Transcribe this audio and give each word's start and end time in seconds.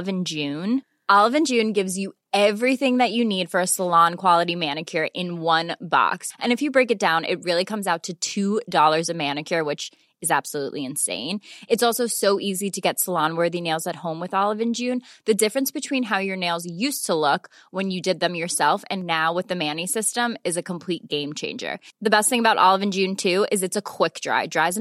ان 1.07 1.43
جیون 1.49 1.71
gives 1.75 1.97
you 1.99 2.11
that 2.35 3.01
you 3.11 3.23
need 3.27 3.49
for 3.51 3.65
salon 3.65 4.15
quality 4.15 4.55
manicure 4.91 5.05
inks 6.39 6.63
which 9.65 9.91
is now 10.23 12.07
so 12.07 12.35
easy 12.41 12.69
to 12.75 12.81
get 12.83 12.99
salon worthy 12.99 13.59
home 14.03 14.21
with 14.21 14.33
Olive and 14.41 14.71
June's 14.75 15.71
between 15.75 16.03
have 16.11 16.19
your 16.27 16.37
news 16.37 16.97
slick 17.05 17.47
when 17.73 17.91
you 17.91 17.99
did 18.05 18.21
them 18.21 18.35
yourself 18.47 18.85
and 18.89 19.03
now 19.11 19.33
what 19.35 19.51
a 19.51 19.57
mani 19.57 19.85
system 19.93 20.33
is 20.45 20.57
a 20.57 20.63
complete 20.65 20.97
game 21.11 21.33
changer 21.41 21.75
the 22.05 22.15
best 22.17 22.33
about 22.33 22.57
Olive and 22.59 22.89
June's 22.89 23.77
اوکھ 23.77 24.19
جائے 24.21 24.75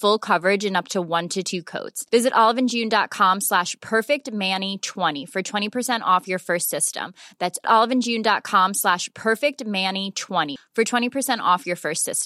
floored 0.00 0.66
at 1.56 2.32
Olive and 2.36 2.66
June dot 2.72 3.04
com 3.10 3.38
ساش 3.48 3.76
pack 3.90 4.28
many 4.32 4.74
ٹھوانی 4.82 5.24
for 5.32 5.42
twenty 5.50 5.68
percent 5.74 6.02
off 6.14 6.28
your 6.28 6.38
first 6.46 6.74
system 6.80 7.10
Olive and 7.76 8.00
June dot 8.04 8.38
com 8.44 8.72
ساش 8.82 9.08
pack 9.24 9.62
many 9.66 10.08
ٹوانی 10.24 10.54
for 10.76 10.82
twenty 10.90 11.08
percent 11.14 11.40
off 11.44 11.66
your 11.68 11.76
first 11.82 12.10
system 12.10 12.25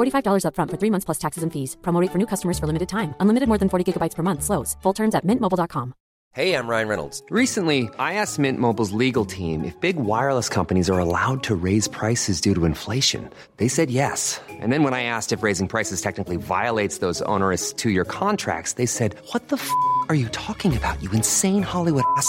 $45 0.00 0.46
up 0.46 0.54
front 0.54 0.70
for 0.70 0.76
three 0.76 0.88
months 0.90 1.04
plus 1.04 1.18
taxes 1.18 1.42
and 1.42 1.52
fees. 1.52 1.76
Promo 1.82 2.00
rate 2.00 2.10
for 2.12 2.18
new 2.18 2.26
customers 2.26 2.58
for 2.60 2.66
limited 2.68 2.88
time. 2.88 3.14
Unlimited 3.20 3.48
more 3.48 3.58
than 3.58 3.68
40 3.68 3.84
gigabytes 3.92 4.14
per 4.14 4.22
month 4.22 4.42
slows. 4.42 4.76
Full 4.82 4.92
terms 4.94 5.14
at 5.14 5.26
mintmobile.com. 5.26 5.94
Hey, 6.32 6.54
I'm 6.54 6.68
Ryan 6.70 6.86
Reynolds. 6.86 7.24
Recently, 7.28 7.90
I 7.98 8.14
asked 8.14 8.38
Mint 8.38 8.60
Mobile's 8.60 8.92
legal 8.92 9.24
team 9.24 9.64
if 9.64 9.78
big 9.80 9.96
wireless 9.96 10.48
companies 10.48 10.88
are 10.88 11.00
allowed 11.00 11.42
to 11.42 11.56
raise 11.56 11.88
prices 11.88 12.40
due 12.40 12.54
to 12.54 12.64
inflation. 12.66 13.28
They 13.56 13.66
said 13.66 13.90
yes. 13.90 14.40
And 14.48 14.72
then 14.72 14.84
when 14.84 14.94
I 14.94 15.02
asked 15.14 15.32
if 15.32 15.42
raising 15.42 15.66
prices 15.66 16.00
technically 16.00 16.36
violates 16.36 16.98
those 16.98 17.20
onerous 17.22 17.72
two-year 17.72 18.04
contracts, 18.04 18.74
they 18.74 18.86
said, 18.86 19.16
what 19.32 19.48
the 19.48 19.56
f*** 19.56 19.68
are 20.08 20.14
you 20.14 20.28
talking 20.28 20.76
about, 20.76 21.02
you 21.02 21.10
insane 21.10 21.64
Hollywood 21.64 22.04
ass. 22.16 22.28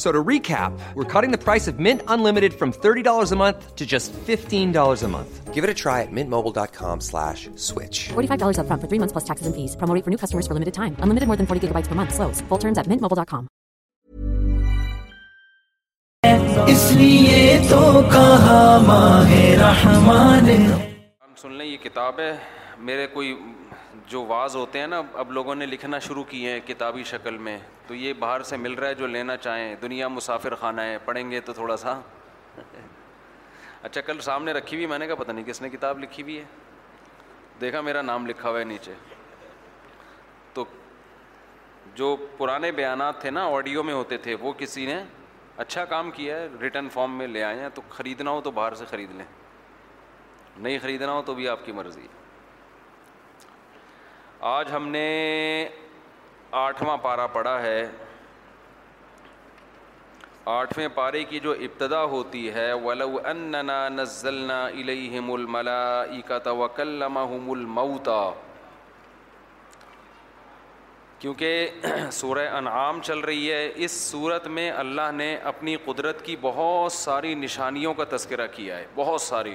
یہ 0.00 0.26
کتاب 21.82 22.18
ہے 22.18 22.32
میرے 22.84 23.06
کوئی 23.12 23.34
جو 24.10 24.22
was 24.26 24.54
ہوتے 24.56 24.78
ہیں 24.78 24.86
نا 24.86 25.00
اب 25.22 25.32
لوگوں 25.32 25.54
نے 25.54 25.66
لکھنا 25.66 25.98
شروع 26.06 26.22
کیے 26.28 26.52
ہیں 26.52 26.60
کتابی 26.66 27.02
شکل 27.10 27.36
میں 27.46 27.58
تو 27.86 27.94
یہ 27.94 28.12
باہر 28.18 28.42
سے 28.48 28.56
مل 28.56 28.72
رہا 28.74 28.88
ہے 28.88 28.94
جو 29.00 29.06
لینا 29.06 29.36
چاہیں 29.36 29.74
دنیا 29.82 30.08
مسافر 30.08 30.54
خانہ 30.60 30.80
ہے 30.88 30.96
پڑھیں 31.04 31.30
گے 31.30 31.40
تو 31.48 31.52
تھوڑا 31.58 31.76
سا 31.84 31.98
اچھا 33.88 34.00
کل 34.06 34.20
سامنے 34.28 34.52
رکھی 34.52 34.76
ہوئی 34.76 34.86
میں 34.86 34.98
نے 34.98 35.06
کہا 35.06 35.14
پتہ 35.22 35.32
نہیں 35.32 35.44
کس 35.44 35.62
نے 35.62 35.68
کتاب 35.70 35.98
لکھی 36.02 36.22
ہوئی 36.22 36.38
ہے 36.38 36.44
دیکھا 37.60 37.80
میرا 37.90 38.02
نام 38.02 38.26
لکھا 38.26 38.50
ہوا 38.50 38.58
ہے 38.58 38.64
نیچے 38.74 38.94
تو 40.54 40.64
جو 41.96 42.14
پرانے 42.38 42.72
بیانات 42.82 43.20
تھے 43.22 43.30
نا 43.30 43.44
آڈیو 43.56 43.82
میں 43.90 43.94
ہوتے 43.94 44.18
تھے 44.26 44.34
وہ 44.40 44.52
کسی 44.58 44.86
نے 44.86 45.02
اچھا 45.64 45.84
کام 45.94 46.10
کیا 46.14 46.36
ہے 46.36 46.46
ریٹرن 46.60 46.88
فارم 46.92 47.16
میں 47.18 47.26
لے 47.26 47.42
آئے 47.44 47.60
ہیں 47.60 47.68
تو 47.74 47.82
خریدنا 47.90 48.30
ہو 48.30 48.40
تو 48.44 48.50
باہر 48.60 48.74
سے 48.74 48.84
خرید 48.90 49.10
لیں 49.16 49.26
نہیں 50.56 50.78
خریدنا 50.82 51.12
ہو 51.12 51.22
تو 51.26 51.34
بھی 51.34 51.48
آپ 51.48 51.64
کی 51.64 51.72
مرضی 51.72 52.00
ہے 52.02 52.18
آج 54.48 54.68
ہم 54.72 54.86
نے 54.88 55.06
آٹھواں 56.58 56.96
پارہ 57.02 57.26
پڑھا 57.32 57.60
ہے 57.62 57.82
آٹھویں 60.52 60.86
پارے 60.94 61.22
کی 61.30 61.40
جو 61.42 61.52
ابتدا 61.52 62.02
ہوتی 62.12 62.48
ہے 62.54 62.72
ولو 62.84 63.08
اننا 63.30 63.74
نزلنا 63.88 64.62
الیہم 64.66 65.30
ہم 65.30 66.38
وکلمہم 66.60 67.50
الموتا 67.50 68.20
کیونکہ 71.18 71.68
سورہ 72.22 72.48
انعام 72.56 73.00
چل 73.04 73.18
رہی 73.24 73.50
ہے 73.52 73.62
اس 73.84 74.00
صورت 74.08 74.46
میں 74.58 74.70
اللہ 74.72 75.10
نے 75.14 75.34
اپنی 75.54 75.76
قدرت 75.84 76.24
کی 76.26 76.36
بہت 76.40 76.92
ساری 76.92 77.34
نشانیوں 77.46 77.94
کا 77.94 78.04
تذکرہ 78.16 78.46
کیا 78.52 78.78
ہے 78.78 78.86
بہت 78.94 79.20
ساری 79.20 79.54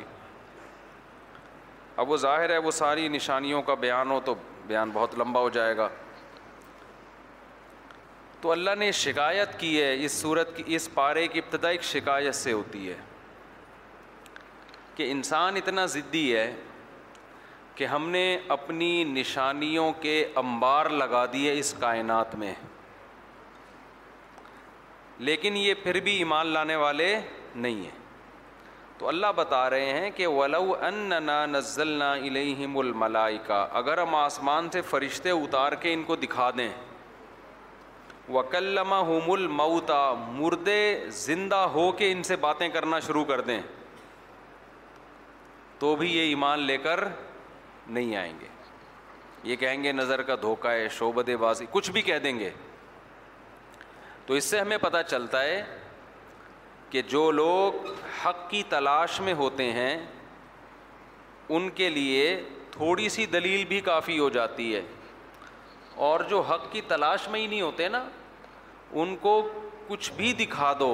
اب 2.03 2.11
وہ 2.11 2.17
ظاہر 2.27 2.49
ہے 2.49 2.57
وہ 2.67 2.71
ساری 2.83 3.07
نشانیوں 3.07 3.61
کا 3.63 3.73
بیان 3.87 4.11
ہو 4.11 4.19
تو 4.25 4.35
بیان 4.67 4.89
بہت 4.93 5.17
لمبا 5.19 5.39
ہو 5.41 5.49
جائے 5.55 5.75
گا 5.77 5.87
تو 8.41 8.51
اللہ 8.51 8.75
نے 8.77 8.91
شکایت 9.01 9.59
کی 9.59 9.79
ہے 9.81 9.93
اس 10.05 10.11
صورت 10.11 10.55
کی 10.55 10.63
اس 10.75 10.93
پارے 10.93 11.25
کی 11.33 11.39
ابتدائی 11.39 11.77
شکایت 11.91 12.35
سے 12.35 12.51
ہوتی 12.53 12.89
ہے 12.89 12.95
کہ 14.95 15.11
انسان 15.11 15.55
اتنا 15.57 15.85
ضدی 15.93 16.27
ہے 16.35 16.51
کہ 17.75 17.85
ہم 17.93 18.09
نے 18.09 18.25
اپنی 18.55 18.91
نشانیوں 19.13 19.91
کے 20.01 20.13
انبار 20.43 20.89
لگا 21.01 21.25
دیے 21.33 21.53
اس 21.59 21.73
کائنات 21.79 22.35
میں 22.43 22.53
لیکن 25.27 25.55
یہ 25.57 25.73
پھر 25.83 25.99
بھی 26.05 26.15
ایمان 26.17 26.47
لانے 26.57 26.75
والے 26.83 27.15
نہیں 27.55 27.83
ہیں 27.83 28.03
تو 28.99 29.07
اللہ 29.07 29.31
بتا 29.35 29.69
رہے 29.69 29.89
ہیں 29.99 30.09
کہ 30.15 30.27
ولو 30.27 30.75
اننا 30.87 31.45
نزلنا 31.45 32.11
الیہم 32.13 32.77
الملائکہ 32.77 33.65
اگر 33.79 33.97
ہم 34.01 34.13
آسمان 34.15 34.69
سے 34.73 34.81
فرشتے 34.89 35.29
اتار 35.31 35.71
کے 35.81 35.93
ان 35.93 36.03
کو 36.07 36.15
دکھا 36.15 36.49
دیں 36.57 36.69
وکلمہم 38.33 39.29
الموتا 39.31 39.99
مردے 40.37 40.79
زندہ 41.23 41.61
ہو 41.73 41.91
کے 41.97 42.11
ان 42.11 42.23
سے 42.29 42.35
باتیں 42.45 42.67
کرنا 42.77 42.99
شروع 43.07 43.23
کر 43.31 43.41
دیں 43.49 43.59
تو 45.79 45.95
بھی 45.95 46.15
یہ 46.15 46.27
ایمان 46.29 46.59
لے 46.65 46.77
کر 46.87 47.03
نہیں 47.87 48.15
آئیں 48.15 48.33
گے 48.39 48.47
یہ 49.49 49.55
کہیں 49.63 49.81
گے 49.83 49.91
نظر 49.91 50.21
کا 50.29 50.35
دھوکہ 50.41 50.67
ہے 50.67 50.87
شعبد 50.97 51.29
بازی 51.39 51.65
کچھ 51.71 51.91
بھی 51.97 52.01
کہہ 52.01 52.19
دیں 52.23 52.37
گے 52.39 52.49
تو 54.25 54.33
اس 54.33 54.43
سے 54.49 54.59
ہمیں 54.59 54.77
پتہ 54.81 54.97
چلتا 55.07 55.43
ہے 55.43 55.63
کہ 56.89 57.01
جو 57.09 57.29
لوگ 57.31 57.87
حق 58.25 58.49
کی 58.49 58.61
تلاش 58.69 59.19
میں 59.21 59.33
ہوتے 59.43 59.71
ہیں 59.73 59.97
ان 61.55 61.69
کے 61.75 61.89
لیے 61.89 62.25
تھوڑی 62.71 63.07
سی 63.09 63.25
دلیل 63.33 63.65
بھی 63.67 63.79
کافی 63.81 64.17
ہو 64.19 64.29
جاتی 64.37 64.73
ہے 64.75 64.81
اور 66.07 66.19
جو 66.29 66.39
حق 66.49 66.71
کی 66.71 66.81
تلاش 66.87 67.27
میں 67.31 67.39
ہی 67.39 67.47
نہیں 67.47 67.61
ہوتے 67.61 67.87
نا 67.89 68.03
ان 69.01 69.15
کو 69.21 69.35
کچھ 69.87 70.11
بھی 70.15 70.31
دکھا 70.39 70.73
دو 70.79 70.91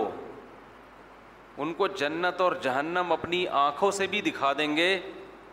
ان 1.64 1.74
کو 1.78 1.88
جنت 2.02 2.42
اور 2.42 2.52
جہنم 2.62 3.12
اپنی 3.12 3.46
آنکھوں 3.66 3.90
سے 3.98 4.08
بھی 4.08 4.22
دکھا 4.30 4.52
دیں 4.58 4.76
گے 4.78 4.90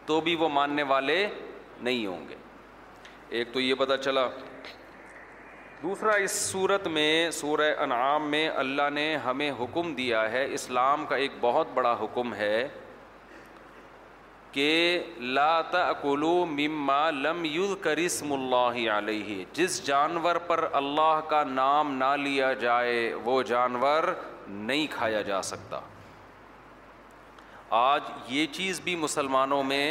تو 0.07 0.21
بھی 0.27 0.35
وہ 0.43 0.49
ماننے 0.49 0.83
والے 0.93 1.27
نہیں 1.81 2.05
ہوں 2.07 2.29
گے 2.29 2.35
ایک 3.39 3.53
تو 3.53 3.61
یہ 3.61 3.75
پتہ 3.79 3.95
چلا 4.03 4.27
دوسرا 5.83 6.13
اس 6.23 6.31
صورت 6.51 6.87
میں 6.95 7.11
سورہ 7.33 7.67
انعام 7.83 8.27
میں 8.31 8.49
اللہ 8.63 8.89
نے 8.93 9.05
ہمیں 9.25 9.51
حکم 9.61 9.93
دیا 9.95 10.23
ہے 10.33 10.45
اسلام 10.55 11.05
کا 11.09 11.17
ایک 11.17 11.33
بہت 11.41 11.69
بڑا 11.75 11.93
حکم 12.01 12.33
ہے 12.35 12.67
کہ 14.53 14.71
لا 15.37 15.61
تاکلو 15.71 16.33
مما 16.57 16.99
لم 17.21 17.45
یذکر 17.45 17.97
اسم 18.07 18.33
اللہ 18.33 18.81
علیہ 18.97 19.45
جس 19.55 19.81
جانور 19.87 20.37
پر 20.47 20.65
اللہ 20.81 21.21
کا 21.29 21.43
نام 21.51 21.95
نہ 21.97 22.11
لیا 22.25 22.53
جائے 22.67 22.99
وہ 23.25 23.43
جانور 23.53 24.13
نہیں 24.49 24.87
کھایا 24.97 25.21
جا 25.31 25.41
سکتا 25.53 25.81
آج 27.85 28.11
یہ 28.35 28.47
چیز 28.53 28.81
بھی 28.85 28.97
مسلمانوں 29.07 29.63
میں 29.73 29.87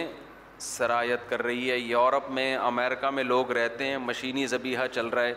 سرایت 0.74 1.30
کر 1.30 1.42
رہی 1.44 1.70
ہے 1.72 1.78
یورپ 1.78 2.30
میں 2.40 2.56
امریکہ 2.58 3.10
میں 3.16 3.24
لوگ 3.24 3.52
رہتے 3.58 3.86
ہیں 3.88 3.98
مشینی 4.12 4.46
ذبیحہ 4.58 4.86
چل 4.94 5.08
رہا 5.08 5.24
ہے 5.24 5.34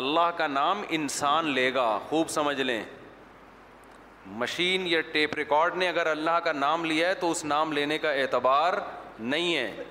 اللہ 0.00 0.26
کا 0.36 0.46
نام 0.46 0.80
انسان 0.96 1.44
لے 1.58 1.72
گا 1.74 1.88
خوب 2.08 2.28
سمجھ 2.30 2.60
لیں 2.60 2.82
مشین 4.40 4.86
یا 4.86 5.00
ٹیپ 5.12 5.34
ریکارڈ 5.34 5.76
نے 5.82 5.88
اگر 5.88 6.06
اللہ 6.06 6.38
کا 6.44 6.52
نام 6.52 6.84
لیا 6.84 7.06
ہے 7.08 7.14
تو 7.20 7.30
اس 7.30 7.44
نام 7.52 7.72
لینے 7.78 7.96
کا 7.98 8.10
اعتبار 8.22 8.72
نہیں 9.34 9.56
ہے 9.56 9.84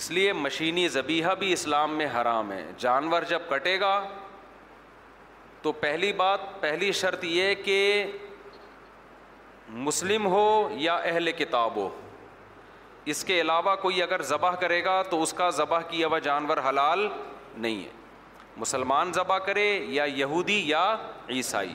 اس 0.00 0.10
لیے 0.10 0.32
مشینی 0.32 0.86
زبیحہ 0.94 1.34
بھی 1.38 1.52
اسلام 1.52 1.94
میں 1.98 2.06
حرام 2.14 2.50
ہے 2.52 2.62
جانور 2.86 3.22
جب 3.28 3.42
کٹے 3.50 3.78
گا 3.80 3.94
تو 5.62 5.72
پہلی 5.84 6.12
بات 6.22 6.40
پہلی 6.62 6.90
شرط 7.02 7.24
یہ 7.30 7.54
کہ 7.64 7.78
مسلم 9.86 10.26
ہو 10.34 10.48
یا 10.86 10.96
اہل 11.12 11.32
کتاب 11.44 11.76
ہو 11.76 11.88
اس 13.14 13.24
کے 13.24 13.40
علاوہ 13.40 13.74
کوئی 13.82 14.02
اگر 14.02 14.22
ذبح 14.34 14.54
کرے 14.60 14.84
گا 14.84 15.00
تو 15.10 15.22
اس 15.22 15.32
کا 15.40 15.50
ذبح 15.62 15.80
کیا 15.88 16.06
ہوا 16.06 16.18
جانور 16.28 16.58
حلال 16.68 17.08
نہیں 17.60 17.82
ہے 17.84 17.90
مسلمان 18.56 19.12
ذبح 19.14 19.38
کرے 19.46 19.66
یا 19.90 20.04
یہودی 20.16 20.60
یا 20.68 20.84
عیسائی 21.36 21.74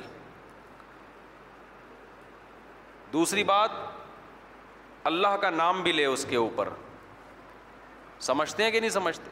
دوسری 3.13 3.43
بات 3.43 3.69
اللہ 5.07 5.35
کا 5.41 5.49
نام 5.49 5.81
بھی 5.83 5.91
لے 5.91 6.05
اس 6.05 6.25
کے 6.29 6.35
اوپر 6.35 6.69
سمجھتے 8.21 8.63
ہیں 8.63 8.71
کہ 8.71 8.79
نہیں 8.79 8.89
سمجھتے 8.89 9.29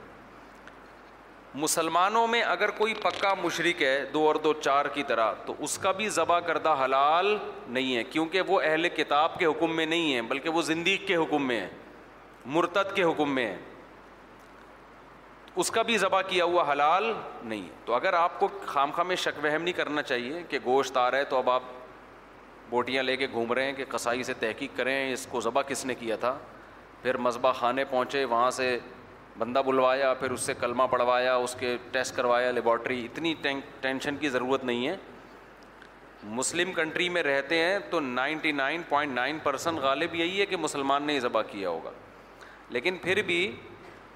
مسلمانوں 1.55 2.27
میں 2.27 2.41
اگر 2.43 2.71
کوئی 2.77 2.93
پکا 3.03 3.33
مشرق 3.43 3.81
ہے 3.81 4.03
دو 4.13 4.25
اور 4.27 4.35
دو 4.43 4.53
چار 4.53 4.85
کی 4.93 5.03
طرح 5.07 5.31
تو 5.45 5.53
اس 5.63 5.77
کا 5.81 5.91
بھی 6.01 6.09
ذبح 6.17 6.39
کردہ 6.47 6.75
حلال 6.83 7.37
نہیں 7.67 7.95
ہے 7.95 8.03
کیونکہ 8.03 8.41
وہ 8.47 8.59
اہل 8.63 8.89
کتاب 8.95 9.37
کے 9.39 9.45
حکم 9.45 9.75
میں 9.75 9.85
نہیں 9.85 10.13
ہے 10.15 10.21
بلکہ 10.33 10.49
وہ 10.57 10.61
زندگی 10.61 10.97
کے 11.07 11.15
حکم 11.15 11.47
میں 11.47 11.59
ہے 11.61 11.67
مرتد 12.57 12.95
کے 12.95 13.03
حکم 13.03 13.33
میں 13.35 13.45
ہے 13.47 13.57
اس 15.59 15.69
کا 15.75 15.81
بھی 15.87 15.97
ذبح 15.97 16.21
کیا 16.27 16.43
ہوا 16.45 16.63
حلال 16.71 17.11
نہیں 17.43 17.61
تو 17.85 17.93
اگر 17.93 18.13
آپ 18.13 18.39
کو 18.39 18.47
خام 18.65 18.91
خواہ 18.95 19.05
میں 19.07 19.15
شک 19.23 19.43
وہم 19.43 19.63
نہیں 19.63 19.73
کرنا 19.77 20.01
چاہیے 20.01 20.41
کہ 20.49 20.59
گوشت 20.65 20.97
آ 20.97 21.09
رہا 21.11 21.17
ہے 21.17 21.23
تو 21.29 21.37
اب 21.37 21.49
آپ 21.49 21.63
بوٹیاں 22.69 23.03
لے 23.03 23.15
کے 23.17 23.27
گھوم 23.31 23.51
رہے 23.53 23.65
ہیں 23.65 23.73
کہ 23.77 23.85
قصائی 23.89 24.23
سے 24.23 24.33
تحقیق 24.39 24.77
کریں 24.77 24.93
اس 25.13 25.25
کو 25.31 25.41
ذبح 25.41 25.61
کس 25.67 25.83
نے 25.85 25.95
کیا 25.99 26.15
تھا 26.23 26.33
پھر 27.01 27.17
مذبح 27.27 27.51
خانے 27.59 27.85
پہنچے 27.89 28.23
وہاں 28.35 28.49
سے 28.61 28.77
بندہ 29.37 29.61
بلوایا 29.65 30.13
پھر 30.19 30.31
اس 30.31 30.41
سے 30.41 30.53
کلمہ 30.59 30.83
پڑھوایا 30.91 31.35
اس 31.35 31.55
کے 31.59 31.75
ٹیسٹ 31.91 32.15
کروایا 32.15 32.51
لیبارٹری 32.51 33.03
اتنی 33.05 33.33
ٹینشن 33.81 34.17
کی 34.19 34.29
ضرورت 34.29 34.63
نہیں 34.65 34.87
ہے 34.87 34.95
مسلم 36.39 36.73
کنٹری 36.73 37.09
میں 37.17 37.23
رہتے 37.23 37.57
ہیں 37.65 37.77
تو 37.89 37.99
ninety 38.07 38.51
nine 38.61 38.81
point 38.89 39.13
nine 39.15 39.39
percent 39.43 39.79
غالب 39.79 40.15
یہی 40.15 40.39
ہے 40.41 40.45
کہ 40.45 40.57
مسلمان 40.67 41.03
نے 41.07 41.19
ذبح 41.19 41.41
کیا 41.51 41.69
ہوگا 41.69 41.91
لیکن 42.77 42.97
پھر 43.01 43.21
بھی 43.25 43.41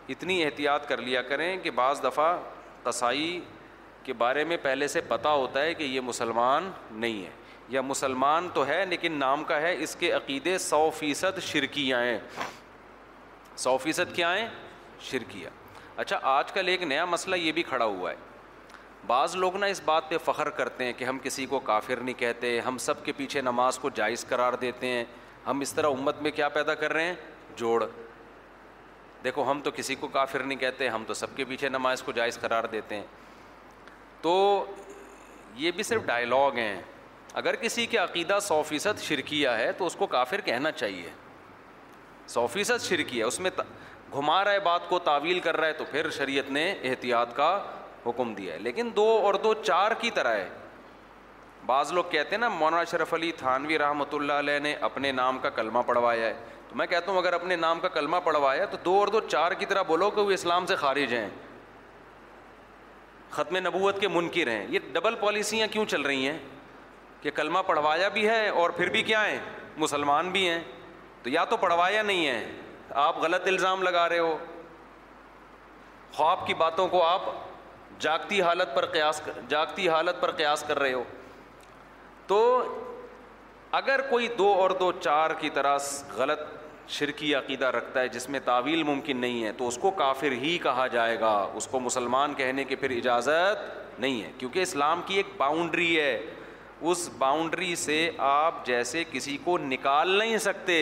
اتنی 0.09 0.41
احتیاط 0.43 0.87
کر 0.87 1.01
لیا 1.01 1.21
کریں 1.21 1.57
کہ 1.63 1.71
بعض 1.75 2.03
دفعہ 2.03 2.35
قصائی 2.83 3.39
کے 4.03 4.13
بارے 4.17 4.43
میں 4.43 4.57
پہلے 4.61 4.87
سے 4.87 5.01
پتہ 5.07 5.27
ہوتا 5.27 5.61
ہے 5.63 5.73
کہ 5.73 5.83
یہ 5.83 6.01
مسلمان 6.01 6.71
نہیں 6.91 7.25
ہے 7.25 7.29
یا 7.69 7.81
مسلمان 7.81 8.47
تو 8.53 8.65
ہے 8.67 8.83
لیکن 8.89 9.11
نام 9.19 9.43
کا 9.47 9.61
ہے 9.61 9.75
اس 9.83 9.95
کے 9.99 10.11
عقیدے 10.11 10.57
سو 10.57 10.89
فیصد 10.97 11.39
شرکیاں 11.45 12.01
ہیں 12.05 12.17
سو 13.63 13.77
فیصد 13.83 14.15
کیا 14.15 14.35
ہیں 14.37 14.47
شرکیہ 15.09 15.47
اچھا 16.01 16.19
آج 16.37 16.51
کل 16.51 16.67
ایک 16.67 16.83
نیا 16.83 17.05
مسئلہ 17.05 17.35
یہ 17.35 17.51
بھی 17.51 17.63
کھڑا 17.63 17.85
ہوا 17.85 18.11
ہے 18.11 18.15
بعض 19.07 19.35
لوگ 19.35 19.55
نا 19.57 19.65
اس 19.65 19.81
بات 19.85 20.09
پہ 20.09 20.17
فخر 20.25 20.49
کرتے 20.59 20.85
ہیں 20.85 20.93
کہ 20.97 21.05
ہم 21.05 21.17
کسی 21.23 21.45
کو 21.45 21.59
کافر 21.59 21.99
نہیں 22.01 22.19
کہتے 22.19 22.59
ہم 22.67 22.77
سب 22.79 23.03
کے 23.05 23.11
پیچھے 23.17 23.41
نماز 23.41 23.79
کو 23.79 23.89
جائز 23.95 24.25
قرار 24.29 24.53
دیتے 24.61 24.87
ہیں 24.87 25.03
ہم 25.47 25.59
اس 25.61 25.73
طرح 25.73 25.87
امت 25.99 26.21
میں 26.21 26.31
کیا 26.35 26.49
پیدا 26.49 26.73
کر 26.83 26.93
رہے 26.93 27.05
ہیں 27.05 27.13
جوڑ 27.57 27.83
دیکھو 29.23 29.43
ہم 29.51 29.59
تو 29.63 29.71
کسی 29.75 29.95
کو 29.99 30.07
کافر 30.13 30.43
نہیں 30.43 30.59
کہتے 30.59 30.87
ہم 30.89 31.03
تو 31.07 31.13
سب 31.13 31.35
کے 31.35 31.43
پیچھے 31.45 31.69
نماز 31.69 32.01
کو 32.03 32.11
جائز 32.15 32.39
قرار 32.41 32.63
دیتے 32.71 32.95
ہیں 32.95 33.03
تو 34.21 34.33
یہ 35.55 35.71
بھی 35.71 35.83
صرف 35.83 36.01
ڈائلاگ 36.05 36.57
ہیں 36.57 36.81
اگر 37.41 37.55
کسی 37.61 37.85
کے 37.91 37.97
عقیدہ 37.97 38.37
سو 38.47 38.61
فیصد 38.67 39.01
شرکیہ 39.01 39.49
ہے 39.57 39.71
تو 39.77 39.85
اس 39.85 39.95
کو 39.95 40.07
کافر 40.07 40.41
کہنا 40.45 40.71
چاہیے 40.71 41.09
سو 42.33 42.45
فیصد 42.53 42.83
شرکیہ 42.83 43.23
اس 43.23 43.39
میں 43.39 43.51
گھما 43.59 44.43
رہا 44.45 44.51
ہے 44.51 44.59
بات 44.65 44.89
کو 44.89 44.99
تعویل 45.07 45.39
کر 45.47 45.57
رہا 45.59 45.67
ہے 45.67 45.73
تو 45.73 45.85
پھر 45.91 46.09
شریعت 46.17 46.51
نے 46.57 46.71
احتیاط 46.89 47.35
کا 47.35 47.53
حکم 48.05 48.33
دیا 48.33 48.53
ہے 48.53 48.59
لیکن 48.59 48.89
دو 48.95 49.07
اور 49.25 49.33
دو 49.43 49.53
چار 49.63 49.91
کی 50.01 50.11
طرح 50.15 50.33
ہے 50.35 50.47
بعض 51.65 51.91
لوگ 51.93 52.03
کہتے 52.11 52.31
ہیں 52.31 52.37
نا 52.39 52.47
مولانا 52.49 52.79
اشرف 52.81 53.13
علی 53.13 53.31
تھانوی 53.37 53.77
رحمۃ 53.79 54.13
اللہ 54.13 54.33
علیہ 54.43 54.59
نے 54.59 54.73
اپنے 54.87 55.11
نام 55.11 55.37
کا 55.41 55.49
کلمہ 55.59 55.79
پڑھوایا 55.85 56.27
ہے 56.27 56.33
تو 56.69 56.75
میں 56.75 56.87
کہتا 56.87 57.11
ہوں 57.11 57.17
اگر 57.19 57.33
اپنے 57.33 57.55
نام 57.55 57.79
کا 57.79 57.87
کلمہ 57.97 58.17
پڑھوایا 58.23 58.65
تو 58.71 58.77
دو 58.85 58.97
اور 58.99 59.07
دو 59.15 59.19
چار 59.27 59.51
کی 59.59 59.65
طرح 59.65 59.81
بولو 59.87 60.09
کہ 60.15 60.21
وہ 60.21 60.31
اسلام 60.31 60.65
سے 60.71 60.75
خارج 60.75 61.13
ہیں 61.13 61.27
ختم 63.31 63.57
نبوت 63.67 63.99
کے 64.01 64.07
منکر 64.13 64.47
ہیں 64.51 64.65
یہ 64.69 64.79
ڈبل 64.93 65.15
پالیسیاں 65.19 65.67
کیوں 65.71 65.85
چل 65.93 66.01
رہی 66.05 66.27
ہیں 66.27 66.37
کہ 67.21 67.31
کلمہ 67.35 67.59
پڑھوایا 67.67 68.07
بھی 68.17 68.27
ہے 68.29 68.47
اور 68.61 68.69
پھر 68.79 68.89
بھی 68.95 69.01
کیا 69.03 69.25
ہیں 69.27 69.39
مسلمان 69.77 70.29
بھی 70.31 70.47
ہیں 70.49 70.59
تو 71.23 71.29
یا 71.29 71.45
تو 71.49 71.57
پڑھوایا 71.57 72.01
نہیں 72.01 72.27
ہے 72.27 72.45
آپ 73.05 73.17
غلط 73.23 73.47
الزام 73.47 73.83
لگا 73.83 74.07
رہے 74.09 74.19
ہو 74.19 74.37
خواب 76.13 76.45
کی 76.47 76.53
باتوں 76.53 76.87
کو 76.87 77.05
آپ 77.05 77.21
جاگتی 78.01 78.41
حالت 78.41 78.75
پر 78.75 78.85
قیاس 78.91 79.21
جاگتی 79.49 79.87
حالت 79.89 80.21
پر 80.21 80.31
قیاس 80.37 80.63
کر 80.67 80.79
رہے 80.79 80.93
ہو 80.93 81.03
تو 82.27 82.41
اگر 83.79 84.01
کوئی 84.09 84.27
دو 84.37 84.47
اور 84.59 84.69
دو 84.79 84.91
چار 84.99 85.31
کی 85.39 85.49
طرح 85.53 85.77
غلط 86.17 86.39
شرکی 86.97 87.33
عقیدہ 87.35 87.65
رکھتا 87.75 87.99
ہے 88.01 88.07
جس 88.13 88.27
میں 88.29 88.39
تعویل 88.45 88.83
ممکن 88.83 89.17
نہیں 89.17 89.43
ہے 89.43 89.51
تو 89.57 89.67
اس 89.67 89.77
کو 89.81 89.91
کافر 90.01 90.31
ہی 90.41 90.57
کہا 90.63 90.85
جائے 90.93 91.19
گا 91.19 91.31
اس 91.57 91.67
کو 91.71 91.79
مسلمان 91.79 92.33
کہنے 92.37 92.63
کے 92.71 92.75
پھر 92.83 92.89
اجازت 92.97 93.99
نہیں 93.99 94.21
ہے 94.23 94.31
کیونکہ 94.37 94.59
اسلام 94.61 95.01
کی 95.05 95.15
ایک 95.17 95.25
باؤنڈری 95.37 95.97
ہے 95.99 96.15
اس 96.91 97.09
باؤنڈری 97.17 97.73
سے 97.85 98.09
آپ 98.27 98.65
جیسے 98.65 99.03
کسی 99.11 99.37
کو 99.43 99.57
نکال 99.65 100.09
نہیں 100.19 100.37
سکتے 100.45 100.77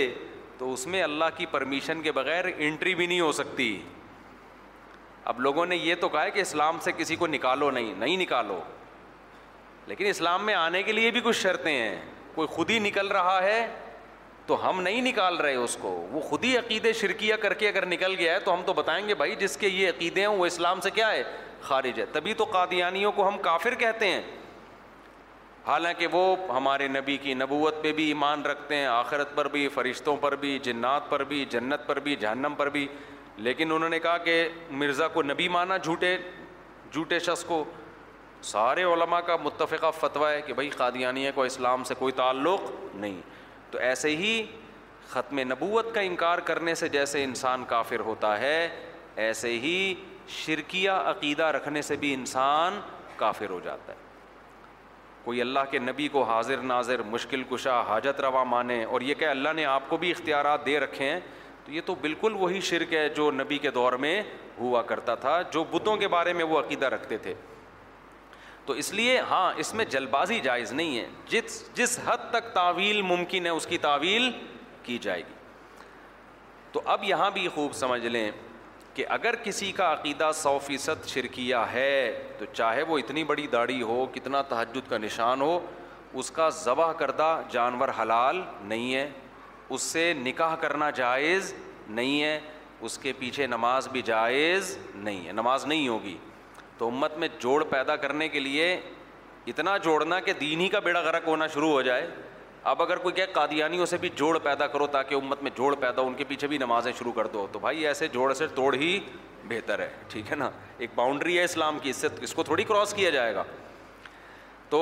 تو 0.58 0.74
اس 0.74 0.86
میں 0.88 1.02
اللہ 1.04 1.26
کی 1.38 1.46
پرمیشن 1.52 2.02
کے 2.02 2.12
بغیر 2.12 2.46
انٹری 2.58 2.96
بھی 2.96 3.08
نہیں 3.08 3.20
ہو 3.20 3.32
سکتی 3.42 3.78
اب 5.32 5.40
لوگوں 5.40 5.66
نے 5.66 5.76
یہ 5.76 5.96
تو 6.02 6.10
کہا 6.10 6.24
ہے 6.24 6.32
کہ 6.32 6.40
اسلام 6.40 6.78
سے 6.84 6.92
کسی 6.98 7.16
کو 7.16 7.28
نکالو 7.28 7.72
نہیں 7.72 7.94
نہیں 8.00 8.18
نکالو 8.18 8.60
لیکن 9.92 10.06
اسلام 10.06 10.46
میں 10.46 10.54
آنے 10.54 10.82
کے 10.84 10.92
لیے 10.92 11.10
بھی 11.12 11.22
کچھ 11.24 11.38
شرطیں 11.38 11.72
ہیں 11.72 11.96
کوئی 12.36 12.48
خود 12.48 12.70
ہی 12.70 12.78
نکل 12.80 13.08
رہا 13.12 13.42
ہے 13.44 13.58
تو 14.48 14.58
ہم 14.68 14.80
نہیں 14.82 15.02
نکال 15.08 15.38
رہے 15.38 15.56
اس 15.64 15.76
کو 15.82 15.90
وہ 16.12 16.20
خود 16.30 16.44
ہی 16.46 16.56
عقیدے 16.58 16.94
شرکیہ 17.00 17.36
کر 17.42 17.54
کے 17.62 17.68
اگر 17.68 17.86
نکل 17.86 18.16
گیا 18.20 18.34
ہے 18.34 18.40
تو 18.46 18.54
ہم 18.54 18.62
تو 18.66 18.74
بتائیں 18.74 19.08
گے 19.08 19.16
بھائی 19.22 19.36
جس 19.40 19.58
کے 19.64 19.68
یہ 19.70 19.90
عقیدے 19.90 20.22
ہیں 20.26 20.28
وہ 20.38 20.46
اسلام 20.46 20.82
سے 20.82 20.90
کیا 21.00 21.12
ہے 21.12 21.24
خارج 21.62 22.00
ہے 22.00 22.06
تبھی 22.14 22.34
تو 22.34 22.44
قادیانیوں 22.54 23.12
کو 23.20 23.28
ہم 23.28 23.38
کافر 23.50 23.76
کہتے 23.84 24.08
ہیں 24.12 24.22
حالانکہ 25.68 26.08
وہ 26.12 26.24
ہمارے 26.58 26.88
نبی 26.98 27.18
کی 27.24 27.34
نبوت 27.42 27.82
پہ 27.84 27.92
بھی 27.98 28.08
ایمان 28.08 28.46
رکھتے 28.46 28.76
ہیں 28.76 28.86
آخرت 28.94 29.36
پر 29.36 29.48
بھی 29.56 29.68
فرشتوں 29.76 30.16
پر 30.22 30.36
بھی 30.46 30.58
جنات 30.70 31.10
پر 31.10 31.24
بھی 31.34 31.44
جنت 31.50 31.86
پر 31.88 32.00
بھی 32.08 32.16
جہنم 32.24 32.54
پر 32.58 32.70
بھی 32.78 32.88
لیکن 33.50 33.72
انہوں 33.72 33.90
نے 33.90 34.00
کہا 34.08 34.18
کہ 34.30 34.48
مرزا 34.84 35.08
کو 35.18 35.24
نبی 35.24 35.48
مانا 35.58 35.78
جھوٹے 35.84 36.18
جھوٹے 36.92 37.20
شخص 37.30 37.44
کو 37.46 37.64
سارے 38.50 38.84
علماء 38.84 39.20
کا 39.26 39.36
متفقہ 39.44 39.90
فتویٰ 40.00 40.30
ہے 40.34 40.42
کہ 40.46 40.54
بھائی 40.54 40.70
قادیانیہ 40.78 41.32
کو 41.36 41.44
اسلام 41.44 41.84
سے 41.88 41.94
کوئی 42.00 42.12
تعلق 42.16 42.72
نہیں 42.96 43.20
تو 43.72 43.78
ایسے 43.90 44.16
ہی 44.18 44.42
ختم 45.10 45.40
نبوت 45.52 45.94
کا 45.96 46.02
انکار 46.02 46.40
کرنے 46.48 46.74
سے 46.76 46.90
جیسے 46.90 47.24
انسان 47.24 47.64
کافر 47.68 48.00
ہوتا 48.06 48.38
ہے 48.40 48.68
ایسے 49.26 49.50
ہی 49.60 49.94
شرکیہ 50.46 50.90
عقیدہ 51.06 51.46
رکھنے 51.56 51.82
سے 51.82 51.96
بھی 52.00 52.14
انسان 52.14 52.80
کافر 53.18 53.50
ہو 53.50 53.60
جاتا 53.64 53.94
ہے 53.94 53.98
کوئی 55.24 55.42
اللہ 55.42 55.60
کے 55.72 55.80
نبی 55.80 56.08
کو 56.12 56.24
حاضر 56.32 56.62
ناظر 56.72 57.02
مشکل 57.10 57.44
کشا 57.50 57.82
حاجت 57.88 58.22
روا 58.22 58.44
مانے 58.44 58.84
اور 58.84 59.02
یہ 59.02 59.14
کہ 59.20 59.26
اللہ 59.28 59.54
نے 59.56 59.66
آپ 59.66 59.90
کو 59.90 59.98
بھی 59.98 60.12
اختیارات 60.12 60.66
دے 60.66 60.80
رکھے 60.80 61.10
ہیں 61.10 61.20
تو 61.66 61.72
یہ 61.72 61.82
تو 61.86 61.96
بالکل 62.02 62.34
وہی 62.40 62.62
شرک 62.70 62.94
ہے 62.94 63.08
جو 63.16 63.30
نبی 63.32 63.58
کے 63.68 63.72
دور 63.72 63.94
میں 64.06 64.22
ہوا 64.60 64.82
کرتا 64.94 65.16
تھا 65.26 65.42
جو 65.54 65.64
بتوں 65.72 65.98
کے 65.98 66.08
بارے 66.16 66.34
میں 66.34 66.44
وہ 66.46 66.60
عقیدہ 66.60 66.86
رکھتے 66.94 67.18
تھے 67.18 67.34
تو 68.66 68.74
اس 68.82 68.94
لیے 68.94 69.18
ہاں 69.30 69.52
اس 69.62 69.74
میں 69.74 69.86
جل 69.92 70.06
بازی 70.16 70.40
جائز 70.44 70.72
نہیں 70.74 70.98
ہے 71.00 71.06
جس 71.30 71.62
جس 71.76 72.00
حد 72.06 72.30
تک 72.32 72.54
تعویل 72.54 73.02
ممکن 73.12 73.46
ہے 73.46 73.52
اس 73.60 73.66
کی 73.68 73.78
تعویل 73.88 74.30
کی 74.84 74.98
جائے 75.02 75.22
گی 75.28 75.40
تو 76.72 76.82
اب 76.94 77.04
یہاں 77.04 77.30
بھی 77.38 77.48
خوب 77.56 77.74
سمجھ 77.76 78.06
لیں 78.06 78.30
کہ 78.94 79.06
اگر 79.16 79.36
کسی 79.44 79.72
کا 79.72 79.92
عقیدہ 79.94 80.30
سو 80.36 80.58
فیصد 80.66 81.08
شرکیہ 81.08 81.56
ہے 81.74 81.94
تو 82.38 82.46
چاہے 82.54 82.82
وہ 82.88 82.98
اتنی 83.00 83.24
بڑی 83.24 83.48
داڑھی 83.52 83.82
ہو 83.82 84.06
کتنا 84.14 84.42
تہجد 84.50 84.90
کا 84.90 84.98
نشان 84.98 85.42
ہو 85.42 85.60
اس 86.22 86.32
کا 86.38 86.48
ذبح 86.64 86.92
کردہ 87.02 87.30
جانور 87.52 87.90
حلال 88.02 88.42
نہیں 88.72 88.94
ہے 88.94 89.08
اس 89.76 89.82
سے 89.82 90.12
نکاح 90.24 90.56
کرنا 90.62 90.90
جائز 91.00 91.54
نہیں 91.88 92.22
ہے 92.24 92.40
اس 92.88 92.98
کے 92.98 93.14
پیچھے 93.20 93.48
نماز 93.48 93.88
بھی 93.92 94.02
جائز 94.06 94.78
نہیں 94.96 95.26
ہے 95.28 95.32
نماز 95.32 95.66
نہیں 95.68 95.88
ہوگی 95.88 96.18
تو 96.82 96.88
امت 96.88 97.18
میں 97.22 97.28
جوڑ 97.40 97.64
پیدا 97.70 97.96
کرنے 98.04 98.28
کے 98.36 98.40
لیے 98.40 98.64
اتنا 99.48 99.76
جوڑنا 99.84 100.20
کہ 100.28 100.34
دین 100.40 100.60
ہی 100.60 100.68
کا 100.76 100.80
بیڑا 100.86 101.00
غرق 101.08 101.28
ہونا 101.28 101.48
شروع 101.56 101.70
ہو 101.72 101.82
جائے 101.88 102.08
اب 102.72 102.82
اگر 102.82 102.98
کوئی 103.04 103.14
کہ 103.16 103.26
قادیانیوں 103.34 103.86
سے 103.92 103.98
بھی 104.02 104.10
جوڑ 104.16 104.38
پیدا 104.44 104.68
کرو 104.74 104.86
تاکہ 104.96 105.16
امت 105.16 105.44
میں 105.44 105.52
جوڑ 105.58 105.74
پیدا 105.80 106.02
ہو 106.02 106.08
ان 106.08 106.14
کے 106.18 106.24
پیچھے 106.32 106.48
بھی 106.48 106.58
نمازیں 106.58 106.92
شروع 107.00 107.12
کر 107.16 107.28
دو 107.34 107.46
تو 107.52 107.60
بھائی 107.66 107.86
ایسے 107.88 108.08
جوڑ 108.14 108.32
سے 108.40 108.48
توڑ 108.56 108.74
ہی 108.76 108.90
بہتر 109.50 109.80
ہے 109.80 109.90
ٹھیک 110.12 110.32
ہے 110.32 110.36
نا 110.36 110.50
ایک 110.78 110.90
باؤنڈری 110.96 111.38
ہے 111.38 111.44
اسلام 111.44 111.78
کی 111.82 111.90
اس 111.90 111.96
سے 111.96 112.08
اس 112.30 112.34
کو 112.36 112.44
تھوڑی 112.50 112.64
کراس 112.72 112.94
کیا 112.94 113.10
جائے 113.18 113.36
گا 113.36 113.44
تو 114.70 114.82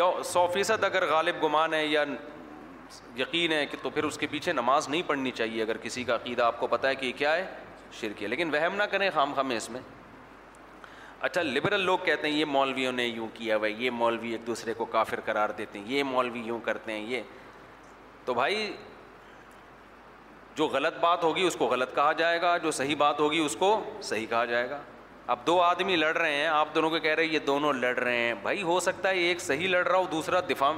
یا 0.00 0.04
سو 0.32 0.46
فیصد 0.54 0.84
اگر 0.84 1.06
غالب 1.10 1.42
گمان 1.44 1.74
ہے 1.74 1.84
یا 1.86 2.02
یقین 3.18 3.52
ہے 3.52 3.64
کہ 3.70 3.76
تو 3.82 3.90
پھر 3.90 4.04
اس 4.10 4.18
کے 4.18 4.26
پیچھے 4.30 4.52
نماز 4.60 4.88
نہیں 4.88 5.02
پڑھنی 5.06 5.30
چاہیے 5.40 5.62
اگر 5.62 5.76
کسی 5.82 6.04
کا 6.10 6.14
عقیدہ 6.14 6.42
آپ 6.44 6.58
کو 6.60 6.66
پتہ 6.76 6.86
ہے 6.86 6.94
کہ 6.94 7.06
یہ 7.06 7.12
کیا 7.18 7.36
ہے 7.36 7.44
شرک 8.00 8.22
ہے 8.22 8.28
لیکن 8.28 8.54
وہم 8.54 8.74
نہ 8.76 8.82
کریں 8.90 9.08
خام 9.14 9.32
خام 9.36 9.50
اس 9.56 9.70
میں 9.70 9.80
اچھا 11.26 11.42
لبرل 11.42 11.80
لوگ 11.84 11.98
کہتے 12.04 12.28
ہیں 12.28 12.34
یہ 12.38 12.44
مولویوں 12.44 12.90
نے 12.92 13.04
یوں 13.06 13.26
کیا 13.34 13.56
ہوا 13.56 13.66
یہ 13.66 13.90
مولوی 13.90 14.30
ایک 14.32 14.46
دوسرے 14.46 14.74
کو 14.74 14.84
کافر 14.90 15.20
قرار 15.24 15.48
دیتے 15.58 15.78
ہیں 15.78 15.84
یہ 15.94 16.02
مولوی 16.10 16.40
یوں 16.46 16.58
کرتے 16.64 16.92
ہیں 16.92 17.06
یہ 17.10 17.22
تو 18.24 18.34
بھائی 18.34 18.72
جو 20.56 20.66
غلط 20.72 20.98
بات 21.00 21.24
ہوگی 21.24 21.42
اس 21.46 21.56
کو 21.56 21.66
غلط 21.68 21.94
کہا 21.94 22.12
جائے 22.18 22.40
گا 22.42 22.56
جو 22.62 22.70
صحیح 22.78 22.96
بات 22.98 23.20
ہوگی 23.20 23.38
اس 23.44 23.56
کو 23.58 23.70
صحیح 24.02 24.26
کہا 24.30 24.44
جائے 24.44 24.68
گا 24.70 24.78
اب 25.32 25.38
دو 25.46 25.60
آدمی 25.62 25.96
لڑ 25.96 26.14
رہے 26.16 26.34
ہیں 26.34 26.46
آپ 26.46 26.74
دونوں 26.74 26.90
کے 26.90 27.00
کہہ 27.00 27.14
رہے 27.14 27.24
ہیں 27.24 27.32
یہ 27.32 27.38
دونوں 27.46 27.72
لڑ 27.72 27.94
رہے 27.98 28.16
ہیں 28.18 28.34
بھائی 28.42 28.62
ہو 28.70 28.78
سکتا 28.80 29.08
ہے 29.08 29.18
ایک 29.30 29.40
صحیح 29.40 29.68
لڑ 29.68 29.86
رہا 29.86 29.98
ہو 29.98 30.06
دوسرا 30.12 30.40
دفاع 30.50 30.72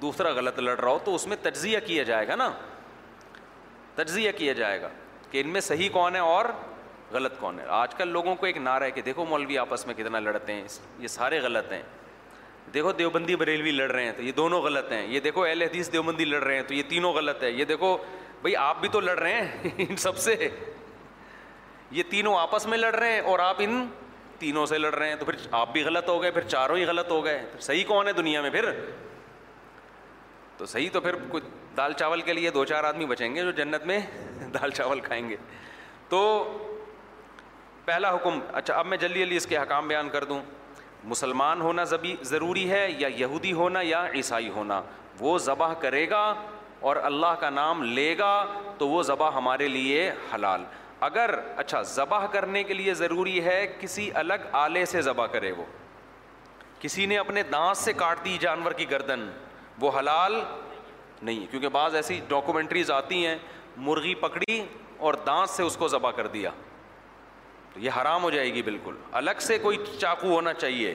دوسرا 0.00 0.30
غلط 0.36 0.58
لڑ 0.58 0.78
رہا 0.78 0.90
ہو 0.90 0.98
تو 1.04 1.14
اس 1.14 1.26
میں 1.26 1.36
تجزیہ 1.42 1.78
کیا 1.86 2.02
جائے 2.10 2.28
گا 2.28 2.34
نا 2.36 2.50
تجزیہ 3.94 4.32
کیا 4.36 4.52
جائے 4.62 4.80
گا 4.82 4.88
کہ 5.30 5.40
ان 5.40 5.48
میں 5.50 5.60
صحیح 5.68 5.88
کون 5.92 6.14
ہے 6.14 6.20
اور 6.20 6.44
غلط 7.12 7.38
کون 7.40 7.58
ہے 7.60 7.64
آج 7.78 7.94
کل 7.94 8.08
لوگوں 8.12 8.34
کو 8.36 8.46
ایک 8.46 8.56
نعرہ 8.58 8.84
ہے 8.84 8.90
کہ 8.90 9.02
دیکھو 9.02 9.24
مولوی 9.28 9.58
آپس 9.58 9.86
میں 9.86 9.94
کتنا 9.94 10.20
لڑتے 10.20 10.52
ہیں 10.52 10.62
یہ 10.98 11.08
سارے 11.08 11.38
غلط 11.40 11.72
ہیں 11.72 11.82
دیکھو 12.74 12.92
دیوبندی 12.92 13.36
بریلوی 13.40 13.70
لڑ 13.72 13.90
رہے 13.90 14.04
ہیں 14.04 14.12
تو 14.16 14.22
یہ 14.22 14.32
دونوں 14.36 14.60
غلط 14.62 14.90
ہیں 14.92 15.06
یہ 15.06 15.20
دیکھو 15.26 15.44
اہل 15.44 15.62
حدیث 15.62 15.92
دیوبندی 15.92 16.24
لڑ 16.24 16.42
رہے 16.42 16.54
ہیں 16.56 16.62
تو 16.68 16.74
یہ 16.74 16.82
تینوں 16.88 17.12
غلط 17.12 17.42
ہے 17.42 17.50
یہ 17.50 17.64
دیکھو 17.64 17.96
بھائی 18.42 18.56
آپ 18.56 18.80
بھی 18.80 18.88
تو 18.92 19.00
لڑ 19.00 19.18
رہے 19.18 19.42
ہیں 19.44 19.70
ان 19.88 19.96
سب 20.06 20.16
سے 20.24 20.48
یہ 21.90 22.02
تینوں 22.10 22.36
آپس 22.38 22.66
میں 22.66 22.78
لڑ 22.78 22.94
رہے 22.94 23.12
ہیں 23.12 23.20
اور 23.20 23.38
آپ 23.38 23.56
ان 23.64 23.86
تینوں 24.38 24.66
سے 24.66 24.78
لڑ 24.78 24.94
رہے 24.94 25.08
ہیں 25.08 25.16
تو 25.16 25.24
پھر 25.24 25.34
آپ 25.58 25.72
بھی 25.72 25.82
غلط 25.82 26.08
ہو 26.08 26.20
گئے 26.22 26.30
پھر 26.30 26.42
چاروں 26.48 26.76
ہی 26.76 26.84
غلط 26.84 27.10
ہو 27.10 27.24
گئے 27.24 27.42
پھر 27.52 27.60
صحیح 27.66 27.84
کون 27.88 28.06
ہے 28.08 28.12
دنیا 28.12 28.40
میں 28.42 28.50
پھر 28.50 28.70
تو 30.56 30.66
صحیح 30.66 30.88
تو 30.92 31.00
پھر 31.00 31.14
کچھ 31.30 31.44
دال 31.76 31.92
چاول 31.98 32.20
کے 32.22 32.32
لیے 32.32 32.50
دو 32.50 32.64
چار 32.64 32.84
آدمی 32.84 33.04
بچیں 33.06 33.34
گے 33.34 33.42
جو 33.42 33.50
جنت 33.62 33.86
میں 33.86 33.98
دال 34.60 34.70
چاول 34.70 35.00
کھائیں 35.00 35.28
گے 35.28 35.36
تو 36.08 36.20
پہلا 37.86 38.08
حکم 38.14 38.38
اچھا 38.58 38.74
اب 38.78 38.86
میں 38.86 38.96
جلدی 38.98 39.18
جلدی 39.22 39.36
اس 39.36 39.46
کے 39.46 39.56
حکام 39.56 39.88
بیان 39.88 40.08
کر 40.12 40.24
دوں 40.30 40.38
مسلمان 41.10 41.60
ہونا 41.60 41.82
ضروری 42.30 42.70
ہے 42.70 42.86
یا 42.98 43.08
یہودی 43.18 43.52
ہونا 43.58 43.80
یا 43.84 44.04
عیسائی 44.14 44.48
ہونا 44.54 44.80
وہ 45.18 45.36
ذبح 45.44 45.72
کرے 45.80 46.08
گا 46.10 46.22
اور 46.88 46.96
اللہ 47.10 47.34
کا 47.40 47.50
نام 47.50 47.82
لے 47.84 48.08
گا 48.18 48.32
تو 48.78 48.88
وہ 48.88 49.02
ذبح 49.10 49.30
ہمارے 49.34 49.68
لیے 49.68 50.10
حلال 50.34 50.64
اگر 51.10 51.30
اچھا 51.62 51.82
ذبح 51.94 52.26
کرنے 52.32 52.62
کے 52.64 52.74
لیے 52.74 52.94
ضروری 53.04 53.40
ہے 53.44 53.56
کسی 53.80 54.10
الگ 54.24 54.46
آلے 54.64 54.84
سے 54.94 55.02
ذبح 55.02 55.26
کرے 55.32 55.52
وہ 55.58 55.64
کسی 56.80 57.06
نے 57.12 57.18
اپنے 57.18 57.42
دانت 57.52 57.76
سے 57.76 57.92
کاٹ 58.02 58.24
دی 58.24 58.36
جانور 58.40 58.72
کی 58.80 58.90
گردن 58.90 59.28
وہ 59.80 59.90
حلال 59.98 60.40
نہیں 61.22 61.46
کیونکہ 61.50 61.68
بعض 61.78 61.94
ایسی 61.94 62.20
ڈاکومنٹریز 62.28 62.90
آتی 62.90 63.26
ہیں 63.26 63.36
مرغی 63.88 64.14
پکڑی 64.26 64.64
اور 65.06 65.14
دانت 65.26 65.50
سے 65.50 65.62
اس 65.62 65.76
کو 65.76 65.88
ذبح 65.88 66.10
کر 66.16 66.26
دیا 66.38 66.50
تو 67.76 67.82
یہ 67.82 67.90
حرام 68.00 68.22
ہو 68.22 68.28
جائے 68.30 68.52
گی 68.54 68.60
بالکل 68.62 68.94
الگ 69.20 69.40
سے 69.46 69.56
کوئی 69.62 69.78
چاقو 70.00 70.28
ہونا 70.34 70.52
چاہیے 70.54 70.92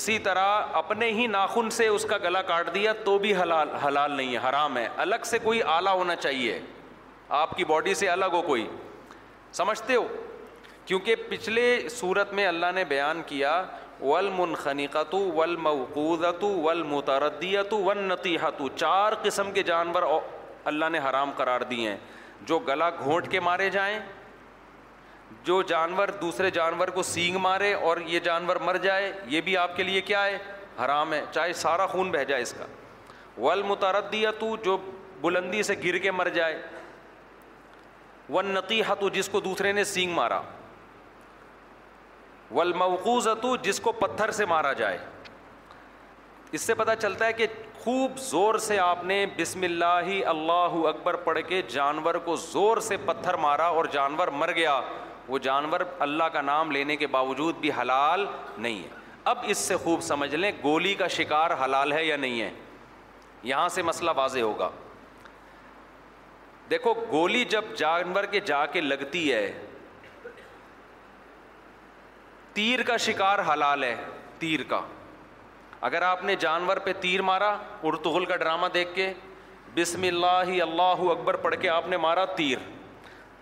اسی 0.00 0.18
طرح 0.26 0.68
اپنے 0.78 1.10
ہی 1.12 1.26
ناخن 1.26 1.68
سے 1.78 1.86
اس 1.86 2.04
کا 2.10 2.18
گلا 2.22 2.40
کاٹ 2.50 2.72
دیا 2.74 2.92
تو 3.04 3.18
بھی 3.24 3.34
حلال 3.36 3.70
حلال 3.84 4.12
نہیں 4.12 4.32
ہے 4.34 4.38
حرام 4.48 4.76
ہے 4.76 4.86
الگ 5.04 5.24
سے 5.30 5.38
کوئی 5.42 5.60
آلہ 5.72 5.90
ہونا 6.00 6.16
چاہیے 6.16 6.58
آپ 7.40 7.56
کی 7.56 7.64
باڈی 7.72 7.94
سے 8.00 8.08
الگ 8.10 8.26
ہو 8.34 8.40
کوئی 8.46 8.66
سمجھتے 9.58 9.94
ہو 9.94 10.06
کیونکہ 10.86 11.14
پچھلے 11.28 11.64
صورت 11.96 12.32
میں 12.34 12.46
اللہ 12.48 12.72
نے 12.74 12.84
بیان 12.94 13.20
کیا 13.26 13.52
ول 14.02 14.30
منخنیقۃ 14.36 15.14
ولمتردیتو 16.42 17.82
ولنتیحتو 17.84 18.68
چار 18.76 19.12
قسم 19.22 19.52
کے 19.58 19.62
جانور 19.72 20.02
اللہ 20.72 20.88
نے 20.92 20.98
حرام 21.10 21.30
قرار 21.36 21.60
دیے 21.74 21.88
ہیں 21.90 21.96
جو 22.48 22.58
گلا 22.70 22.90
گھونٹ 23.04 23.30
کے 23.30 23.40
مارے 23.50 23.70
جائیں 23.70 23.98
جو 25.44 25.60
جانور 25.68 26.08
دوسرے 26.20 26.50
جانور 26.50 26.88
کو 26.94 27.02
سینگ 27.02 27.36
مارے 27.40 27.72
اور 27.74 27.96
یہ 28.06 28.20
جانور 28.24 28.56
مر 28.64 28.76
جائے 28.82 29.12
یہ 29.28 29.40
بھی 29.44 29.56
آپ 29.56 29.76
کے 29.76 29.82
لیے 29.82 30.00
کیا 30.10 30.24
ہے 30.24 30.38
حرام 30.84 31.12
ہے 31.12 31.22
چاہے 31.30 31.52
سارا 31.62 31.86
خون 31.86 32.10
بہہ 32.10 32.24
جائے 32.28 32.42
اس 32.42 32.52
کا 32.58 32.66
ول 33.38 33.62
تو 34.38 34.54
جو 34.64 34.76
بلندی 35.20 35.62
سے 35.62 35.74
گر 35.84 35.98
کے 36.06 36.10
مر 36.10 36.28
جائے 36.34 36.60
ون 38.30 38.46
نقی 38.54 38.80
جس 39.12 39.28
کو 39.28 39.40
دوسرے 39.40 39.72
نے 39.72 39.84
سینگ 39.84 40.12
مارا 40.14 40.40
ول 42.50 42.72
موقوز 42.76 43.28
تو 43.42 43.56
جس 43.62 43.80
کو 43.80 43.92
پتھر 44.00 44.30
سے 44.38 44.44
مارا 44.46 44.72
جائے 44.80 44.98
اس 46.56 46.60
سے 46.60 46.74
پتہ 46.74 46.90
چلتا 47.02 47.26
ہے 47.26 47.32
کہ 47.32 47.46
خوب 47.84 48.16
زور 48.30 48.54
سے 48.64 48.78
آپ 48.78 49.04
نے 49.04 49.24
بسم 49.36 49.62
اللہ 49.64 50.08
اللہ 50.30 50.74
اکبر 50.88 51.16
پڑھ 51.28 51.38
کے 51.48 51.60
جانور 51.68 52.14
کو 52.24 52.36
زور 52.50 52.76
سے 52.88 52.96
پتھر 53.06 53.36
مارا 53.44 53.66
اور 53.78 53.84
جانور 53.92 54.28
مر 54.40 54.52
گیا 54.56 54.80
وہ 55.28 55.38
جانور 55.38 55.80
اللہ 56.04 56.24
کا 56.32 56.40
نام 56.42 56.70
لینے 56.72 56.96
کے 56.96 57.06
باوجود 57.06 57.56
بھی 57.60 57.70
حلال 57.80 58.24
نہیں 58.58 58.78
ہے 58.82 58.88
اب 59.30 59.38
اس 59.48 59.58
سے 59.58 59.76
خوب 59.82 60.00
سمجھ 60.02 60.34
لیں 60.34 60.50
گولی 60.62 60.94
کا 60.98 61.06
شکار 61.16 61.50
حلال 61.64 61.92
ہے 61.92 62.04
یا 62.04 62.16
نہیں 62.16 62.40
ہے 62.40 62.50
یہاں 63.50 63.68
سے 63.74 63.82
مسئلہ 63.82 64.10
واضح 64.16 64.40
ہوگا 64.40 64.68
دیکھو 66.70 66.92
گولی 67.10 67.44
جب 67.50 67.74
جانور 67.76 68.24
کے 68.30 68.40
جا 68.46 68.64
کے 68.72 68.80
لگتی 68.80 69.32
ہے 69.32 69.46
تیر 72.54 72.82
کا 72.86 72.96
شکار 73.06 73.38
حلال 73.52 73.84
ہے 73.84 73.94
تیر 74.38 74.62
کا 74.68 74.80
اگر 75.88 76.02
آپ 76.02 76.24
نے 76.24 76.34
جانور 76.40 76.76
پہ 76.84 76.92
تیر 77.00 77.22
مارا 77.22 77.56
ارتغل 77.84 78.24
کا 78.24 78.36
ڈرامہ 78.36 78.66
دیکھ 78.74 78.94
کے 78.94 79.12
بسم 79.74 80.02
اللہ 80.08 80.62
اللہ 80.62 81.02
اکبر 81.10 81.36
پڑھ 81.44 81.54
کے 81.60 81.68
آپ 81.68 81.88
نے 81.88 81.96
مارا 81.98 82.24
تیر 82.36 82.58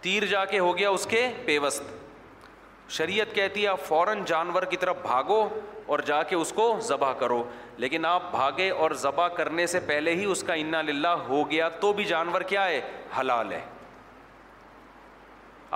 تیر 0.03 0.25
جا 0.27 0.45
کے 0.51 0.59
ہو 0.59 0.77
گیا 0.77 0.91
اس 0.91 1.07
کے 1.07 1.27
پیوست 1.45 1.99
شریعت 2.97 3.35
کہتی 3.35 3.63
ہے 3.63 3.67
آپ 3.69 3.81
فوراً 3.87 4.23
جانور 4.27 4.63
کی 4.71 4.77
طرف 4.81 4.97
بھاگو 5.03 5.43
اور 5.93 5.99
جا 6.07 6.23
کے 6.29 6.37
اس 6.37 6.53
کو 6.53 6.75
ذبح 6.87 7.13
کرو 7.19 7.43
لیکن 7.85 8.05
آپ 8.07 8.31
بھاگے 8.31 8.69
اور 8.85 8.91
ذبح 9.03 9.29
کرنے 9.37 9.67
سے 9.73 9.81
پہلے 9.87 10.15
ہی 10.17 10.25
اس 10.31 10.43
کا 10.47 10.53
انا 10.63 10.81
للہ 10.83 11.09
ہو 11.29 11.43
گیا 11.51 11.69
تو 11.81 11.93
بھی 11.93 12.05
جانور 12.05 12.41
کیا 12.53 12.65
ہے 12.69 12.81
حلال 13.19 13.53
ہے 13.53 13.61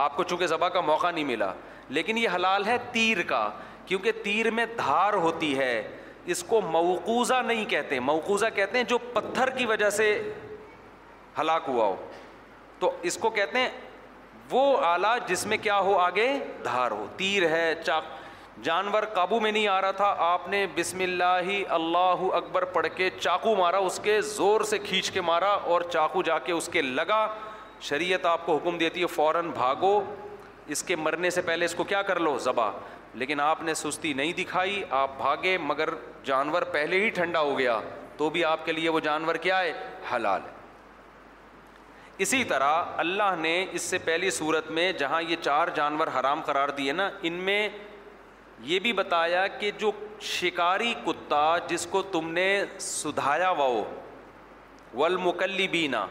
آپ 0.06 0.16
کو 0.16 0.22
چونکہ 0.22 0.46
ذبح 0.46 0.68
کا 0.74 0.80
موقع 0.80 1.10
نہیں 1.10 1.24
ملا 1.24 1.52
لیکن 1.96 2.18
یہ 2.18 2.28
حلال 2.34 2.64
ہے 2.66 2.76
تیر 2.92 3.22
کا 3.28 3.48
کیونکہ 3.86 4.12
تیر 4.24 4.50
میں 4.50 4.66
دھار 4.76 5.12
ہوتی 5.26 5.56
ہے 5.58 5.72
اس 6.34 6.42
کو 6.48 6.60
موقوزہ 6.70 7.42
نہیں 7.46 7.64
کہتے 7.70 7.98
موقوزہ 8.00 8.46
کہتے 8.54 8.78
ہیں 8.78 8.84
جو 8.88 8.98
پتھر 9.12 9.50
کی 9.56 9.66
وجہ 9.66 9.90
سے 10.00 10.10
ہلاک 11.40 11.64
ہوا 11.68 11.86
ہو 11.86 11.96
تو 12.78 12.90
اس 13.10 13.16
کو 13.18 13.30
کہتے 13.30 13.58
ہیں 13.58 13.68
وہ 14.50 14.76
آلہ 14.86 15.06
جس 15.26 15.46
میں 15.46 15.56
کیا 15.62 15.78
ہو 15.80 15.96
آگے 15.98 16.28
دھار 16.64 16.90
ہو 16.90 17.06
تیر 17.16 17.48
ہے 17.50 17.72
چاک 17.84 18.04
جانور 18.64 19.02
قابو 19.14 19.38
میں 19.40 19.50
نہیں 19.52 19.66
آ 19.68 19.80
رہا 19.80 19.90
تھا 19.96 20.14
آپ 20.26 20.48
نے 20.48 20.66
بسم 20.74 21.00
اللہ 21.02 21.48
اللہ 21.78 22.22
اکبر 22.36 22.64
پڑھ 22.74 22.86
کے 22.96 23.08
چاقو 23.20 23.54
مارا 23.56 23.78
اس 23.86 23.98
کے 24.02 24.20
زور 24.34 24.60
سے 24.70 24.78
کھینچ 24.84 25.10
کے 25.10 25.20
مارا 25.20 25.50
اور 25.72 25.80
چاقو 25.92 26.22
جا 26.28 26.38
کے 26.46 26.52
اس 26.52 26.68
کے 26.72 26.82
لگا 26.82 27.26
شریعت 27.88 28.26
آپ 28.26 28.46
کو 28.46 28.56
حکم 28.56 28.78
دیتی 28.78 29.00
ہے 29.02 29.06
فوراً 29.14 29.50
بھاگو 29.54 29.98
اس 30.74 30.82
کے 30.82 30.96
مرنے 30.96 31.30
سے 31.30 31.42
پہلے 31.46 31.64
اس 31.64 31.74
کو 31.74 31.84
کیا 31.84 32.02
کر 32.02 32.20
لو 32.20 32.38
ذبح 32.44 32.70
لیکن 33.22 33.40
آپ 33.40 33.62
نے 33.62 33.74
سستی 33.74 34.12
نہیں 34.20 34.32
دکھائی 34.38 34.82
آپ 35.00 35.16
بھاگے 35.18 35.56
مگر 35.64 35.88
جانور 36.24 36.62
پہلے 36.72 37.02
ہی 37.04 37.10
ٹھنڈا 37.18 37.40
ہو 37.40 37.58
گیا 37.58 37.78
تو 38.16 38.30
بھی 38.30 38.44
آپ 38.44 38.64
کے 38.66 38.72
لیے 38.72 38.88
وہ 38.96 39.00
جانور 39.10 39.34
کیا 39.48 39.58
ہے 39.62 39.72
حلال 40.14 40.40
اسی 42.23 42.42
طرح 42.49 42.94
اللہ 42.97 43.35
نے 43.38 43.54
اس 43.76 43.83
سے 43.83 43.99
پہلی 44.04 44.30
صورت 44.30 44.71
میں 44.71 44.90
جہاں 44.99 45.21
یہ 45.28 45.37
چار 45.42 45.68
جانور 45.75 46.09
حرام 46.18 46.40
قرار 46.47 46.68
دیے 46.76 46.92
نا 46.92 47.09
ان 47.28 47.33
میں 47.49 47.68
یہ 48.73 48.78
بھی 48.80 48.92
بتایا 48.99 49.47
کہ 49.59 49.71
جو 49.78 49.90
شکاری 50.23 50.92
کتا 51.06 51.44
جس 51.68 51.87
کو 51.90 52.02
تم 52.12 52.30
نے 52.33 52.47
سدھایا 52.80 53.50
ہوا 53.50 53.66
ہو 53.66 53.85
ولمکلی 55.00 55.66
بینا 55.68 56.06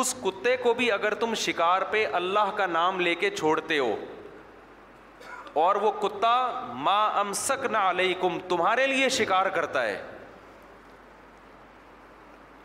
اس 0.00 0.14
کتے 0.24 0.56
کو 0.62 0.72
بھی 0.74 0.90
اگر 0.92 1.14
تم 1.20 1.34
شکار 1.36 1.82
پہ 1.90 2.06
اللہ 2.20 2.50
کا 2.56 2.66
نام 2.66 3.00
لے 3.00 3.14
کے 3.22 3.30
چھوڑتے 3.36 3.78
ہو 3.78 3.94
اور 5.64 5.76
وہ 5.82 5.90
کتا 6.00 6.34
ما 6.84 7.04
ام 7.20 7.32
نہ 7.70 7.78
علیہ 7.88 8.14
کم 8.20 8.38
تمہارے 8.48 8.86
لیے 8.86 9.08
شکار 9.18 9.46
کرتا 9.54 9.82
ہے 9.86 10.00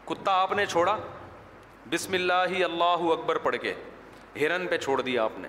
کتا 0.10 0.32
آپ 0.42 0.52
نے 0.58 0.66
چھوڑا 0.66 0.96
بسم 1.92 2.14
اللہ 2.14 2.48
ہی 2.50 2.64
اللہ 2.64 3.04
اکبر 3.12 3.38
پڑھ 3.44 3.56
کے 3.62 3.74
ہرن 4.40 4.66
پہ 4.70 4.78
چھوڑ 4.78 5.02
دیا 5.02 5.24
آپ 5.24 5.38
نے 5.40 5.48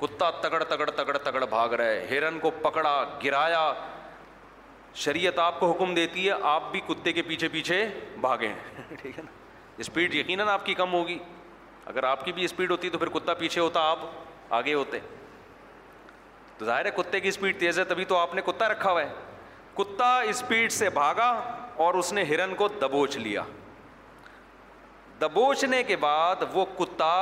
کتا 0.00 0.30
تگڑ 0.40 0.62
تگڑ 0.68 0.88
تگڑ 0.90 1.16
تگڑ 1.24 1.44
بھاگ 1.50 1.72
رہا 1.78 1.84
ہے 1.86 2.06
ہرن 2.10 2.38
کو 2.40 2.50
پکڑا 2.62 2.92
گرایا 3.24 3.64
شریعت 5.02 5.38
آپ 5.38 5.58
کو 5.60 5.70
حکم 5.70 5.94
دیتی 5.94 6.26
ہے 6.28 6.34
آپ 6.52 6.70
بھی 6.72 6.80
کتے 6.86 7.12
کے 7.12 7.22
پیچھے 7.28 7.48
پیچھے 7.52 7.78
بھاگیں 8.20 8.48
ٹھیک 9.02 9.18
ہے 9.18 9.22
نا 9.24 9.30
اسپیڈ 9.84 10.14
یقیناً 10.14 10.48
آپ 10.48 10.64
کی 10.66 10.74
کم 10.74 10.92
ہوگی 10.94 11.18
اگر 11.92 12.02
آپ 12.10 12.24
کی 12.24 12.32
بھی 12.32 12.44
اسپیڈ 12.44 12.70
ہوتی 12.70 12.90
تو 12.90 12.98
پھر 12.98 13.08
کتا 13.18 13.34
پیچھے 13.42 13.60
ہوتا 13.60 13.80
آپ 13.90 13.98
آگے 14.60 14.74
ہوتے 14.74 14.98
تو 16.58 16.64
ظاہر 16.64 16.84
ہے 16.86 16.90
کتے 16.98 17.20
کی 17.20 17.28
اسپیڈ 17.28 17.58
تیز 17.60 17.78
ہے 17.78 17.84
تبھی 17.94 18.04
تو 18.04 18.16
آپ 18.18 18.34
نے 18.34 18.42
کتا 18.46 18.68
رکھا 18.68 18.90
ہوا 18.90 19.02
ہے 19.02 19.08
کتا 19.78 20.16
اسپیڈ 20.30 20.72
سے 20.72 20.90
بھاگا 21.00 21.28
اور 21.84 21.94
اس 21.98 22.12
نے 22.12 22.24
ہرن 22.30 22.54
کو 22.56 22.68
دبوچ 22.80 23.16
لیا 23.16 23.42
دبوچنے 25.24 25.82
کے 25.88 25.96
بعد 25.96 26.42
وہ 26.52 26.64
کتا 26.78 27.14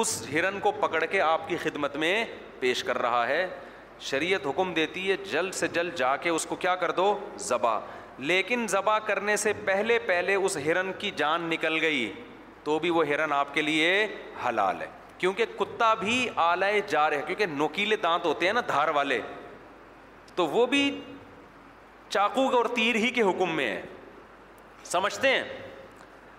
اس 0.00 0.10
ہرن 0.32 0.58
کو 0.60 0.70
پکڑ 0.80 1.04
کے 1.10 1.20
آپ 1.20 1.48
کی 1.48 1.56
خدمت 1.62 1.96
میں 2.02 2.14
پیش 2.60 2.82
کر 2.84 2.98
رہا 3.02 3.26
ہے 3.28 3.46
شریعت 4.10 4.46
حکم 4.46 4.72
دیتی 4.74 5.10
ہے 5.10 5.16
جلد 5.30 5.54
سے 5.54 5.66
جلد 5.72 5.94
جا 5.98 6.14
کے 6.22 6.28
اس 6.30 6.46
کو 6.46 6.56
کیا 6.64 6.74
کر 6.84 6.90
دو 7.00 7.06
ذبح 7.48 7.78
لیکن 8.30 8.66
ذبح 8.70 8.98
کرنے 9.06 9.36
سے 9.44 9.52
پہلے 9.64 9.98
پہلے 10.06 10.34
اس 10.34 10.56
ہرن 10.66 10.90
کی 10.98 11.10
جان 11.16 11.42
نکل 11.50 11.78
گئی 11.82 12.12
تو 12.64 12.78
بھی 12.78 12.90
وہ 12.96 13.04
ہرن 13.08 13.32
آپ 13.32 13.54
کے 13.54 13.62
لیے 13.62 13.88
حلال 14.48 14.80
ہے 14.82 14.86
کیونکہ 15.18 15.46
کتا 15.58 15.92
بھی 16.00 16.16
آلائے 16.44 16.80
جا 16.88 17.08
رہے 17.10 17.22
کیونکہ 17.26 17.46
نوکیلے 17.58 17.96
دانت 18.02 18.24
ہوتے 18.26 18.46
ہیں 18.46 18.52
نا 18.52 18.60
دھار 18.68 18.88
والے 19.00 19.20
تو 20.36 20.46
وہ 20.54 20.66
بھی 20.74 20.88
چاقو 22.16 22.46
اور 22.56 22.74
تیر 22.76 22.94
ہی 23.04 23.10
کے 23.18 23.22
حکم 23.30 23.54
میں 23.56 23.68
ہے 23.74 23.82
سمجھتے 24.96 25.28
ہیں 25.36 25.42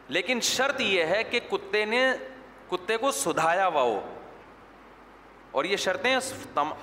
لیکن 0.09 0.39
شرط 0.43 0.81
یہ 0.81 1.03
ہے 1.05 1.23
کہ 1.29 1.39
کتے 1.49 1.83
نے 1.85 2.05
کتے 2.69 2.97
کو 2.97 3.11
سدھایا 3.11 3.67
ہوا 3.67 3.81
ہو 3.81 3.99
اور 5.57 5.65
یہ 5.65 5.77
شرطیں 5.77 6.15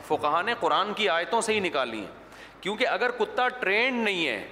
فقہ 0.08 0.40
نے 0.46 0.54
قرآن 0.60 0.92
کی 0.96 1.08
آیتوں 1.08 1.40
سے 1.40 1.54
ہی 1.54 1.60
نکالی 1.60 1.98
ہیں 2.00 2.18
کیونکہ 2.60 2.86
اگر 2.88 3.10
کتا 3.18 3.48
ٹرینڈ 3.60 4.02
نہیں 4.04 4.26
ہے 4.26 4.42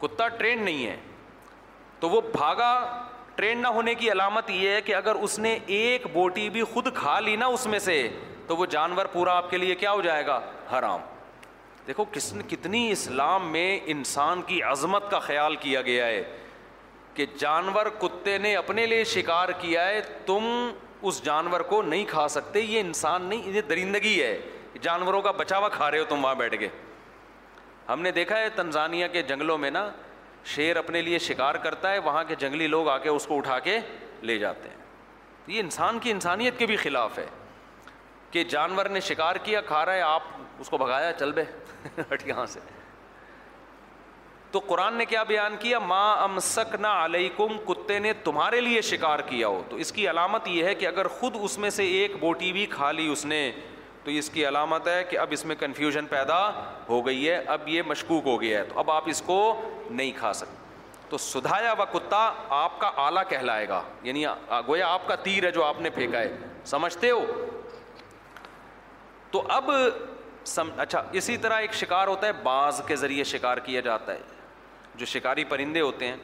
کتا 0.00 0.26
ٹرینڈ 0.28 0.62
نہیں 0.64 0.86
ہے 0.86 0.96
تو 2.00 2.08
وہ 2.10 2.20
بھاگا 2.32 2.74
ٹرینڈ 3.36 3.60
نہ 3.60 3.66
ہونے 3.74 3.94
کی 3.94 4.10
علامت 4.12 4.50
یہ 4.50 4.68
ہے 4.70 4.80
کہ 4.82 4.94
اگر 4.94 5.14
اس 5.22 5.38
نے 5.38 5.58
ایک 5.78 6.06
بوٹی 6.12 6.48
بھی 6.50 6.62
خود 6.72 6.86
کھا 6.94 7.18
لی 7.20 7.36
نا 7.36 7.46
اس 7.46 7.66
میں 7.66 7.78
سے 7.78 7.96
تو 8.46 8.56
وہ 8.56 8.66
جانور 8.70 9.04
پورا 9.12 9.32
آپ 9.36 9.50
کے 9.50 9.58
لیے 9.58 9.74
کیا 9.74 9.92
ہو 9.92 10.00
جائے 10.02 10.26
گا 10.26 10.40
حرام 10.72 11.00
دیکھو 11.86 12.04
کس 12.12 12.32
کتنی 12.50 12.90
اسلام 12.90 13.50
میں 13.52 13.78
انسان 13.94 14.42
کی 14.46 14.62
عظمت 14.62 15.10
کا 15.10 15.18
خیال 15.18 15.56
کیا 15.60 15.82
گیا 15.82 16.06
ہے 16.06 16.22
کہ 17.20 17.24
جانور 17.38 17.86
کتے 18.00 18.36
نے 18.38 18.54
اپنے 18.56 18.84
لیے 18.86 19.02
شکار 19.04 19.48
کیا 19.60 19.84
ہے 19.86 20.00
تم 20.26 20.44
اس 21.08 21.20
جانور 21.24 21.60
کو 21.70 21.80
نہیں 21.82 22.04
کھا 22.08 22.26
سکتے 22.34 22.60
یہ 22.60 22.80
انسان 22.80 23.22
نہیں 23.22 23.50
یہ 23.54 23.62
درندگی 23.70 24.14
ہے 24.22 24.40
جانوروں 24.82 25.20
کا 25.22 25.30
بچاوا 25.40 25.68
کھا 25.76 25.90
رہے 25.90 25.98
ہو 25.98 26.04
تم 26.08 26.24
وہاں 26.24 26.34
بیٹھ 26.34 26.56
کے 26.60 26.68
ہم 27.88 28.00
نے 28.02 28.10
دیکھا 28.18 28.38
ہے 28.40 28.48
تنزانیہ 28.56 29.08
کے 29.12 29.22
جنگلوں 29.32 29.58
میں 29.64 29.70
نا 29.70 29.88
شیر 30.54 30.76
اپنے 30.82 31.02
لیے 31.02 31.18
شکار 31.26 31.54
کرتا 31.68 31.92
ہے 31.92 31.98
وہاں 32.08 32.24
کے 32.28 32.34
جنگلی 32.40 32.66
لوگ 32.66 32.88
آ 32.88 32.96
کے 32.98 33.08
اس 33.08 33.26
کو 33.26 33.36
اٹھا 33.38 33.58
کے 33.68 33.78
لے 34.30 34.38
جاتے 34.46 34.68
ہیں 34.68 35.54
یہ 35.56 35.60
انسان 35.60 35.98
کی 36.02 36.10
انسانیت 36.10 36.58
کے 36.58 36.66
بھی 36.66 36.76
خلاف 36.86 37.18
ہے 37.18 37.26
کہ 38.30 38.44
جانور 38.56 38.86
نے 38.96 39.00
شکار 39.10 39.36
کیا 39.44 39.60
کھا 39.68 39.84
رہا 39.86 39.94
ہے 39.94 40.02
آپ 40.16 40.22
اس 40.58 40.70
کو 40.70 40.78
بھگایا 40.78 41.12
چل 41.18 41.32
بے 41.32 41.42
ہٹ 42.00 42.26
یہاں 42.28 42.46
سے 42.54 42.60
تو 44.52 44.58
قرآن 44.66 44.94
نے 44.98 45.04
کیا 45.04 45.22
بیان 45.22 45.56
کیا 45.60 45.78
ماں 45.78 46.16
ام 46.22 46.38
نہ 46.80 46.86
علیہ 46.86 47.28
کم 47.36 47.56
کتے 47.66 47.98
نے 48.06 48.12
تمہارے 48.24 48.60
لیے 48.60 48.80
شکار 48.90 49.18
کیا 49.26 49.48
ہو 49.48 49.62
تو 49.70 49.76
اس 49.84 49.92
کی 49.98 50.08
علامت 50.10 50.48
یہ 50.48 50.64
ہے 50.64 50.74
کہ 50.80 50.86
اگر 50.86 51.08
خود 51.18 51.36
اس 51.42 51.56
میں 51.64 51.68
سے 51.76 51.84
ایک 51.98 52.16
بوٹی 52.20 52.52
بھی 52.52 52.64
کھا 52.70 52.90
لی 52.92 53.06
اس 53.12 53.24
نے 53.32 53.42
تو 54.04 54.10
اس 54.10 54.30
کی 54.34 54.46
علامت 54.48 54.88
ہے 54.88 55.02
کہ 55.10 55.18
اب 55.18 55.28
اس 55.36 55.44
میں 55.46 55.54
کنفیوژن 55.60 56.06
پیدا 56.14 56.38
ہو 56.88 57.04
گئی 57.06 57.28
ہے 57.28 57.36
اب 57.54 57.68
یہ 57.68 57.82
مشکوک 57.86 58.26
ہو 58.26 58.40
گیا 58.40 58.58
ہے 58.58 58.64
تو 58.72 58.78
اب 58.78 58.90
آپ 58.90 59.08
اس 59.14 59.20
کو 59.26 59.38
نہیں 59.90 60.10
کھا 60.18 60.32
سکتے 60.40 60.58
تو 61.10 61.18
سدھایا 61.18 61.72
ہوا 61.72 61.84
کتا 61.92 62.22
آپ 62.60 62.78
کا 62.80 62.90
آلہ 63.04 63.20
کہلائے 63.28 63.68
گا 63.68 63.80
یعنی 64.02 64.24
گویا 64.68 64.86
آپ 64.94 65.06
کا 65.08 65.14
تیر 65.22 65.44
ہے 65.46 65.50
جو 65.52 65.64
آپ 65.64 65.80
نے 65.86 65.90
پھینکا 65.98 66.18
ہے 66.20 66.36
سمجھتے 66.74 67.10
ہو 67.10 67.24
تو 69.30 69.42
اب 69.56 69.70
سم... 70.50 70.68
اچھا 70.76 71.02
اسی 71.20 71.36
طرح 71.36 71.58
ایک 71.64 71.74
شکار 71.80 72.08
ہوتا 72.08 72.26
ہے 72.26 72.32
باز 72.42 72.80
کے 72.86 72.96
ذریعے 72.96 73.24
شکار 73.34 73.58
کیا 73.64 73.80
جاتا 73.88 74.12
ہے 74.12 74.18
جو 75.00 75.06
شکاری 75.06 75.44
پرندے 75.50 75.80
ہوتے 75.80 76.06
ہیں 76.08 76.16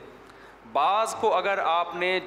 بعض 0.73 1.15
کو 1.21 1.35
اگر 1.37 1.59
آپ 1.65 1.95
نے 1.97 2.19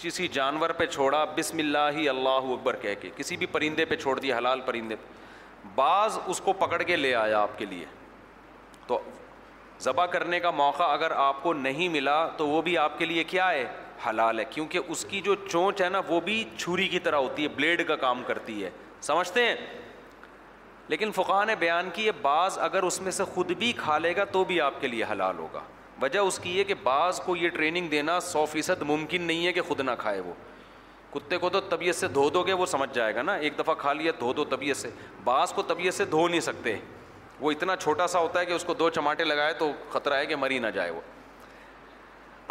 کسی 0.00 0.26
جانور 0.36 0.70
پہ 0.76 0.86
چھوڑا 0.92 1.24
بسم 1.34 1.58
اللہ 1.64 1.88
ہی 1.96 2.08
اللہ 2.08 2.46
اکبر 2.54 2.76
کہہ 2.82 2.94
کے 3.00 3.10
کسی 3.16 3.36
بھی 3.42 3.46
پرندے 3.56 3.84
پہ 3.90 3.96
چھوڑ 3.96 4.18
دیا 4.18 4.38
حلال 4.38 4.60
پرندے 4.66 4.96
پہ 5.02 5.68
بعض 5.74 6.18
اس 6.32 6.40
کو 6.44 6.52
پکڑ 6.62 6.82
کے 6.82 6.96
لے 6.96 7.14
آیا 7.14 7.40
آپ 7.40 7.58
کے 7.58 7.64
لیے 7.74 7.84
تو 8.86 8.98
ذبح 9.84 10.06
کرنے 10.16 10.40
کا 10.40 10.50
موقع 10.62 10.82
اگر 10.92 11.10
آپ 11.26 11.42
کو 11.42 11.52
نہیں 11.66 11.88
ملا 11.98 12.16
تو 12.36 12.46
وہ 12.48 12.62
بھی 12.62 12.76
آپ 12.78 12.98
کے 12.98 13.04
لیے 13.06 13.24
کیا 13.34 13.50
ہے 13.50 13.64
حلال 14.08 14.38
ہے 14.38 14.44
کیونکہ 14.50 14.90
اس 14.94 15.04
کی 15.08 15.20
جو 15.24 15.34
چونچ 15.50 15.82
ہے 15.82 15.88
نا 15.88 16.00
وہ 16.08 16.20
بھی 16.30 16.42
چھری 16.56 16.88
کی 16.88 16.98
طرح 17.06 17.18
ہوتی 17.26 17.42
ہے 17.42 17.48
بلیڈ 17.56 17.86
کا 17.88 17.96
کام 18.06 18.22
کرتی 18.26 18.62
ہے 18.64 18.70
سمجھتے 19.10 19.44
ہیں 19.48 19.54
لیکن 20.90 21.10
فقا 21.16 21.42
نے 21.44 21.54
بیان 21.58 21.88
کی 21.94 22.04
یہ 22.04 22.10
بعض 22.22 22.56
اگر 22.60 22.82
اس 22.82 23.00
میں 23.00 23.10
سے 23.12 23.24
خود 23.34 23.50
بھی 23.58 23.72
کھا 23.76 23.98
لے 23.98 24.14
گا 24.16 24.24
تو 24.32 24.42
بھی 24.44 24.60
آپ 24.60 24.80
کے 24.80 24.88
لیے 24.88 25.04
حلال 25.10 25.36
ہوگا 25.38 25.60
وجہ 26.02 26.18
اس 26.30 26.38
کی 26.42 26.56
یہ 26.58 26.64
کہ 26.70 26.74
بعض 26.82 27.20
کو 27.24 27.36
یہ 27.36 27.48
ٹریننگ 27.56 27.88
دینا 27.88 28.18
سو 28.30 28.44
فیصد 28.52 28.82
ممکن 28.86 29.22
نہیں 29.22 29.46
ہے 29.46 29.52
کہ 29.52 29.62
خود 29.68 29.80
نہ 29.80 29.90
کھائے 29.98 30.20
وہ 30.20 30.32
کتے 31.12 31.38
کو 31.44 31.48
تو 31.50 31.60
طبیعت 31.74 31.96
سے 31.96 32.08
دھو 32.16 32.28
دو 32.34 32.42
گے 32.46 32.52
وہ 32.62 32.66
سمجھ 32.72 32.90
جائے 32.94 33.14
گا 33.14 33.22
نا 33.22 33.34
ایک 33.46 33.58
دفعہ 33.58 33.74
کھا 33.78 33.92
لیا 33.92 34.12
دھو 34.20 34.32
دو 34.32 34.44
طبیعت 34.56 34.76
سے 34.76 34.90
بعض 35.24 35.52
کو 35.52 35.62
طبیعت 35.68 35.94
سے 35.94 36.04
دھو 36.16 36.26
نہیں 36.28 36.40
سکتے 36.48 36.74
وہ 37.40 37.50
اتنا 37.52 37.76
چھوٹا 37.84 38.06
سا 38.12 38.18
ہوتا 38.20 38.40
ہے 38.40 38.46
کہ 38.46 38.52
اس 38.52 38.64
کو 38.64 38.74
دو 38.82 38.88
چماٹے 38.98 39.24
لگائے 39.24 39.52
تو 39.58 39.70
خطرہ 39.90 40.16
ہے 40.18 40.26
کہ 40.26 40.36
مری 40.36 40.58
نہ 40.58 40.70
جائے 40.74 40.90
وہ 40.90 41.00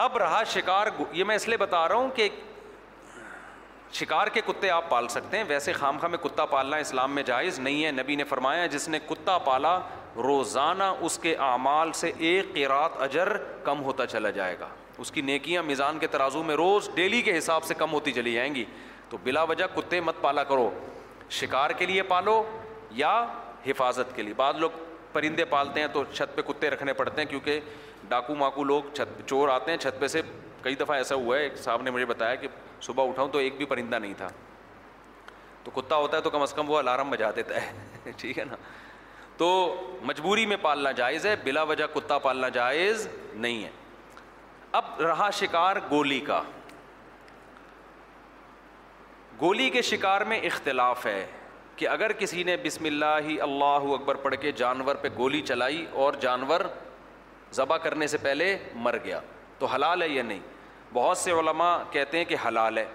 اب 0.08 0.18
رہا 0.18 0.42
شکار 0.54 0.88
یہ 1.12 1.24
میں 1.32 1.36
اس 1.36 1.48
لیے 1.48 1.58
بتا 1.58 1.88
رہا 1.88 1.96
ہوں 1.96 2.10
کہ 2.16 2.30
شکار 3.94 4.28
کے 4.34 4.42
کتے 4.46 4.70
آپ 4.70 4.90
پال 4.90 5.08
سکتے 5.10 5.38
ہیں 5.38 5.44
ویسے 5.48 5.74
خام 5.74 5.90
خامخہ 6.00 6.08
میں 6.08 6.18
کتا 6.24 6.46
پالنا 6.46 6.78
اسلام 6.78 7.14
میں 7.16 7.24
جائز 7.26 7.58
نہیں 7.60 7.84
ہے 7.86 7.92
نبی 7.92 8.16
نے 8.16 8.24
فرمایا 8.30 8.66
جس 8.74 8.88
نے 8.90 9.00
کتا 9.10 9.38
پالا 9.46 9.80
روزانہ 10.24 10.84
اس 11.06 11.18
کے 11.22 11.36
اعمال 11.46 11.92
سے 11.96 12.12
ایک 12.18 12.54
قرات 12.56 13.02
اجر 13.02 13.36
کم 13.64 13.84
ہوتا 13.84 14.06
چلا 14.08 14.30
جائے 14.36 14.56
گا 14.60 14.68
اس 14.98 15.12
کی 15.12 15.22
نیکیاں 15.22 15.64
میزان 15.64 16.00
کے 16.00 16.08
ترازو 16.12 16.44
میں 16.44 16.56
روز 16.56 16.90
ڈیلی 16.96 17.22
کے 17.22 17.38
حساب 17.38 17.64
سے 17.64 17.74
کم 17.78 17.92
ہوتی 17.94 18.12
چلی 18.12 18.34
جائیں 18.34 18.54
گی 18.56 18.64
تو 19.10 19.18
بلا 19.24 19.44
وجہ 19.52 19.66
کتے 19.76 20.02
مت 20.02 20.22
پالا 20.22 20.44
کرو 20.50 20.70
شکار 21.40 21.70
کے 21.78 21.86
لیے 21.86 22.04
پالو 22.14 22.42
یا 22.96 23.14
حفاظت 23.66 24.16
کے 24.16 24.22
لیے 24.22 24.34
بعض 24.38 24.56
لوگ 24.60 24.70
پرندے 25.14 25.46
پالتے 25.50 25.80
ہیں 25.80 25.88
تو 25.94 26.04
چھت 26.14 26.36
پہ 26.36 26.42
کتے 26.52 26.70
رکھنے 26.70 26.94
پڑتے 26.94 27.22
ہیں 27.22 27.28
کیونکہ 27.30 27.60
ڈاکو 28.10 28.36
ماکو 28.36 28.64
لوگ 28.64 28.82
چھت 28.96 29.22
چور 29.30 29.50
آتے 29.50 29.72
ہیں 29.72 29.78
چھت 29.78 30.00
پہ 30.02 30.08
سے 30.08 30.22
کئی 30.64 30.76
دفعہ 30.76 30.98
ایسا 30.98 31.16
ہوا 31.16 31.38
ہے 31.38 31.44
ایک 31.44 31.58
صاحب 31.58 31.82
نے 31.82 31.92
مجھے 31.92 32.06
بتایا 32.06 32.36
کہ 32.36 32.48
صبح 32.82 33.08
اٹھاؤں 33.10 33.30
تو 33.32 33.40
ایک 33.40 33.58
بھی 33.58 33.66
پرندہ 33.66 34.00
نہیں 34.00 34.14
تھا 34.18 34.28
تو 35.64 35.72
کتا 35.80 35.96
ہوتا 35.96 36.18
ہے 36.18 36.22
تو 36.22 36.30
کم 36.30 36.42
از 36.42 36.54
کم 36.54 36.70
وہ 36.70 36.78
الارم 36.78 37.10
بجا 37.10 37.30
دیتا 37.36 37.62
ہے 37.62 38.12
ٹھیک 38.18 38.40
ہے 38.40 38.44
نا 38.50 38.56
تو 39.38 39.48
مجبوری 40.06 40.46
میں 40.46 40.58
پالنا 40.62 40.92
جائز 40.92 41.26
ہے 41.26 41.36
بلا 41.44 41.62
وجہ 41.72 41.86
کتا 41.94 42.18
پالنا 42.28 42.50
جائز 42.60 43.08
نہیں 43.34 43.64
ہے 43.64 43.70
اب 44.80 45.02
رہا 45.02 45.30
شکار 45.34 45.76
گولی 45.92 46.20
کا 46.28 46.42
گولی 49.42 49.70
کے 49.74 49.82
شکار 49.90 50.22
میں 50.30 50.40
اختلاف 50.46 51.06
ہے 51.06 51.26
کہ 51.76 51.88
اگر 51.88 52.12
کسی 52.20 52.44
نے 52.44 52.56
بسم 52.64 52.86
اللہ 52.86 53.16
ہی 53.26 53.40
اللہ 53.42 53.84
اکبر 53.96 54.16
پڑھ 54.24 54.36
کے 54.42 54.52
جانور 54.62 54.96
پہ 55.02 55.08
گولی 55.18 55.42
چلائی 55.48 55.86
اور 56.06 56.14
جانور 56.22 56.62
ذبح 57.56 57.78
کرنے 57.84 58.08
سے 58.08 58.18
پہلے 58.24 58.58
مر 58.88 58.98
گیا 59.04 59.20
تو 59.60 59.66
حلال 59.74 60.02
ہے 60.02 60.08
یا 60.08 60.24
نہیں 60.24 60.40
بہت 60.94 61.18
سے 61.18 61.32
علماء 61.40 61.78
کہتے 61.92 62.18
ہیں 62.18 62.26
کہ 62.26 62.36
حلال 62.48 62.78
ہے 62.78 62.86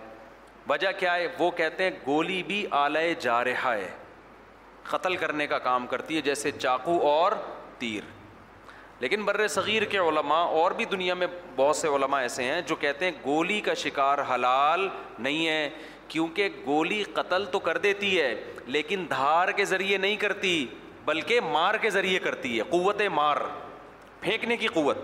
وجہ 0.69 0.89
کیا 0.99 1.15
ہے 1.17 1.27
وہ 1.39 1.51
کہتے 1.57 1.85
ہیں 1.85 1.91
گولی 2.07 2.43
بھی 2.47 2.65
آلائے 2.81 3.15
جا 3.21 3.43
رہا 3.45 3.75
ہے 3.75 3.89
قتل 4.91 5.17
کرنے 5.17 5.47
کا 5.47 5.59
کام 5.69 5.87
کرتی 5.87 6.17
ہے 6.17 6.21
جیسے 6.23 6.51
چاقو 6.59 6.99
اور 7.09 7.33
تیر 7.79 8.03
لیکن 9.01 9.25
بر 9.25 9.47
صغیر 9.49 9.85
کے 9.93 9.99
علماء 9.99 10.43
اور 10.59 10.71
بھی 10.77 10.85
دنیا 10.91 11.15
میں 11.15 11.27
بہت 11.57 11.77
سے 11.77 11.89
علماء 11.95 12.21
ایسے 12.23 12.45
ہیں 12.45 12.61
جو 12.67 12.75
کہتے 12.81 13.05
ہیں 13.05 13.13
گولی 13.25 13.61
کا 13.69 13.75
شکار 13.77 14.19
حلال 14.35 14.89
نہیں 15.19 15.47
ہے 15.49 15.69
کیونکہ 16.09 16.49
گولی 16.67 17.03
قتل 17.15 17.45
تو 17.53 17.59
کر 17.69 17.79
دیتی 17.87 18.21
ہے 18.21 18.35
لیکن 18.77 19.07
دھار 19.11 19.49
کے 19.57 19.65
ذریعے 19.65 19.99
نہیں 20.05 20.17
کرتی 20.27 20.67
بلکہ 21.05 21.41
مار 21.53 21.75
کے 21.83 21.91
ذریعے 21.91 22.19
کرتی 22.29 22.57
ہے 22.57 22.63
قوت 22.71 23.03
مار 23.17 23.37
پھینکنے 24.21 24.57
کی 24.57 24.67
قوت 24.75 24.99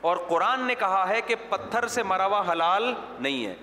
اور 0.00 0.16
قرآن 0.28 0.60
نے 0.66 0.74
کہا 0.78 1.04
ہے 1.08 1.20
کہ 1.26 1.34
پتھر 1.48 1.86
سے 1.94 2.02
مرا 2.02 2.26
ہوا 2.26 2.42
حلال 2.50 2.92
نہیں 3.20 3.46
ہے 3.46 3.54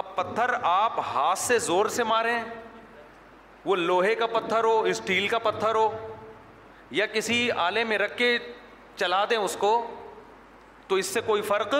اب 0.00 0.14
پتھر 0.14 0.50
آپ 0.70 0.98
ہاتھ 1.14 1.38
سے 1.38 1.58
زور 1.68 1.86
سے 1.96 2.04
ماریں 2.04 2.38
وہ 3.64 3.76
لوہے 3.76 4.14
کا 4.14 4.26
پتھر 4.32 4.64
ہو 4.64 4.80
اسٹیل 4.94 5.28
کا 5.28 5.38
پتھر 5.44 5.74
ہو 5.74 5.88
یا 6.96 7.06
کسی 7.12 7.48
آلے 7.66 7.84
میں 7.84 7.98
رکھ 7.98 8.16
کے 8.18 8.36
چلا 8.96 9.24
دیں 9.30 9.36
اس 9.36 9.56
کو 9.60 9.70
تو 10.88 10.94
اس 10.96 11.06
سے 11.14 11.20
کوئی 11.26 11.42
فرق 11.42 11.74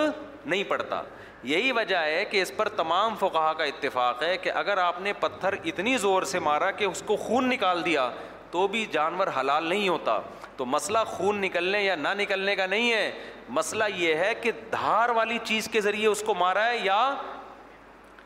نہیں 0.45 0.63
پڑتا 0.67 1.01
یہی 1.49 1.71
وجہ 1.71 1.97
ہے 2.03 2.23
کہ 2.29 2.41
اس 2.41 2.51
پر 2.57 2.69
تمام 2.77 3.15
فقہ 3.19 3.51
کا 3.57 3.63
اتفاق 3.63 4.23
ہے 4.23 4.35
کہ 4.41 4.51
اگر 4.61 4.77
آپ 4.77 4.99
نے 5.01 5.13
پتھر 5.19 5.55
اتنی 5.71 5.95
زور 5.97 6.23
سے 6.31 6.39
مارا 6.47 6.71
کہ 6.79 6.83
اس 6.85 7.01
کو 7.07 7.15
خون 7.27 7.49
نکال 7.49 7.83
دیا 7.85 8.09
تو 8.51 8.67
بھی 8.71 8.85
جانور 8.91 9.27
حلال 9.39 9.65
نہیں 9.69 9.87
ہوتا 9.89 10.19
تو 10.57 10.65
مسئلہ 10.65 10.97
خون 11.07 11.39
نکلنے 11.41 11.81
یا 11.83 11.95
نہ 11.95 12.07
نکلنے 12.17 12.55
کا 12.55 12.65
نہیں 12.65 12.91
ہے 12.91 13.11
مسئلہ 13.57 13.83
یہ 13.95 14.15
ہے 14.15 14.33
کہ 14.41 14.51
دھار 14.71 15.09
والی 15.15 15.37
چیز 15.43 15.67
کے 15.71 15.81
ذریعے 15.81 16.07
اس 16.07 16.21
کو 16.27 16.33
مارا 16.35 16.65
ہے 16.67 16.77
یا 16.83 16.99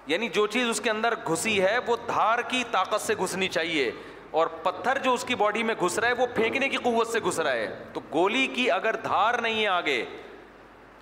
یعنی 0.07 0.27
جو 0.33 0.45
چیز 0.53 0.67
اس 0.69 0.79
کے 0.81 0.89
اندر 0.89 1.13
گھسی 1.31 1.59
ہے 1.61 1.77
وہ 1.87 1.95
دھار 2.07 2.39
کی 2.49 2.63
طاقت 2.71 3.01
سے 3.01 3.13
گھسنی 3.23 3.47
چاہیے 3.47 3.91
اور 4.39 4.47
پتھر 4.63 4.97
جو 5.03 5.13
اس 5.13 5.23
کی 5.27 5.35
باڈی 5.35 5.63
میں 5.63 5.75
گھس 5.85 5.97
رہا 5.99 6.07
ہے 6.07 6.13
وہ 6.17 6.25
پھینکنے 6.35 6.69
کی 6.69 6.77
قوت 6.83 7.07
سے 7.11 7.19
گھس 7.25 7.39
رہا 7.39 7.51
ہے 7.53 7.67
تو 7.93 8.01
گولی 8.13 8.45
کی 8.55 8.69
اگر 8.71 8.95
دھار 9.03 9.37
نہیں 9.41 9.61
ہے 9.61 9.67
آگے 9.67 10.03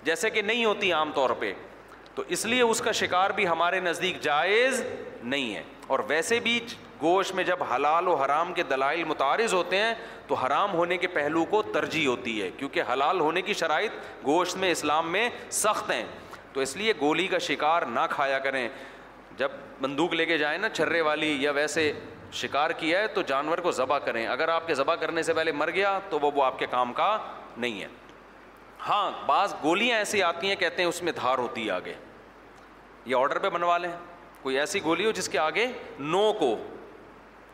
جیسے 0.04 0.30
کہ 0.30 0.42
نہیں 0.42 0.64
ہوتی 0.64 0.92
عام 0.92 1.12
طور 1.14 1.30
پہ 1.38 1.52
تو 2.14 2.22
اس 2.36 2.44
لیے 2.46 2.62
اس 2.62 2.80
کا 2.84 2.92
شکار 3.00 3.30
بھی 3.36 3.46
ہمارے 3.48 3.80
نزدیک 3.80 4.20
جائز 4.20 4.82
نہیں 5.22 5.54
ہے 5.54 5.62
اور 5.86 5.98
ویسے 6.08 6.38
بھی 6.42 6.58
گوشت 7.02 7.34
میں 7.34 7.44
جب 7.44 7.62
حلال 7.74 8.08
و 8.08 8.14
حرام 8.22 8.52
کے 8.52 8.62
دلائل 8.70 9.02
متعارض 9.08 9.54
ہوتے 9.54 9.76
ہیں 9.80 9.94
تو 10.26 10.34
حرام 10.34 10.72
ہونے 10.74 10.96
کے 10.98 11.06
پہلو 11.12 11.44
کو 11.50 11.62
ترجیح 11.72 12.06
ہوتی 12.08 12.40
ہے 12.42 12.50
کیونکہ 12.56 12.82
حلال 12.92 13.20
ہونے 13.20 13.42
کی 13.42 13.52
شرائط 13.60 13.92
گوشت 14.26 14.56
میں 14.64 14.70
اسلام 14.70 15.10
میں 15.12 15.28
سخت 15.60 15.90
ہیں 15.90 16.04
تو 16.52 16.60
اس 16.60 16.76
لیے 16.76 16.92
گولی 17.00 17.26
کا 17.28 17.38
شکار 17.38 17.82
نہ 17.92 18.00
کھایا 18.10 18.38
کریں 18.46 18.68
جب 19.36 19.50
بندوق 19.80 20.12
لے 20.14 20.24
کے 20.26 20.38
جائیں 20.38 20.58
نا 20.58 20.68
چھرے 20.68 21.00
والی 21.00 21.36
یا 21.42 21.50
ویسے 21.56 21.92
شکار 22.40 22.70
کیا 22.78 22.98
ہے 23.00 23.06
تو 23.14 23.22
جانور 23.26 23.58
کو 23.58 23.70
ذبح 23.72 23.98
کریں 24.04 24.26
اگر 24.26 24.48
آپ 24.48 24.66
کے 24.66 24.74
ذبح 24.74 24.94
کرنے 25.00 25.22
سے 25.22 25.34
پہلے 25.34 25.52
مر 25.52 25.70
گیا 25.74 25.98
تو 26.10 26.18
وہ 26.22 26.44
آپ 26.44 26.58
کے 26.58 26.66
کام 26.70 26.92
کا 26.92 27.16
نہیں 27.56 27.80
ہے 27.80 27.86
ہاں 28.88 29.10
بعض 29.26 29.54
گولیاں 29.62 29.96
ایسی 29.98 30.22
آتی 30.22 30.48
ہیں 30.48 30.56
کہتے 30.56 30.82
ہیں 30.82 30.88
اس 30.88 31.02
میں 31.02 31.12
دھار 31.12 31.38
ہوتی 31.38 31.64
ہے 31.66 31.70
آگے 31.70 31.94
یہ 33.06 33.14
آڈر 33.16 33.38
پہ 33.38 33.48
بنوا 33.50 33.76
لیں 33.78 33.90
کوئی 34.42 34.58
ایسی 34.58 34.82
گولی 34.84 35.06
ہو 35.06 35.10
جس 35.14 35.28
کے 35.28 35.38
آگے 35.38 35.66
نو 35.98 36.32
کو 36.38 36.54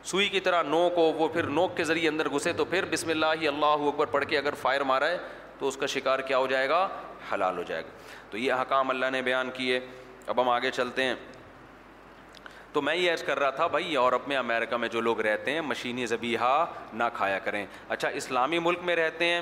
سوئی 0.06 0.28
کی 0.28 0.40
طرح 0.40 0.62
نوک 0.62 0.94
ہو 0.96 1.02
وہ 1.18 1.26
پھر 1.28 1.46
نوک 1.58 1.76
کے 1.76 1.84
ذریعے 1.84 2.08
اندر 2.08 2.28
گھسے 2.34 2.52
تو 2.58 2.64
پھر 2.72 2.84
بسم 2.90 3.08
اللہ 3.10 3.32
ہی 3.40 3.46
اللہ 3.48 3.86
اکبر 3.88 4.06
پڑھ 4.10 4.24
کے 4.28 4.36
اگر 4.38 4.54
فائر 4.60 4.80
مارا 4.90 5.08
ہے 5.10 5.16
تو 5.58 5.68
اس 5.68 5.76
کا 5.76 5.86
شکار 5.94 6.18
کیا 6.28 6.38
ہو 6.38 6.46
جائے 6.50 6.68
گا 6.68 6.86
حلال 7.32 7.56
ہو 7.58 7.62
جائے 7.68 7.82
گا 7.84 7.90
تو 8.30 8.38
یہ 8.38 8.52
حکام 8.60 8.90
اللہ 8.90 9.06
نے 9.12 9.22
بیان 9.28 9.50
کیے 9.54 9.80
اب 10.32 10.40
ہم 10.42 10.48
آگے 10.48 10.70
چلتے 10.76 11.04
ہیں 11.04 11.14
تو 12.72 12.82
میں 12.82 12.94
یہ 12.96 13.12
عرض 13.12 13.22
کر 13.26 13.38
رہا 13.38 13.50
تھا 13.58 13.66
بھائی 13.74 13.92
یورپ 13.92 14.28
میں 14.28 14.36
امریکہ 14.36 14.76
میں 14.76 14.88
جو 14.92 15.00
لوگ 15.00 15.20
رہتے 15.26 15.52
ہیں 15.52 15.60
مشینی 15.72 16.06
زبیحہ 16.06 16.64
نہ 16.92 17.04
کھایا 17.14 17.38
کریں 17.44 17.64
اچھا 17.88 18.08
اسلامی 18.22 18.58
ملک 18.68 18.78
میں 18.84 18.96
رہتے 18.96 19.24
ہیں 19.30 19.40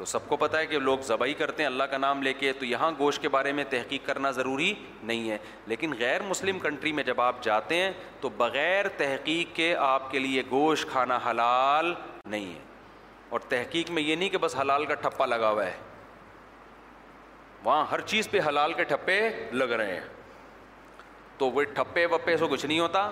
تو 0.00 0.04
سب 0.06 0.18
کو 0.28 0.36
پتہ 0.40 0.56
ہے 0.56 0.66
کہ 0.66 0.78
لوگ 0.78 0.98
ذبحی 1.06 1.32
کرتے 1.38 1.62
ہیں 1.62 1.66
اللہ 1.68 1.84
کا 1.90 1.96
نام 1.98 2.22
لے 2.22 2.32
کے 2.34 2.52
تو 2.58 2.64
یہاں 2.64 2.90
گوشت 2.98 3.20
کے 3.22 3.28
بارے 3.28 3.50
میں 3.52 3.64
تحقیق 3.70 4.04
کرنا 4.06 4.30
ضروری 4.36 4.72
نہیں 5.02 5.30
ہے 5.30 5.36
لیکن 5.66 5.92
غیر 5.98 6.22
مسلم 6.28 6.58
کنٹری 6.58 6.92
میں 6.98 7.02
جب 7.06 7.20
آپ 7.20 7.42
جاتے 7.44 7.76
ہیں 7.82 7.90
تو 8.20 8.28
بغیر 8.36 8.88
تحقیق 8.96 9.54
کے 9.56 9.74
آپ 9.88 10.10
کے 10.12 10.18
لیے 10.18 10.42
گوشت 10.50 10.88
کھانا 10.92 11.18
حلال 11.28 11.92
نہیں 12.24 12.46
ہے 12.54 12.58
اور 13.30 13.40
تحقیق 13.48 13.90
میں 13.98 14.02
یہ 14.02 14.16
نہیں 14.16 14.28
کہ 14.28 14.38
بس 14.46 14.56
حلال 14.60 14.86
کا 14.86 14.94
ٹھپا 15.02 15.26
لگا 15.26 15.50
ہوا 15.50 15.66
ہے 15.66 15.74
وہاں 17.64 17.84
ہر 17.90 18.00
چیز 18.12 18.30
پہ 18.30 18.40
حلال 18.48 18.72
کے 18.72 18.84
ٹھپے 18.94 19.20
لگ 19.52 19.72
رہے 19.78 19.92
ہیں 19.94 20.06
تو 21.38 21.50
وہ 21.50 21.62
ٹھپے 21.74 22.06
وپے 22.14 22.36
سے 22.36 22.44
کچھ 22.50 22.66
نہیں 22.66 22.80
ہوتا 22.80 23.08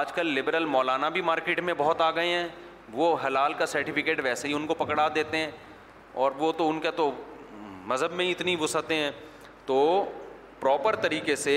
آج 0.00 0.12
کل 0.12 0.34
لبرل 0.38 0.64
مولانا 0.76 1.08
بھی 1.18 1.22
مارکیٹ 1.32 1.60
میں 1.70 1.74
بہت 1.78 2.00
آ 2.00 2.10
گئے 2.20 2.28
ہیں 2.32 2.46
وہ 2.92 3.16
حلال 3.26 3.52
کا 3.58 3.66
سرٹیفکیٹ 3.66 4.20
ویسے 4.24 4.48
ہی 4.48 4.52
ان 4.52 4.66
کو 4.66 4.74
پکڑا 4.74 5.08
دیتے 5.14 5.36
ہیں 5.36 5.50
اور 6.12 6.32
وہ 6.38 6.52
تو 6.56 6.68
ان 6.70 6.80
کا 6.80 6.90
تو 6.96 7.10
مذہب 7.86 8.12
میں 8.16 8.24
ہی 8.24 8.30
اتنی 8.30 8.56
وسعتیں 8.60 8.96
ہیں 8.96 9.10
تو 9.66 9.78
پراپر 10.60 10.96
طریقے 11.02 11.36
سے 11.36 11.54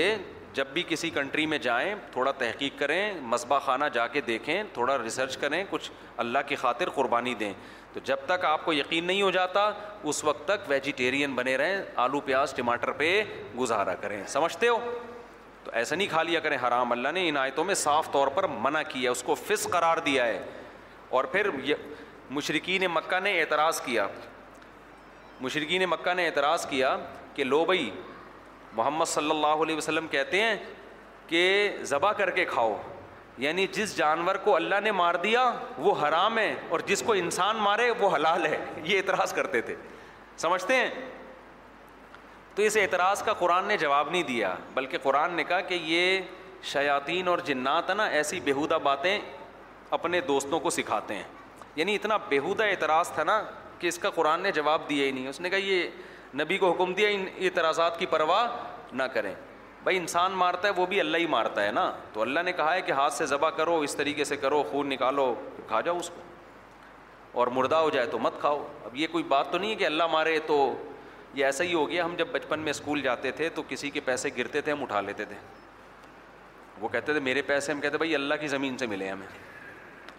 جب 0.54 0.66
بھی 0.72 0.82
کسی 0.88 1.08
کنٹری 1.10 1.44
میں 1.46 1.58
جائیں 1.58 1.94
تھوڑا 2.12 2.30
تحقیق 2.38 2.78
کریں 2.78 3.20
مصباح 3.20 3.58
خانہ 3.64 3.84
جا 3.92 4.06
کے 4.08 4.20
دیکھیں 4.26 4.62
تھوڑا 4.72 4.96
ریسرچ 5.02 5.36
کریں 5.36 5.62
کچھ 5.70 5.90
اللہ 6.24 6.38
کی 6.48 6.56
خاطر 6.56 6.90
قربانی 6.94 7.34
دیں 7.40 7.52
تو 7.92 8.00
جب 8.04 8.16
تک 8.26 8.44
آپ 8.44 8.64
کو 8.64 8.72
یقین 8.72 9.04
نہیں 9.04 9.22
ہو 9.22 9.30
جاتا 9.30 9.70
اس 10.12 10.22
وقت 10.24 10.44
تک 10.48 10.68
ویجیٹیرین 10.68 11.34
بنے 11.34 11.56
رہیں 11.56 11.80
آلو 12.04 12.20
پیاز 12.28 12.54
ٹماٹر 12.54 12.90
پہ 13.02 13.22
گزارا 13.58 13.94
کریں 14.00 14.22
سمجھتے 14.28 14.68
ہو 14.68 14.78
تو 15.64 15.70
ایسا 15.80 15.96
نہیں 15.96 16.08
کھا 16.10 16.22
لیا 16.22 16.40
کریں 16.40 16.56
حرام 16.66 16.92
اللہ 16.92 17.12
نے 17.14 17.28
ان 17.28 17.36
آیتوں 17.36 17.64
میں 17.64 17.74
صاف 17.82 18.10
طور 18.12 18.28
پر 18.34 18.46
منع 18.62 18.82
کیا 18.88 19.10
اس 19.10 19.22
کو 19.22 19.34
فس 19.46 19.66
قرار 19.72 19.96
دیا 20.06 20.26
ہے 20.26 20.42
اور 21.18 21.24
پھر 21.34 21.48
مشرقین 22.30 22.84
مکہ 22.94 23.20
نے 23.22 23.38
اعتراض 23.40 23.80
کیا 23.84 24.06
مشرقین 25.40 25.84
مکہ 25.90 26.14
نے 26.14 26.26
اعتراض 26.26 26.66
کیا 26.70 26.96
کہ 27.34 27.44
لو 27.44 27.64
بھائی 27.64 27.90
محمد 28.76 29.04
صلی 29.08 29.30
اللہ 29.30 29.62
علیہ 29.62 29.76
وسلم 29.76 30.06
کہتے 30.10 30.42
ہیں 30.42 30.56
کہ 31.26 31.76
ذبح 31.90 32.12
کر 32.16 32.30
کے 32.30 32.44
کھاؤ 32.44 32.76
یعنی 33.38 33.66
جس 33.72 33.96
جانور 33.96 34.34
کو 34.44 34.54
اللہ 34.56 34.80
نے 34.82 34.90
مار 34.92 35.14
دیا 35.22 35.50
وہ 35.78 35.94
حرام 36.02 36.38
ہے 36.38 36.54
اور 36.68 36.80
جس 36.86 37.02
کو 37.06 37.12
انسان 37.22 37.56
مارے 37.62 37.90
وہ 38.00 38.14
حلال 38.14 38.46
ہے 38.46 38.56
یہ 38.84 38.96
اعتراض 38.96 39.32
کرتے 39.34 39.60
تھے 39.60 39.74
سمجھتے 40.38 40.74
ہیں 40.76 40.90
تو 42.54 42.62
اس 42.62 42.76
اعتراض 42.80 43.22
کا 43.24 43.32
قرآن 43.38 43.64
نے 43.68 43.76
جواب 43.76 44.10
نہیں 44.10 44.22
دیا 44.22 44.54
بلکہ 44.74 44.98
قرآن 45.02 45.32
نے 45.34 45.44
کہا 45.44 45.60
کہ 45.60 45.78
یہ 45.84 46.20
شیاطین 46.72 47.28
اور 47.28 47.38
جنات 47.44 47.90
نا 47.90 48.04
ایسی 48.18 48.40
بیہودہ 48.44 48.78
باتیں 48.82 49.18
اپنے 49.98 50.20
دوستوں 50.28 50.60
کو 50.60 50.70
سکھاتے 50.70 51.14
ہیں 51.14 51.22
یعنی 51.76 51.94
اتنا 51.94 52.16
بیہودہ 52.28 52.64
اعتراض 52.72 53.10
تھا 53.12 53.24
نا 53.24 53.40
کہ 53.84 53.88
اس 53.88 53.98
کا 53.98 54.10
قرآن 54.16 54.40
نے 54.40 54.50
جواب 54.54 54.82
دیا 54.88 55.06
ہی 55.06 55.10
نہیں 55.12 55.26
اس 55.28 55.40
نے 55.40 55.48
کہا 55.50 55.58
یہ 55.66 56.36
نبی 56.40 56.56
کو 56.58 56.70
حکم 56.72 56.92
دیا 56.98 57.08
ان 57.14 57.24
اعتراضات 57.40 57.98
کی 57.98 58.06
پرواہ 58.10 58.46
نہ 58.96 59.02
کریں 59.14 59.34
بھائی 59.84 59.96
انسان 59.96 60.32
مارتا 60.42 60.68
ہے 60.68 60.72
وہ 60.76 60.84
بھی 60.92 61.00
اللہ 61.00 61.16
ہی 61.18 61.26
مارتا 61.32 61.64
ہے 61.64 61.72
نا 61.78 61.84
تو 62.12 62.22
اللہ 62.22 62.40
نے 62.44 62.52
کہا 62.60 62.74
ہے 62.74 62.80
کہ 62.82 62.92
ہاتھ 62.98 63.12
سے 63.14 63.26
ذبح 63.32 63.50
کرو 63.56 63.76
اس 63.88 63.96
طریقے 63.96 64.24
سے 64.24 64.36
کرو 64.44 64.62
خون 64.70 64.88
نکالو 64.90 65.26
کھا 65.68 65.80
جاؤ 65.88 65.96
اس 65.98 66.08
کو 66.14 66.20
اور 67.40 67.46
مردہ 67.56 67.76
ہو 67.76 67.90
جائے 67.94 68.06
تو 68.10 68.18
مت 68.26 68.40
کھاؤ 68.40 68.62
اب 68.84 68.96
یہ 68.96 69.06
کوئی 69.12 69.24
بات 69.34 69.50
تو 69.52 69.58
نہیں 69.58 69.70
ہے 69.70 69.74
کہ 69.82 69.86
اللہ 69.86 70.06
مارے 70.12 70.38
تو 70.46 70.56
یہ 71.34 71.44
ایسا 71.46 71.64
ہی 71.64 71.74
ہو 71.74 71.88
گیا 71.90 72.04
ہم 72.04 72.14
جب 72.18 72.28
بچپن 72.32 72.60
میں 72.66 72.70
اسکول 72.76 73.02
جاتے 73.08 73.30
تھے 73.40 73.48
تو 73.54 73.62
کسی 73.68 73.90
کے 73.94 74.00
پیسے 74.04 74.30
گرتے 74.38 74.60
تھے 74.60 74.72
ہم 74.72 74.82
اٹھا 74.82 75.00
لیتے 75.08 75.24
تھے 75.30 75.36
وہ 76.80 76.88
کہتے 76.94 77.12
تھے 77.12 77.20
میرے 77.28 77.42
پیسے 77.52 77.72
ہم 77.72 77.80
کہتے 77.80 77.98
بھائی 77.98 78.14
اللہ 78.14 78.34
کی 78.40 78.48
زمین 78.54 78.78
سے 78.78 78.86
ملے 78.94 79.10
ہمیں 79.10 79.26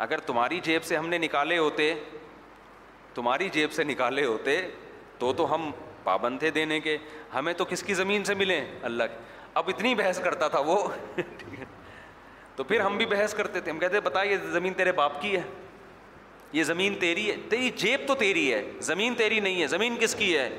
اگر 0.08 0.20
تمہاری 0.28 0.60
جیب 0.64 0.84
سے 0.84 0.98
ہم 0.98 1.10
نے 1.10 1.18
نکالے 1.28 1.58
ہوتے 1.58 1.94
تمہاری 3.16 3.48
جیب 3.54 3.72
سے 3.72 3.84
نکالے 3.84 4.24
ہوتے 4.26 4.62
تو 5.20 5.32
تو 5.34 5.54
ہم 5.54 5.70
پابند 6.04 6.40
تھے 6.40 6.50
دینے 6.56 6.80
کے 6.80 6.98
ہمیں 7.34 7.54
تو 7.60 7.66
کس 7.66 7.84
کی 7.84 7.94
زمین 7.94 8.24
سے 8.24 8.34
ملیں 8.36 8.66
اللہ 8.90 9.04
کی 9.12 9.24
اب 9.60 9.70
اتنی 9.76 9.94
بحث 9.96 10.20
کرتا 10.24 10.48
تھا 10.56 10.60
وہ 10.66 10.78
ٹھیک 11.16 11.60
ہے 11.60 11.66
تو 12.56 12.64
پھر 12.64 12.80
ہم 12.82 12.98
بھی 12.98 13.06
بحث 13.06 13.34
کرتے 13.34 13.60
تھے 13.62 13.72
ہم 13.72 13.80
کہتے 13.80 14.00
بتا 14.10 14.24
یہ 14.24 14.36
زمین 14.52 14.74
تیرے 14.74 14.92
باپ 15.00 15.22
کی 15.22 15.36
ہے 15.36 15.42
یہ 16.54 16.64
زمین 16.64 16.96
تیری 17.00 17.30
ہے 17.30 17.36
تیری 17.50 17.70
جیب 17.78 18.02
تو 18.08 18.16
تیری 18.16 18.54
ہے 18.54 18.62
زمین 18.90 19.16
تیری 19.18 19.40
نہیں 19.40 19.62
ہے 19.62 19.68
زمین 19.68 19.98
کس 20.02 20.16
کی 20.16 20.38
ہے 20.38 20.50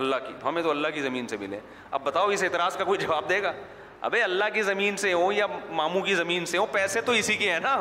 اللہ 0.00 0.16
کی 0.26 0.34
ہمیں 0.44 0.62
تو 0.62 0.70
اللہ 0.70 0.88
کی 0.94 1.02
زمین 1.02 1.26
سے 1.28 1.36
ملے 1.40 1.58
اب 1.90 2.02
بتاؤ 2.04 2.28
اس 2.30 2.42
اعتراض 2.42 2.76
کا 2.76 2.84
کوئی 2.84 2.98
جواب 2.98 3.28
دے 3.28 3.42
گا 3.42 3.52
ابے 4.06 4.22
اللہ 4.22 4.44
کی 4.54 4.62
زمین 4.62 4.96
سے 4.96 5.12
ہو 5.12 5.30
یا 5.32 5.46
ماموں 5.74 6.00
کی 6.06 6.14
زمین 6.14 6.44
سے 6.46 6.58
ہوں 6.58 6.66
پیسے 6.72 7.00
تو 7.04 7.12
اسی 7.20 7.34
کے 7.36 7.52
ہیں 7.52 7.60
نا 7.60 7.76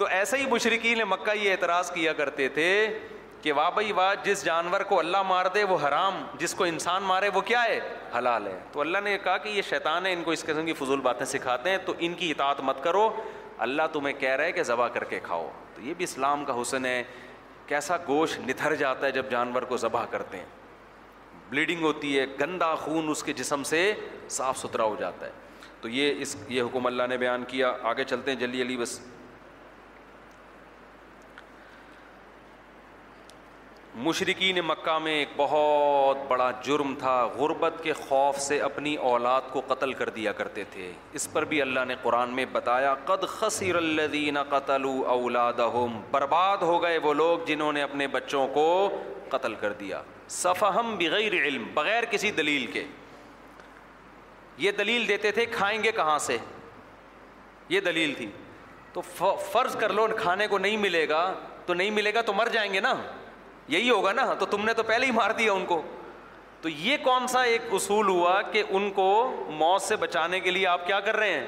تو 0.00 0.06
ایسے 0.16 0.36
ہی 0.38 0.44
مشرقی 0.50 0.94
مکہ 1.08 1.30
یہ 1.38 1.50
اعتراض 1.52 1.90
کیا 1.92 2.12
کرتے 2.18 2.48
تھے 2.58 2.68
کہ 3.42 3.52
واہ 3.56 3.70
بھائی 3.74 3.90
واہ 3.96 4.12
جس 4.24 4.44
جانور 4.44 4.80
کو 4.88 4.98
اللہ 4.98 5.22
مار 5.28 5.46
دے 5.54 5.64
وہ 5.70 5.76
حرام 5.86 6.20
جس 6.38 6.54
کو 6.54 6.64
انسان 6.64 7.02
مارے 7.02 7.28
وہ 7.34 7.40
کیا 7.50 7.62
ہے 7.64 7.78
حلال 8.16 8.46
ہے 8.46 8.58
تو 8.72 8.80
اللہ 8.80 8.98
نے 9.04 9.16
کہا 9.24 9.36
کہ 9.44 9.48
یہ 9.48 9.62
شیطان 9.70 10.06
ہے 10.06 10.12
ان 10.12 10.22
کو 10.24 10.30
اس 10.30 10.44
قسم 10.44 10.64
کی 10.66 10.72
فضول 10.78 11.00
باتیں 11.08 11.26
سکھاتے 11.34 11.70
ہیں 11.70 11.78
تو 11.86 11.92
ان 12.06 12.14
کی 12.18 12.30
اطاعت 12.30 12.60
مت 12.68 12.82
کرو 12.84 13.06
اللہ 13.66 13.92
تمہیں 13.92 14.12
کہہ 14.20 14.36
رہا 14.36 14.44
ہے 14.44 14.52
کہ 14.52 14.62
ذبح 14.70 14.88
کر 14.94 15.04
کے 15.12 15.20
کھاؤ 15.24 15.48
تو 15.74 15.82
یہ 15.88 15.94
بھی 15.96 16.04
اسلام 16.04 16.44
کا 16.44 16.60
حسن 16.60 16.86
ہے 16.86 17.02
کیسا 17.66 17.96
گوشت 18.08 18.48
نتھر 18.48 18.74
جاتا 18.86 19.06
ہے 19.06 19.10
جب 19.20 19.30
جانور 19.30 19.62
کو 19.72 19.76
ذبح 19.86 20.04
کرتے 20.10 20.36
ہیں 20.38 20.46
بلیڈنگ 21.50 21.84
ہوتی 21.84 22.18
ہے 22.18 22.26
گندا 22.40 22.74
خون 22.86 23.10
اس 23.10 23.22
کے 23.22 23.32
جسم 23.42 23.62
سے 23.72 23.92
صاف 24.38 24.58
ستھرا 24.64 24.84
ہو 24.84 24.96
جاتا 25.00 25.26
ہے 25.26 25.30
تو 25.80 25.88
یہ 25.88 26.20
اس 26.22 26.36
یہ 26.48 26.62
حکم 26.62 26.86
اللہ 26.86 27.02
نے 27.08 27.16
بیان 27.18 27.44
کیا 27.48 27.72
آگے 27.94 28.04
چلتے 28.04 28.30
ہیں 28.30 28.38
جلدی 28.38 28.62
علی 28.62 28.76
بس 28.76 28.98
مشرقین 33.98 34.58
مکہ 34.66 34.96
میں 35.02 35.12
ایک 35.18 35.28
بہت 35.36 36.18
بڑا 36.28 36.50
جرم 36.64 36.94
تھا 36.98 37.14
غربت 37.36 37.80
کے 37.82 37.92
خوف 37.92 38.38
سے 38.40 38.58
اپنی 38.62 38.94
اولاد 39.10 39.50
کو 39.52 39.60
قتل 39.68 39.92
کر 39.92 40.08
دیا 40.16 40.32
کرتے 40.32 40.64
تھے 40.70 40.90
اس 41.20 41.28
پر 41.32 41.44
بھی 41.52 41.60
اللہ 41.62 41.84
نے 41.88 41.94
قرآن 42.02 42.34
میں 42.34 42.44
بتایا 42.52 42.94
قد 43.04 43.24
خصیر 43.28 43.76
اللہ 43.76 44.06
ددین 44.12 44.38
قتل 44.48 44.84
اولاد 45.14 45.60
برباد 46.10 46.62
ہو 46.62 46.80
گئے 46.82 46.98
وہ 47.04 47.14
لوگ 47.14 47.38
جنہوں 47.46 47.72
نے 47.72 47.82
اپنے 47.82 48.06
بچوں 48.14 48.46
کو 48.54 48.66
قتل 49.30 49.54
کر 49.60 49.72
دیا 49.80 50.02
صفہم 50.38 50.94
بغیر 50.98 51.32
علم 51.42 51.64
بغیر 51.74 52.04
کسی 52.10 52.30
دلیل 52.36 52.66
کے 52.72 52.84
یہ 54.58 54.70
دلیل 54.78 55.08
دیتے 55.08 55.30
تھے 55.32 55.46
کھائیں 55.52 55.78
گے 55.84 55.92
کہاں 55.96 56.18
سے 56.26 56.36
یہ 57.68 57.80
دلیل 57.80 58.14
تھی 58.16 58.30
تو 58.92 59.00
فرض 59.52 59.76
کر 59.80 59.92
لو 59.92 60.06
کھانے 60.18 60.46
کو 60.48 60.58
نہیں 60.58 60.76
ملے 60.86 61.08
گا 61.08 61.32
تو 61.66 61.74
نہیں 61.74 61.90
ملے 61.90 62.14
گا 62.14 62.20
تو 62.26 62.32
مر 62.32 62.48
جائیں 62.52 62.72
گے 62.72 62.80
نا 62.80 62.94
یہی 63.70 63.90
ہوگا 63.90 64.12
نا 64.12 64.24
تو 64.38 64.46
تم 64.50 64.64
نے 64.64 64.72
تو 64.74 64.82
پہلے 64.86 65.06
ہی 65.06 65.10
مار 65.14 65.30
دیا 65.38 65.52
ان 65.52 65.64
کو 65.66 65.80
تو 66.62 66.68
یہ 66.68 66.96
کون 67.02 67.26
سا 67.34 67.42
ایک 67.50 67.74
اصول 67.74 68.08
ہوا 68.08 68.40
کہ 68.52 68.62
ان 68.78 68.90
کو 68.94 69.06
موت 69.58 69.82
سے 69.82 69.96
بچانے 70.04 70.40
کے 70.46 70.50
لیے 70.50 70.66
آپ 70.66 70.86
کیا 70.86 70.98
کر 71.08 71.16
رہے 71.16 71.32
ہیں 71.34 71.46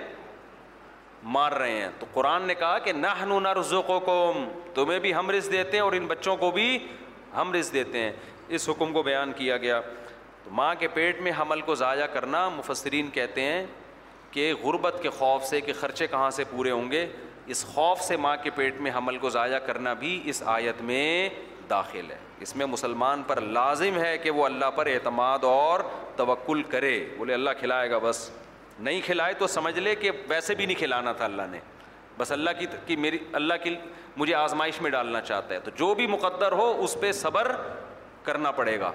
مار 1.36 1.52
رہے 1.62 1.80
ہیں 1.80 1.88
تو 1.98 2.06
قرآن 2.12 2.46
نے 2.46 2.54
کہا 2.62 2.78
کہ 2.84 2.92
نہ 2.92 3.06
نو 3.32 3.40
و 3.72 4.32
تمہیں 4.74 4.98
بھی 5.06 5.14
ہم 5.14 5.30
رز 5.30 5.50
دیتے 5.52 5.76
ہیں 5.76 5.82
اور 5.84 5.92
ان 5.98 6.06
بچوں 6.14 6.36
کو 6.44 6.50
بھی 6.58 6.68
ہم 7.36 7.52
رز 7.54 7.72
دیتے 7.72 7.98
ہیں 8.02 8.12
اس 8.56 8.68
حکم 8.68 8.92
کو 8.92 9.02
بیان 9.02 9.32
کیا 9.36 9.56
گیا 9.66 9.80
تو 10.44 10.50
ماں 10.60 10.74
کے 10.78 10.88
پیٹ 10.94 11.20
میں 11.26 11.32
حمل 11.40 11.60
کو 11.68 11.74
ضائع 11.84 12.06
کرنا 12.14 12.48
مفسرین 12.56 13.08
کہتے 13.18 13.42
ہیں 13.50 13.64
کہ 14.30 14.52
غربت 14.62 14.98
کے 15.02 15.10
خوف 15.18 15.44
سے 15.46 15.60
کہ 15.68 15.72
خرچے 15.80 16.06
کہاں 16.14 16.30
سے 16.38 16.44
پورے 16.50 16.70
ہوں 16.70 16.90
گے 16.90 17.06
اس 17.52 17.64
خوف 17.74 18.00
سے 18.04 18.16
ماں 18.24 18.36
کے 18.42 18.50
پیٹ 18.56 18.80
میں 18.86 18.90
حمل 18.96 19.18
کو 19.24 19.30
ضائع 19.36 19.58
کرنا 19.66 19.92
بھی 20.02 20.20
اس 20.32 20.42
آیت 20.56 20.82
میں 20.90 21.04
داخل 21.72 22.10
ہے 22.14 22.18
اس 22.46 22.54
میں 22.60 22.66
مسلمان 22.76 23.22
پر 23.26 23.40
لازم 23.58 23.96
ہے 24.04 24.12
کہ 24.22 24.30
وہ 24.38 24.44
اللہ 24.44 24.70
پر 24.78 24.86
اعتماد 24.94 25.44
اور 25.56 25.84
توکل 26.22 26.62
کرے 26.74 26.94
بولے 27.18 27.34
اللہ 27.34 27.58
کھلائے 27.60 27.90
گا 27.90 27.98
بس 28.06 28.24
نہیں 28.88 29.00
کھلائے 29.06 29.34
تو 29.42 29.46
سمجھ 29.58 29.78
لے 29.86 29.94
کہ 30.04 30.10
ویسے 30.28 30.54
بھی 30.58 30.66
نہیں 30.66 30.78
کھلانا 30.78 31.12
تھا 31.20 31.24
اللہ 31.24 31.50
نے 31.54 31.58
بس 32.16 32.32
اللہ 32.32 32.60
کی 32.88 32.96
میری 33.04 33.18
اللہ 33.40 33.62
کی 33.62 33.70
مجھے 34.22 34.34
آزمائش 34.40 34.80
میں 34.86 34.90
ڈالنا 34.90 35.20
چاہتا 35.30 35.54
ہے 35.54 35.60
تو 35.68 35.70
جو 35.78 35.94
بھی 36.00 36.06
مقدر 36.16 36.52
ہو 36.60 36.66
اس 36.86 36.96
پہ 37.00 37.12
صبر 37.24 37.50
کرنا 38.26 38.50
پڑے 38.58 38.78
گا 38.80 38.90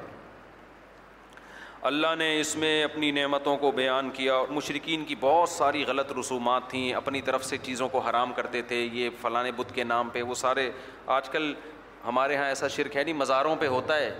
اللہ 1.89 2.13
نے 2.17 2.27
اس 2.39 2.55
میں 2.61 2.73
اپنی 2.83 3.09
نعمتوں 3.17 3.55
کو 3.63 3.71
بیان 3.79 4.09
کیا 4.19 4.33
اور 4.35 4.47
مشرقین 4.57 5.03
کی 5.09 5.15
بہت 5.19 5.49
ساری 5.49 5.83
غلط 5.87 6.11
رسومات 6.19 6.69
تھیں 6.69 6.87
اپنی 7.01 7.21
طرف 7.29 7.45
سے 7.49 7.57
چیزوں 7.67 7.87
کو 7.95 7.99
حرام 8.09 8.33
کرتے 8.39 8.61
تھے 8.71 8.79
یہ 9.01 9.09
فلاں 9.21 9.43
بدھ 9.57 9.73
کے 9.73 9.83
نام 9.93 10.09
پہ 10.13 10.21
وہ 10.31 10.35
سارے 10.43 10.69
آج 11.17 11.29
کل 11.35 11.51
ہمارے 12.05 12.35
ہاں 12.35 12.45
ایسا 12.47 12.67
شرک 12.67 12.95
ہے 12.97 13.03
نہیں 13.03 13.13
مزاروں 13.15 13.55
پہ 13.59 13.67
ہوتا 13.67 13.95
ہے 13.99 14.13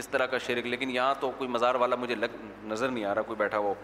اس 0.00 0.08
طرح 0.08 0.26
کا 0.30 0.38
شرک 0.46 0.66
لیکن 0.66 0.90
یہاں 0.90 1.14
تو 1.20 1.30
کوئی 1.38 1.50
مزار 1.50 1.74
والا 1.82 1.96
مجھے 1.96 2.14
لگ 2.14 2.36
نظر 2.68 2.88
نہیں 2.90 3.04
آ 3.04 3.14
رہا 3.14 3.22
کوئی 3.26 3.36
بیٹھا 3.36 3.58
ہو 3.58 3.74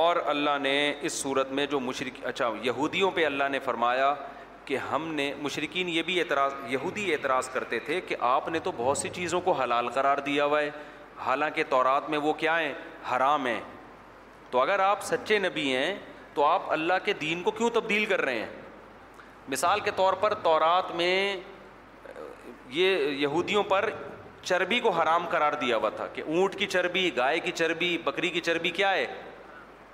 اور 0.00 0.16
اللہ 0.26 0.58
نے 0.62 0.76
اس 1.06 1.12
صورت 1.12 1.50
میں 1.52 1.66
جو 1.70 1.80
مشرق 1.80 2.24
اچھا 2.26 2.50
یہودیوں 2.62 3.10
پہ 3.14 3.24
اللہ 3.26 3.48
نے 3.50 3.58
فرمایا 3.64 4.14
کہ 4.64 4.76
ہم 4.90 5.06
نے 5.14 5.32
مشرقین 5.42 5.88
یہ 5.88 6.02
بھی 6.02 6.18
اعتراض 6.20 6.52
یہودی 6.72 7.12
اعتراض 7.12 7.48
کرتے 7.52 7.78
تھے 7.86 8.00
کہ 8.08 8.16
آپ 8.28 8.48
نے 8.48 8.58
تو 8.64 8.70
بہت 8.76 8.98
سی 8.98 9.08
چیزوں 9.14 9.40
کو 9.44 9.52
حلال 9.60 9.88
قرار 9.94 10.18
دیا 10.26 10.44
ہوا 10.44 10.60
ہے 10.60 10.70
حالانکہ 11.24 11.64
تورات 11.68 12.08
میں 12.10 12.18
وہ 12.18 12.32
کیا 12.42 12.58
ہیں 12.60 12.72
حرام 13.10 13.46
ہیں 13.46 13.60
تو 14.50 14.60
اگر 14.60 14.78
آپ 14.80 15.02
سچے 15.04 15.38
نبی 15.38 15.74
ہیں 15.76 15.94
تو 16.34 16.44
آپ 16.44 16.70
اللہ 16.72 17.04
کے 17.04 17.12
دین 17.20 17.42
کو 17.42 17.50
کیوں 17.58 17.68
تبدیل 17.74 18.04
کر 18.06 18.20
رہے 18.24 18.38
ہیں 18.38 18.48
مثال 19.48 19.80
کے 19.84 19.90
طور 19.96 20.12
پر 20.20 20.34
تورات 20.42 20.94
میں 20.96 21.36
یہ 22.70 23.06
یہودیوں 23.20 23.62
پر 23.68 23.88
چربی 24.42 24.78
کو 24.80 24.90
حرام 25.00 25.26
قرار 25.30 25.52
دیا 25.60 25.76
ہوا 25.76 25.88
تھا 25.96 26.06
کہ 26.14 26.22
اونٹ 26.26 26.54
کی 26.58 26.66
چربی 26.66 27.10
گائے 27.16 27.38
کی 27.40 27.52
چربی 27.54 27.96
بکری 28.04 28.28
کی 28.30 28.40
چربی 28.40 28.70
کیا 28.78 28.90
ہے 28.94 29.06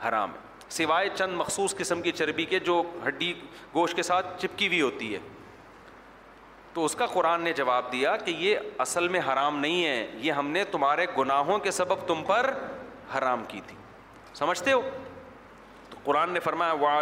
حرام 0.09 0.33
ہے 0.35 0.49
سوائے 0.77 1.09
چند 1.15 1.35
مخصوص 1.37 1.75
قسم 1.77 2.03
کی 2.03 2.13
چربی 2.13 2.45
کے 2.47 2.59
جو 2.67 2.83
ہڈی 3.07 3.33
گوشت 3.75 3.97
کے 3.97 4.03
ساتھ 4.03 4.27
چپکی 4.43 4.67
ہوئی 4.67 4.81
ہوتی 4.81 5.13
ہے 5.15 5.19
تو 6.75 6.85
اس 6.85 6.95
کا 6.95 7.07
قرآن 7.13 7.41
نے 7.43 7.53
جواب 7.57 7.91
دیا 7.93 8.17
کہ 8.25 8.31
یہ 8.39 8.59
اصل 8.85 9.09
میں 9.09 9.21
حرام 9.33 9.59
نہیں 9.61 9.85
ہے 9.85 10.11
یہ 10.23 10.33
ہم 10.33 10.51
نے 10.51 10.65
تمہارے 10.71 11.07
گناہوں 11.19 11.59
کے 11.63 11.71
سبب 11.79 12.07
تم 12.09 12.23
پر 12.27 12.51
حرام 13.17 13.43
کی 13.49 13.61
تھی 13.67 13.77
سمجھتے 14.35 14.73
ہو 14.73 14.81
تو 15.91 15.97
قرآن 16.05 16.31
نے 16.33 16.41
فرمایا 16.41 17.01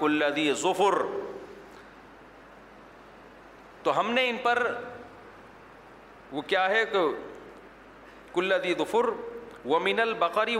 كُلَّذِي 0.00 0.50
ظفر 0.62 0.94
تو 3.82 3.98
ہم 3.98 4.10
نے 4.12 4.28
ان 4.30 4.36
پر 4.42 4.62
وہ 6.32 6.42
کیا 6.46 6.68
ہے 6.70 6.84
کہ 6.92 6.98
کل 8.34 8.52
دفر 8.78 9.08
و 9.66 9.78
من 9.84 9.98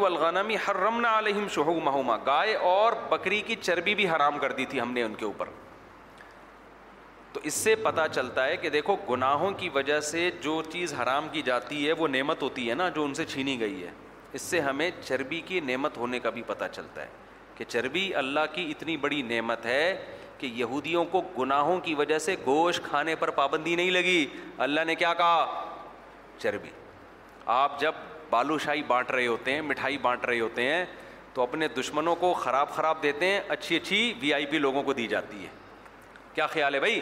والغنمی 0.01 0.57
و 0.67 0.87
علیہم 1.17 1.47
شہو 1.55 1.73
علم 1.73 1.85
مہوما 1.85 2.17
گائے 2.27 2.55
اور 2.71 2.93
بکری 3.11 3.41
کی 3.47 3.57
چربی 3.61 3.95
بھی 4.01 4.09
حرام 4.09 4.39
کر 4.39 4.53
دی 4.61 4.65
تھی 4.73 4.81
ہم 4.81 4.93
نے 4.93 5.03
ان 5.03 5.15
کے 5.19 5.25
اوپر 5.25 5.49
تو 7.33 7.41
اس 7.49 7.55
سے 7.55 7.75
پتہ 7.83 8.01
چلتا 8.13 8.47
ہے 8.47 8.57
کہ 8.63 8.71
دیکھو 8.71 8.97
گناہوں 9.11 9.51
کی 9.59 9.69
وجہ 9.75 9.99
سے 10.11 10.31
جو 10.43 10.61
چیز 10.73 10.95
حرام 11.03 11.29
کی 11.33 11.43
جاتی 11.43 11.87
ہے 11.87 11.93
وہ 12.01 12.09
نعمت 12.09 12.43
ہوتی 12.43 12.69
ہے 12.69 12.75
نا 12.75 12.89
جو 12.95 13.05
ان 13.05 13.15
سے 13.15 13.25
چھینی 13.25 13.59
گئی 13.61 13.83
ہے 13.85 13.91
اس 14.39 14.43
سے 14.43 14.61
ہمیں 14.61 14.91
چربی 15.03 15.41
کی 15.47 15.61
نعمت 15.67 15.97
ہونے 15.97 16.19
کا 16.21 16.31
بھی 16.31 16.43
پتہ 16.47 16.65
چلتا 16.73 17.03
ہے 17.03 17.07
کہ 17.57 17.65
چربی 17.69 18.11
اللہ 18.25 18.53
کی 18.55 18.67
اتنی 18.71 18.97
بڑی 19.07 19.23
نعمت 19.29 19.67
ہے 19.67 19.85
کہ 20.41 20.47
یہودیوں 20.55 21.05
کو 21.11 21.21
گناہوں 21.39 21.79
کی 21.85 21.95
وجہ 21.95 22.19
سے 22.27 22.35
گوشت 22.47 22.83
کھانے 22.89 23.15
پر 23.23 23.31
پابندی 23.41 23.75
نہیں 23.77 23.91
لگی 23.91 24.27
اللہ 24.67 24.85
نے 24.87 24.95
کیا 25.03 25.13
کہا 25.15 25.65
چربی 26.39 26.71
آپ 27.57 27.79
جب 27.81 27.95
بالو 28.31 28.57
شاہی 28.65 28.83
بانٹ 28.87 29.11
رہے 29.11 29.27
ہوتے 29.27 29.55
ہیں 29.55 29.61
مٹھائی 29.63 29.99
بانٹ 30.03 30.25
رہے 30.27 30.41
ہوتے 30.41 30.63
ہیں 30.71 30.85
تو 31.35 31.43
اپنے 31.43 31.69
دشمنوں 31.81 32.15
کو 32.21 32.33
خراب 32.35 32.71
خراب 32.75 33.03
دیتے 33.03 33.27
ہیں 33.31 33.41
اچھی 33.57 33.77
اچھی 33.77 34.13
وی 34.21 34.33
آئی 34.35 34.47
پی 34.51 34.59
لوگوں 34.59 34.83
کو 34.83 34.93
دی 35.01 35.07
جاتی 35.09 35.43
ہے 35.45 35.49
کیا 36.35 36.47
خیال 36.57 36.75
ہے 36.75 36.81
بھائی 36.81 37.01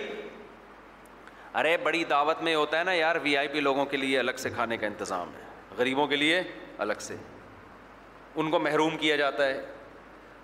ارے 1.58 1.76
بڑی 1.82 2.02
دعوت 2.10 2.42
میں 2.42 2.54
ہوتا 2.54 2.78
ہے 2.78 2.84
نا 2.84 2.92
یار 2.92 3.16
وی 3.22 3.36
آئی 3.36 3.48
پی 3.52 3.60
لوگوں 3.60 3.84
کے 3.86 3.96
لیے 3.96 4.18
الگ 4.18 4.36
سے 4.38 4.50
کھانے 4.54 4.76
کا 4.76 4.86
انتظام 4.86 5.30
ہے 5.34 5.74
غریبوں 5.78 6.06
کے 6.06 6.16
لیے 6.16 6.42
الگ 6.84 7.00
سے 7.00 7.16
ان 8.40 8.50
کو 8.50 8.58
محروم 8.58 8.96
کیا 8.98 9.16
جاتا 9.16 9.46
ہے 9.46 9.60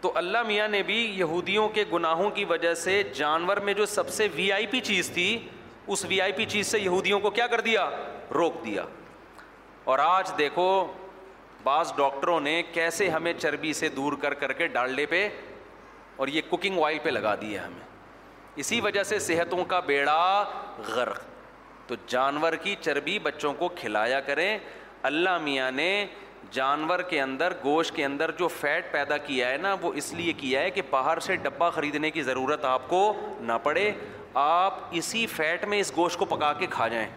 تو 0.04 0.10
اللہ 0.20 0.42
میاں 0.46 0.66
نے 0.68 0.82
بھی 0.86 0.96
یہودیوں 1.18 1.68
کے 1.74 1.82
گناہوں 1.92 2.28
کی 2.38 2.44
وجہ 2.48 2.72
سے 2.80 3.02
جانور 3.14 3.56
میں 3.66 3.74
جو 3.74 3.84
سب 3.92 4.08
سے 4.12 4.26
وی 4.34 4.50
آئی 4.52 4.66
پی 4.70 4.80
چیز 4.88 5.08
تھی 5.14 5.26
اس 5.94 6.04
وی 6.08 6.20
آئی 6.20 6.32
پی 6.36 6.44
چیز 6.54 6.66
سے 6.70 6.78
یہودیوں 6.78 7.20
کو 7.20 7.30
کیا 7.38 7.46
کر 7.52 7.60
دیا 7.68 7.88
روک 8.34 8.54
دیا 8.64 8.84
اور 9.92 9.98
آج 10.06 10.32
دیکھو 10.38 10.66
بعض 11.64 11.92
ڈاکٹروں 11.96 12.38
نے 12.40 12.62
کیسے 12.72 13.08
ہمیں 13.08 13.32
چربی 13.38 13.72
سے 13.80 13.88
دور 13.96 14.12
کر 14.22 14.34
کر 14.42 14.52
کے 14.58 14.66
ڈالڈے 14.76 15.06
پہ 15.10 15.26
اور 16.16 16.28
یہ 16.34 16.40
کوکنگ 16.48 16.82
آئل 16.86 16.98
پہ 17.02 17.10
لگا 17.10 17.34
ہے 17.42 17.56
ہمیں 17.56 17.80
اسی 18.62 18.80
وجہ 18.80 19.02
سے 19.12 19.18
صحتوں 19.28 19.64
کا 19.68 19.78
بیڑا 19.86 20.18
غرق 20.94 21.20
تو 21.86 21.94
جانور 22.08 22.52
کی 22.62 22.74
چربی 22.80 23.18
بچوں 23.28 23.52
کو 23.58 23.68
کھلایا 23.80 24.20
کریں 24.30 24.58
اللہ 25.12 25.38
میاں 25.44 25.70
نے 25.80 25.90
جانور 26.54 26.98
کے 27.10 27.20
اندر 27.20 27.52
گوشت 27.64 27.94
کے 27.94 28.04
اندر 28.04 28.30
جو 28.38 28.48
فیٹ 28.60 28.90
پیدا 28.92 29.16
کیا 29.26 29.48
ہے 29.50 29.56
نا 29.60 29.74
وہ 29.82 29.92
اس 30.00 30.12
لیے 30.14 30.32
کیا 30.42 30.60
ہے 30.60 30.70
کہ 30.70 30.82
باہر 30.90 31.18
سے 31.26 31.36
ڈبہ 31.46 31.70
خریدنے 31.74 32.10
کی 32.10 32.22
ضرورت 32.22 32.64
آپ 32.64 32.88
کو 32.88 33.00
نہ 33.46 33.52
پڑے 33.62 33.90
آپ 34.42 34.78
اسی 35.00 35.26
فیٹ 35.36 35.64
میں 35.72 35.78
اس 35.80 35.90
گوشت 35.96 36.18
کو 36.18 36.24
پکا 36.34 36.52
کے 36.58 36.66
کھا 36.70 36.86
جائیں 36.88 37.08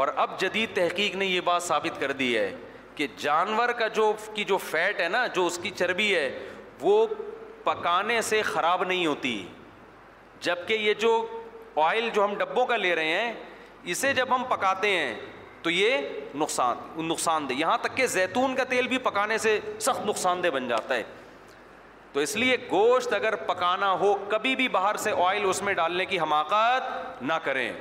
اور 0.00 0.08
اب 0.24 0.38
جدید 0.40 0.74
تحقیق 0.76 1.16
نے 1.22 1.26
یہ 1.26 1.40
بات 1.44 1.62
ثابت 1.62 2.00
کر 2.00 2.12
دی 2.22 2.36
ہے 2.36 2.52
کہ 2.94 3.06
جانور 3.18 3.68
کا 3.78 3.88
جو 3.98 4.12
کی 4.34 4.44
جو 4.44 4.56
فیٹ 4.70 5.00
ہے 5.00 5.08
نا 5.08 5.26
جو 5.34 5.46
اس 5.46 5.58
کی 5.62 5.70
چربی 5.76 6.14
ہے 6.14 6.28
وہ 6.82 7.06
پکانے 7.64 8.20
سے 8.30 8.40
خراب 8.42 8.84
نہیں 8.84 9.04
ہوتی 9.06 9.34
جب 10.46 10.66
کہ 10.66 10.74
یہ 10.80 10.94
جو 11.04 11.12
آئل 11.88 12.08
جو 12.14 12.24
ہم 12.24 12.34
ڈبوں 12.38 12.66
کا 12.66 12.76
لے 12.76 12.94
رہے 12.94 13.20
ہیں 13.20 13.32
اسے 13.92 14.12
جب 14.14 14.34
ہم 14.34 14.42
پکاتے 14.54 14.88
ہیں 14.98 15.14
تو 15.62 15.70
یہ 15.70 15.98
نقصان 16.34 16.76
نقصان 17.08 17.48
دہ 17.48 17.52
یہاں 17.58 17.76
تک 17.82 17.96
کہ 17.96 18.06
زیتون 18.14 18.54
کا 18.56 18.64
تیل 18.68 18.86
بھی 18.88 18.98
پکانے 19.08 19.38
سے 19.38 19.58
سخت 19.80 20.04
نقصان 20.06 20.42
دہ 20.42 20.50
بن 20.54 20.68
جاتا 20.68 20.94
ہے 20.94 21.02
تو 22.12 22.20
اس 22.20 22.34
لیے 22.36 22.56
گوشت 22.70 23.12
اگر 23.14 23.34
پکانا 23.48 23.90
ہو 24.00 24.14
کبھی 24.30 24.54
بھی 24.56 24.68
باہر 24.68 24.96
سے 25.04 25.10
آئل 25.26 25.48
اس 25.48 25.62
میں 25.62 25.74
ڈالنے 25.74 26.04
کی 26.06 26.18
حماقت 26.20 27.22
نہ 27.22 27.32
کریں 27.44 27.72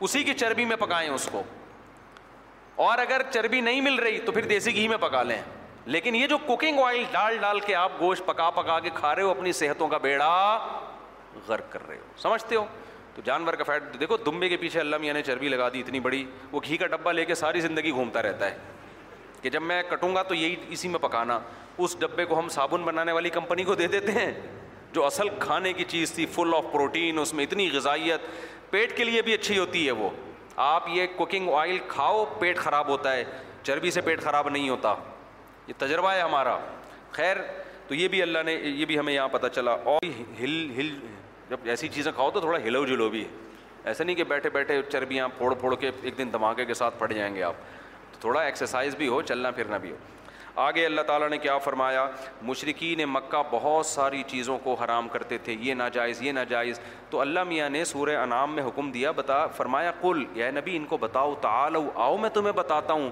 اسی 0.00 0.22
کی 0.24 0.34
چربی 0.34 0.64
میں 0.64 0.76
پکائیں 0.76 1.08
اس 1.10 1.28
کو 1.32 1.42
اور 2.88 2.98
اگر 2.98 3.22
چربی 3.30 3.60
نہیں 3.60 3.80
مل 3.80 3.94
رہی 4.02 4.18
تو 4.26 4.32
پھر 4.32 4.44
دیسی 4.52 4.74
گھی 4.74 4.86
میں 4.88 4.96
پکا 5.00 5.22
لیں 5.22 5.40
لیکن 5.94 6.14
یہ 6.16 6.26
جو 6.26 6.38
کوکنگ 6.46 6.78
آئل 6.86 7.02
ڈال 7.12 7.36
ڈال 7.40 7.60
کے 7.66 7.74
آپ 7.74 8.00
گوشت 8.00 8.26
پکا 8.26 8.50
پکا 8.60 8.78
کے 8.82 8.90
کھا 8.94 9.14
رہے 9.14 9.22
ہو 9.22 9.30
اپنی 9.30 9.52
صحتوں 9.58 9.88
کا 9.88 9.98
بیڑا 10.06 10.28
غرق 11.48 11.72
کر 11.72 11.86
رہے 11.88 11.96
ہو 11.96 12.12
سمجھتے 12.22 12.56
ہو 12.56 12.64
تو 13.16 13.22
جانور 13.24 13.54
کا 13.54 13.64
فیٹ 13.64 14.00
دیکھو 14.00 14.16
دمبے 14.26 14.48
کے 14.48 14.56
پیچھے 14.56 14.80
اللہ 14.80 14.96
میاں 15.00 15.14
نے 15.14 15.22
چربی 15.26 15.48
لگا 15.48 15.68
دی 15.72 15.80
اتنی 15.80 16.00
بڑی 16.00 16.24
وہ 16.52 16.60
گھی 16.64 16.76
کا 16.76 16.86
ڈبہ 16.96 17.12
لے 17.12 17.24
کے 17.24 17.34
ساری 17.34 17.60
زندگی 17.60 17.90
گھومتا 17.92 18.22
رہتا 18.22 18.50
ہے 18.50 18.56
کہ 19.42 19.50
جب 19.50 19.62
میں 19.62 19.82
کٹوں 19.90 20.14
گا 20.14 20.22
تو 20.28 20.34
یہی 20.34 20.54
اسی 20.74 20.88
میں 20.88 20.98
پکانا 20.98 21.38
اس 21.78 21.96
ڈبے 22.00 22.24
کو 22.24 22.38
ہم 22.38 22.48
صابن 22.52 22.82
بنانے 22.84 23.12
والی 23.12 23.30
کمپنی 23.30 23.64
کو 23.64 23.74
دے 23.74 23.86
دیتے 23.92 24.12
ہیں 24.12 24.30
جو 24.92 25.04
اصل 25.06 25.28
کھانے 25.38 25.72
کی 25.72 25.84
چیز 25.88 26.12
تھی 26.12 26.26
فل 26.34 26.54
آف 26.56 26.64
پروٹین 26.72 27.18
اس 27.18 27.34
میں 27.34 27.44
اتنی 27.44 27.70
غذائیت 27.72 28.20
پیٹ 28.70 28.96
کے 28.96 29.04
لیے 29.04 29.22
بھی 29.22 29.34
اچھی 29.34 29.58
ہوتی 29.58 29.86
ہے 29.86 29.92
وہ 30.02 30.08
آپ 30.66 30.88
یہ 30.94 31.06
کوکنگ 31.16 31.48
آئل 31.60 31.78
کھاؤ 31.88 32.24
پیٹ 32.38 32.58
خراب 32.58 32.88
ہوتا 32.88 33.12
ہے 33.16 33.24
چربی 33.62 33.90
سے 33.90 34.00
پیٹ 34.08 34.22
خراب 34.22 34.48
نہیں 34.48 34.68
ہوتا 34.68 34.94
یہ 35.66 35.72
تجربہ 35.78 36.12
ہے 36.12 36.20
ہمارا 36.20 36.58
خیر 37.12 37.36
تو 37.88 37.94
یہ 37.94 38.08
بھی 38.08 38.22
اللہ 38.22 38.42
نے 38.46 38.52
یہ 38.54 38.84
بھی 38.86 38.98
ہمیں 38.98 39.12
یہاں 39.12 39.28
پتہ 39.28 39.46
چلا 39.54 39.72
اور 39.94 40.04
ہل 40.40 40.68
ہل 40.76 40.90
جب 41.54 41.66
ایسی 41.70 41.88
چیزیں 41.94 42.10
کھاؤ 42.14 42.30
تو 42.34 42.40
تھوڑا 42.40 42.58
ہلو 42.64 42.84
جلو 42.86 43.08
بھی 43.10 43.22
ہے 43.24 43.28
ایسا 43.88 44.04
نہیں 44.04 44.16
کہ 44.16 44.24
بیٹھے 44.28 44.50
بیٹھے 44.50 44.80
چربیاں 44.92 45.28
پھوڑ 45.36 45.52
پھوڑ 45.60 45.74
کے 45.80 45.90
ایک 46.02 46.16
دن 46.18 46.28
دھماکے 46.32 46.64
کے 46.64 46.74
ساتھ 46.74 46.98
پھٹ 46.98 47.12
جائیں 47.14 47.34
گے 47.34 47.42
آپ 47.48 47.56
تو 48.12 48.18
تھوڑا 48.20 48.40
ایکسرسائز 48.42 48.94
بھی 48.96 49.08
ہو 49.08 49.20
چلنا 49.28 49.50
پھرنا 49.58 49.76
بھی 49.84 49.90
ہو 49.90 49.96
آگے 50.60 50.84
اللہ 50.86 51.00
تعالیٰ 51.06 51.28
نے 51.30 51.38
کیا 51.44 51.56
فرمایا 51.66 52.06
مشرقین 52.48 53.02
مکہ 53.08 53.42
بہت 53.50 53.86
ساری 53.86 54.22
چیزوں 54.28 54.58
کو 54.64 54.74
حرام 54.82 55.08
کرتے 55.12 55.38
تھے 55.44 55.56
یہ 55.60 55.74
ناجائز 55.82 56.22
یہ 56.22 56.32
ناجائز 56.32 56.80
تو 57.10 57.20
اللہ 57.20 57.44
میاں 57.48 57.68
نے 57.70 57.84
سورہ 57.94 58.16
انعام 58.22 58.54
میں 58.56 58.66
حکم 58.66 58.90
دیا 58.92 59.10
بتا 59.22 59.46
فرمایا 59.56 59.90
کل 60.00 60.24
یا 60.34 60.50
نبی 60.56 60.76
ان 60.76 60.84
کو 60.88 60.96
بتاؤ 61.06 61.34
تعالو 61.42 61.82
آؤ 62.06 62.16
میں 62.22 62.30
تمہیں 62.34 62.52
بتاتا 62.56 62.92
ہوں 62.92 63.10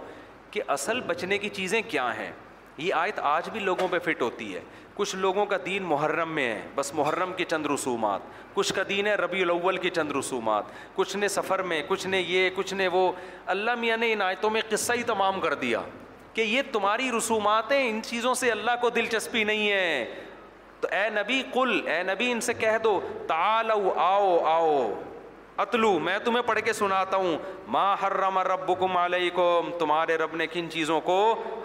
کہ 0.51 0.63
اصل 0.79 1.01
بچنے 1.07 1.39
کی 1.39 1.49
چیزیں 1.57 1.81
کیا 1.89 2.13
ہیں 2.19 2.31
یہ 2.79 2.95
آیت 2.95 3.19
آج 3.31 3.49
بھی 3.53 3.61
لوگوں 3.61 3.87
پہ 3.91 3.99
فٹ 4.05 4.23
ہوتی 4.23 4.55
ہے 4.55 4.61
کچھ 4.95 5.15
لوگوں 5.17 5.45
کا 5.47 5.57
دین 5.67 5.83
محرم 5.89 6.33
میں 6.35 6.49
ہے 6.53 6.61
بس 6.75 6.93
محرم 6.95 7.33
کی 7.37 7.45
چند 7.49 7.67
رسومات 7.73 8.21
کچھ 8.55 8.73
کا 8.75 8.83
دین 8.89 9.07
ہے 9.07 9.15
ربیع 9.17 9.43
الاول 9.43 9.77
کی 9.83 9.91
چند 9.95 10.13
رسومات 10.19 10.65
کچھ 10.95 11.17
نے 11.17 11.29
سفر 11.29 11.63
میں 11.73 11.83
کچھ 11.89 12.07
نے 12.07 12.21
یہ 12.21 12.49
کچھ 12.57 12.75
نے 12.75 12.89
وہ 12.93 13.11
اللہ 13.55 13.75
میاں 13.81 13.97
نے 13.97 14.13
ان 14.13 14.23
آیتوں 14.23 14.51
میں 14.51 14.61
قصہ 14.71 14.93
ہی 14.97 15.03
تمام 15.13 15.41
کر 15.41 15.55
دیا 15.63 15.81
کہ 16.35 16.41
یہ 16.43 16.63
تمہاری 16.73 17.11
رسومات 17.17 17.73
ہیں 17.73 17.89
ان 17.89 18.01
چیزوں 18.05 18.35
سے 18.35 18.51
اللہ 18.51 18.77
کو 18.81 18.91
دلچسپی 18.91 19.45
نہیں 19.45 19.71
ہے 19.71 20.15
تو 20.81 20.89
اے 20.99 21.09
نبی 21.21 21.43
کل 21.55 21.81
اے 21.89 22.03
نبی 22.03 22.31
ان 22.33 22.41
سے 22.51 22.55
کہہ 22.55 22.79
دو 22.85 22.99
تعالو 23.27 23.93
آؤ 24.01 24.39
آؤ 24.53 24.87
اتلو 25.63 25.99
میں 26.05 26.19
تمہیں 26.25 26.43
پڑھ 26.47 26.59
کے 26.65 26.73
سناتا 26.73 27.17
ہوں 27.17 27.37
ما 27.77 27.85
حرم 28.03 28.39
ربکم 28.53 28.97
علیکم 28.97 29.69
تمہارے 29.79 30.17
رب 30.23 30.35
نے 30.37 30.47
کن 30.55 30.71
چیزوں 30.71 31.01
کو 31.11 31.19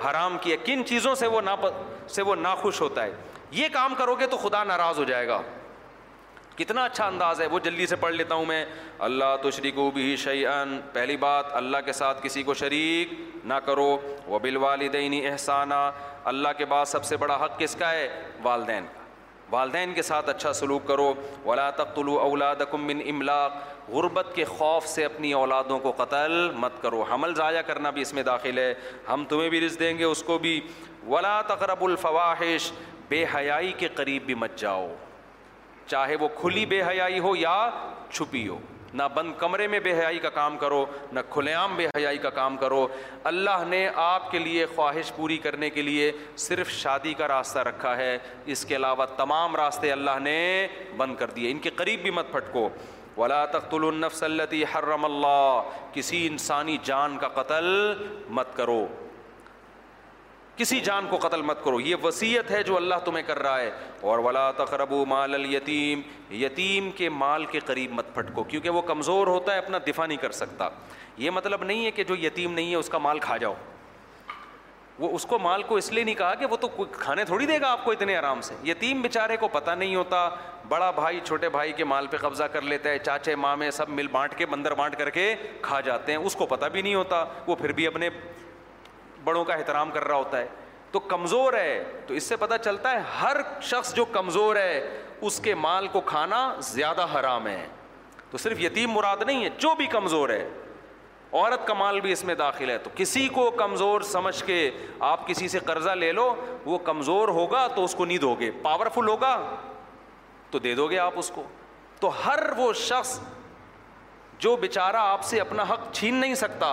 حرام 0.06 0.38
کیا 0.42 0.56
کن 0.66 0.86
چیزوں 0.92 1.14
سے 1.24 1.28
وہ 1.36 1.40
ناپ 1.46 1.66
سے 2.16 2.22
وہ 2.30 2.36
ناخوش 2.48 2.82
ہوتا 2.82 3.04
ہے 3.04 3.12
یہ 3.62 3.68
کام 3.74 3.94
کرو 3.98 4.16
گے 4.20 4.28
تو 4.32 4.38
خدا 4.38 4.64
ناراض 4.72 5.00
ہو 5.00 5.04
جائے 5.12 5.28
گا 5.28 5.42
کتنا 6.58 6.84
اچھا 6.86 7.06
انداز 7.08 7.42
ہے 7.42 7.46
وہ 7.52 7.60
جلدی 7.64 7.86
سے 7.88 7.96
پڑھ 8.04 8.14
لیتا 8.14 8.36
ہوں 8.36 8.46
میں 8.52 8.64
اللہ 9.08 9.48
بھی 9.94 10.16
شعین 10.24 10.80
پہلی 10.94 11.18
بات 11.26 11.54
اللہ 11.62 11.84
کے 11.86 11.94
ساتھ 12.02 12.24
کسی 12.24 12.44
کو 12.44 12.54
شریک 12.62 13.14
نہ 13.54 13.60
کرو 13.66 13.90
وہ 14.28 14.40
بالوالدینی 14.48 15.26
احسانہ 15.32 15.82
اللہ 16.34 16.58
کے 16.58 16.66
بعد 16.76 16.86
سب 16.96 17.04
سے 17.12 17.18
بڑا 17.26 17.38
حق 17.44 17.60
کس 17.60 17.76
کا 17.80 17.92
ہے 17.92 18.08
والدین 18.44 18.86
والدین 19.52 19.94
کے 19.94 20.02
ساتھ 20.02 20.30
اچھا 20.30 20.52
سلوک 20.54 20.88
کرو 20.88 21.14
ولا 21.46 21.70
تقتلوا 21.78 22.22
اولادکم 22.22 22.86
من 22.88 23.02
املاق 23.10 23.54
غربت 23.92 24.34
کے 24.36 24.44
خوف 24.46 24.88
سے 24.88 25.06
اپنی 25.06 25.32
اولادوں 25.34 25.78
کو 25.80 25.92
قتل 25.98 26.50
مت 26.64 26.82
کرو 26.82 27.02
حمل 27.12 27.36
ضائع 27.36 27.62
کرنا 27.68 27.90
بھی 27.98 28.02
اس 28.02 28.14
میں 28.14 28.24
داخل 28.32 28.58
ہے 28.60 28.74
ہم 29.10 29.24
تمہیں 29.30 29.50
بھی 29.50 29.62
رزق 29.66 29.80
دیں 29.80 29.98
گے 29.98 30.04
اس 30.04 30.24
کو 30.32 30.38
بھی 30.48 30.60
ولا 31.08 31.40
تقرب 31.48 31.84
الفواحش 31.84 32.72
بے 33.10 33.24
حیائی 33.36 33.72
کے 33.78 33.88
قریب 33.96 34.24
بھی 34.26 34.34
مت 34.44 34.58
جاؤ 34.60 34.88
چاہے 35.86 36.16
وہ 36.20 36.28
کھلی 36.40 36.66
بے 36.74 36.82
حیائی 36.90 37.20
ہو 37.28 37.36
یا 37.36 37.58
چھپی 38.12 38.48
ہو 38.48 38.58
نہ 38.98 39.04
بند 39.16 39.32
کمرے 39.38 39.68
میں 39.72 39.80
بے 39.86 39.92
حیائی 39.98 40.20
کا 40.20 40.30
کام 40.36 40.58
کرو 40.58 40.86
نہ 41.14 41.20
کھلے 41.30 41.52
عام 41.54 41.76
بے 41.76 41.86
حیائی 41.88 42.18
کا 42.24 42.30
کام 42.38 42.56
کرو 42.64 42.86
اللہ 43.32 43.64
نے 43.74 43.82
آپ 44.04 44.30
کے 44.32 44.40
لیے 44.40 44.66
خواہش 44.76 45.12
پوری 45.16 45.38
کرنے 45.46 45.70
کے 45.78 45.82
لیے 45.90 46.12
صرف 46.48 46.70
شادی 46.78 47.14
کا 47.20 47.28
راستہ 47.28 47.60
رکھا 47.70 47.96
ہے 47.98 48.18
اس 48.58 48.66
کے 48.70 48.76
علاوہ 48.76 49.06
تمام 49.18 49.56
راستے 49.64 49.92
اللہ 49.92 50.20
نے 50.30 50.38
بند 51.02 51.16
کر 51.20 51.30
دیے 51.36 51.52
ان 51.52 51.60
کے 51.66 51.70
قریب 51.82 52.02
بھی 52.08 52.12
مت 52.20 52.32
پھٹکو 52.32 52.68
ولا 53.18 53.44
تخت 53.58 53.74
النفس 53.84 54.20
صلطی 54.20 54.64
حرم 54.74 55.06
اللہ 55.06 55.72
کسی 55.94 56.26
انسانی 56.28 56.78
جان 56.92 57.18
کا 57.22 57.28
قتل 57.42 57.68
مت 58.40 58.56
کرو 58.56 58.86
کسی 60.58 60.80
جان 60.82 61.08
کو 61.10 61.18
قتل 61.22 61.42
مت 61.46 61.64
کرو 61.64 61.80
یہ 61.82 61.96
وصیت 62.04 62.52
ہے 62.52 62.62
جو 62.68 62.76
اللہ 62.76 63.02
تمہیں 63.06 63.24
کر 63.26 63.40
رہا 63.42 63.60
ہے 63.60 63.70
اور 64.12 64.20
ولا 64.28 64.50
تخربو 64.58 65.04
مال 65.06 65.34
التیم 65.36 66.02
یتیم 66.44 66.90
کے 66.98 67.10
مال 67.18 67.46
کے 67.52 67.60
قریب 67.66 67.92
مت 67.94 68.14
پھٹکو 68.14 68.44
کیونکہ 68.54 68.70
وہ 68.78 68.82
کمزور 68.88 69.28
ہوتا 69.28 69.54
ہے 69.54 69.58
اپنا 69.58 69.78
دفاع 69.88 70.06
نہیں 70.06 70.18
کر 70.22 70.32
سکتا 70.42 70.70
یہ 71.26 71.32
مطلب 71.38 71.64
نہیں 71.64 71.86
ہے 71.86 71.92
کہ 72.00 72.04
جو 72.04 72.16
یتیم 72.22 72.54
نہیں 72.54 72.72
ہے 72.72 72.76
اس 72.76 72.90
کا 72.90 72.98
مال 73.08 73.20
کھا 73.28 73.36
جاؤ 73.46 73.54
وہ 75.00 75.10
اس 75.16 75.26
کو 75.32 75.40
مال 75.40 75.64
کو 75.64 75.76
اس 75.78 75.92
لیے 75.92 76.04
نہیں 76.04 76.16
کہا 76.16 76.34
کہ 76.36 76.46
وہ 76.52 76.58
تو 76.62 76.68
کھانے 76.92 77.24
تھوڑی 77.26 77.46
دے 77.46 77.60
گا 77.62 77.72
آپ 77.72 77.84
کو 77.86 77.92
اتنے 77.92 78.16
آرام 78.18 78.42
سے 78.48 78.54
یتیم 78.70 79.02
بیچارے 79.02 79.38
کو 79.40 79.48
پتہ 79.58 79.72
نہیں 79.80 79.96
ہوتا 79.96 80.28
بڑا 80.70 80.90
بھائی 80.96 81.20
چھوٹے 81.26 81.50
بھائی 81.58 81.72
کے 81.78 81.84
مال 81.94 82.08
پہ 82.12 82.18
قبضہ 82.22 82.44
کر 82.54 82.62
لیتا 82.72 82.90
ہے 82.90 83.00
چاچے 83.06 83.36
مامے 83.44 83.70
سب 83.72 83.90
مل 84.00 84.08
بانٹ 84.12 84.36
کے 84.38 84.46
بندر 84.56 84.74
بانٹ 84.80 84.96
کر 85.00 85.10
کے 85.20 85.34
کھا 85.62 85.80
جاتے 85.90 86.12
ہیں 86.12 86.20
اس 86.20 86.36
کو 86.36 86.46
پتہ 86.56 86.66
بھی 86.72 86.82
نہیں 86.82 86.96
ہوتا 86.96 87.24
وہ 87.48 87.56
پھر 87.56 87.72
بھی 87.80 87.88
اپنے 87.88 88.10
بڑوں 89.28 89.44
کا 89.46 89.54
احترام 89.54 89.90
کر 89.92 90.04
رہا 90.08 90.16
ہوتا 90.24 90.38
ہے 90.40 90.48
تو 90.92 91.00
کمزور 91.14 91.54
ہے 91.54 91.72
تو 92.08 92.14
اس 92.20 92.24
سے 92.32 92.36
پتہ 92.44 92.58
چلتا 92.66 92.92
ہے 92.92 93.00
ہر 93.22 93.38
شخص 93.70 93.94
جو 93.96 94.06
کمزور 94.18 94.56
ہے 94.56 94.76
اس 95.30 95.40
کے 95.48 95.56
مال 95.68 95.88
کو 95.96 96.02
کھانا 96.12 96.40
زیادہ 96.72 97.06
حرام 97.14 97.48
ہے 97.48 97.64
تو 98.32 98.38
صرف 98.44 98.60
یتیم 98.62 98.92
مراد 98.98 99.22
نہیں 99.26 99.44
ہے 99.44 99.50
جو 99.66 99.74
بھی 99.78 99.86
کمزور 99.98 100.30
ہے 100.36 100.48
عورت 101.32 101.66
کا 101.68 101.74
مال 101.80 102.00
بھی 102.02 102.12
اس 102.12 102.24
میں 102.30 102.36
داخل 102.42 102.70
ہے 102.70 102.78
تو 102.84 102.90
کسی 102.96 103.28
کو 103.38 103.50
کمزور 103.58 104.02
سمجھ 104.10 104.44
کے 104.50 104.58
آپ 105.10 105.28
کسی 105.28 105.48
سے 105.54 105.60
قرضہ 105.70 105.96
لے 106.04 106.12
لو 106.20 106.26
وہ 106.66 106.78
کمزور 106.92 107.28
ہوگا 107.40 107.66
تو 107.76 107.84
اس 107.86 107.96
کو 107.96 108.06
نہیں 108.06 108.18
دو 108.26 108.34
گے 108.40 108.50
پاورفل 108.62 109.08
ہوگا 109.08 109.34
تو 110.52 110.60
دے 110.68 110.74
دو 110.80 110.88
گے 110.94 111.00
آپ 111.08 111.20
اس 111.24 111.32
کو 111.36 111.44
تو 112.00 112.12
ہر 112.26 112.44
وہ 112.58 112.72
شخص 112.84 113.20
جو 114.46 114.56
بیچارہ 114.66 115.04
آپ 115.16 115.24
سے 115.34 115.40
اپنا 115.46 115.64
حق 115.74 115.86
چھین 116.00 116.16
نہیں 116.24 116.36
سکتا 116.46 116.72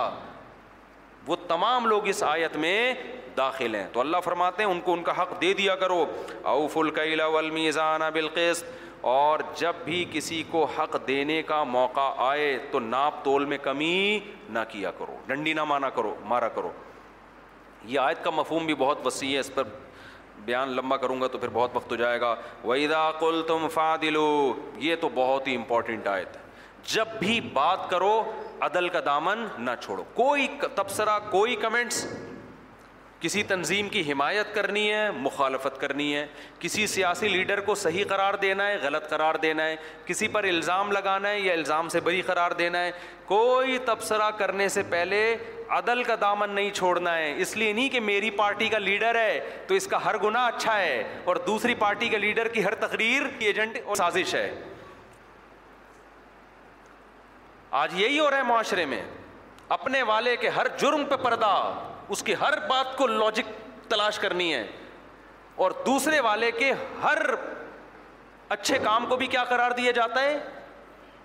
وہ 1.27 1.35
تمام 1.47 1.85
لوگ 1.87 2.07
اس 2.07 2.23
آیت 2.23 2.55
میں 2.63 2.93
داخل 3.37 3.75
ہیں 3.75 3.87
تو 3.93 3.99
اللہ 3.99 4.17
فرماتے 4.23 4.63
ہیں 4.63 4.69
ان 4.71 4.79
کو 4.83 4.93
ان 4.93 5.03
کا 5.03 5.21
حق 5.21 5.39
دے 5.41 5.53
دیا 5.53 5.75
کرو 5.75 6.05
اوف 6.53 6.77
القیلا 6.77 7.25
والمیزان 7.35 8.01
بالقص 8.13 8.63
اور 9.13 9.39
جب 9.59 9.75
بھی 9.85 10.03
کسی 10.11 10.41
کو 10.51 10.63
حق 10.77 10.95
دینے 11.07 11.41
کا 11.47 11.63
موقع 11.71 12.09
آئے 12.27 12.57
تو 12.71 12.79
ناپ 12.79 13.23
تول 13.23 13.45
میں 13.51 13.57
کمی 13.63 14.19
نہ 14.49 14.59
کیا 14.69 14.91
کرو 14.99 15.15
ڈنڈی 15.27 15.53
نہ 15.53 15.63
مانا 15.71 15.89
کرو 15.97 16.13
مارا 16.27 16.47
کرو 16.55 16.71
یہ 17.87 17.99
آیت 17.99 18.23
کا 18.23 18.29
مفہوم 18.35 18.65
بھی 18.65 18.75
بہت 18.75 19.05
وسیع 19.07 19.33
ہے 19.33 19.39
اس 19.39 19.53
پر 19.55 19.63
بیان 20.45 20.69
لمبا 20.75 20.97
کروں 21.03 21.19
گا 21.21 21.27
تو 21.33 21.37
پھر 21.39 21.47
بہت 21.53 21.75
وقت 21.75 21.91
ہو 21.91 21.95
جائے 21.95 22.21
گا 22.21 22.35
ویدا 22.65 23.09
کل 23.19 23.41
تم 23.47 23.67
فا 23.73 23.93
یہ 24.11 24.95
تو 25.01 25.09
بہت 25.15 25.47
ہی 25.47 25.55
امپورٹنٹ 25.55 26.07
آیت 26.07 26.37
جب 26.93 27.05
بھی 27.19 27.39
بات 27.53 27.89
کرو 27.89 28.19
عدل 28.63 28.87
کا 28.89 28.99
دامن 29.05 29.45
نہ 29.63 29.71
چھوڑو 29.81 30.03
کوئی 30.13 30.47
تبصرہ 30.75 31.17
کوئی 31.29 31.55
کمنٹس 31.61 32.05
کسی 33.19 33.41
تنظیم 33.47 33.87
کی 33.89 34.01
حمایت 34.11 34.53
کرنی 34.55 34.89
ہے 34.91 35.09
مخالفت 35.17 35.79
کرنی 35.81 36.13
ہے 36.15 36.25
کسی 36.59 36.85
سیاسی 36.87 37.27
لیڈر 37.27 37.59
کو 37.69 37.75
صحیح 37.83 38.03
قرار 38.09 38.33
دینا 38.41 38.67
ہے 38.67 38.77
غلط 38.81 39.09
قرار 39.09 39.35
دینا 39.41 39.65
ہے 39.65 39.75
کسی 40.05 40.27
پر 40.35 40.43
الزام 40.49 40.91
لگانا 40.91 41.29
ہے 41.29 41.39
یا 41.39 41.53
الزام 41.53 41.89
سے 41.89 41.99
بری 42.07 42.21
قرار 42.25 42.51
دینا 42.59 42.83
ہے 42.83 42.91
کوئی 43.25 43.77
تبصرہ 43.85 44.29
کرنے 44.37 44.67
سے 44.69 44.83
پہلے 44.89 45.21
عدل 45.77 46.03
کا 46.03 46.15
دامن 46.21 46.49
نہیں 46.55 46.69
چھوڑنا 46.75 47.15
ہے 47.17 47.33
اس 47.41 47.55
لیے 47.57 47.73
نہیں 47.73 47.89
کہ 47.89 47.99
میری 48.11 48.29
پارٹی 48.41 48.67
کا 48.69 48.77
لیڈر 48.77 49.15
ہے 49.19 49.39
تو 49.67 49.75
اس 49.75 49.87
کا 49.95 50.03
ہر 50.05 50.17
گناہ 50.23 50.47
اچھا 50.47 50.77
ہے 50.79 51.03
اور 51.25 51.35
دوسری 51.47 51.75
پارٹی 51.85 52.09
کے 52.09 52.17
لیڈر 52.19 52.47
کی 52.53 52.65
ہر 52.65 52.75
تقریر 52.87 53.25
ایجنٹ 53.45 53.77
اور 53.85 53.95
سازش 53.95 54.35
ہے 54.35 54.49
آج 57.81 57.93
یہی 57.99 58.19
ہو 58.19 58.29
رہا 58.29 58.37
ہے 58.37 58.43
معاشرے 58.47 58.83
میں 58.89 59.01
اپنے 59.75 60.01
والے 60.09 60.35
کے 60.41 60.49
ہر 60.57 60.67
جرم 60.81 61.03
پہ 61.09 61.15
پردہ 61.23 61.47
اس 62.15 62.21
کی 62.23 62.33
ہر 62.41 62.53
بات 62.67 62.95
کو 62.97 63.07
لاجک 63.07 63.47
تلاش 63.91 64.19
کرنی 64.25 64.53
ہے 64.53 64.65
اور 65.65 65.71
دوسرے 65.85 66.19
والے 66.27 66.51
کے 66.59 66.71
ہر 67.03 67.17
اچھے 68.55 68.77
کام 68.83 69.05
کو 69.09 69.15
بھی 69.23 69.27
کیا 69.35 69.43
قرار 69.49 69.71
دیا 69.81 69.91
جاتا 69.99 70.23
ہے 70.23 70.37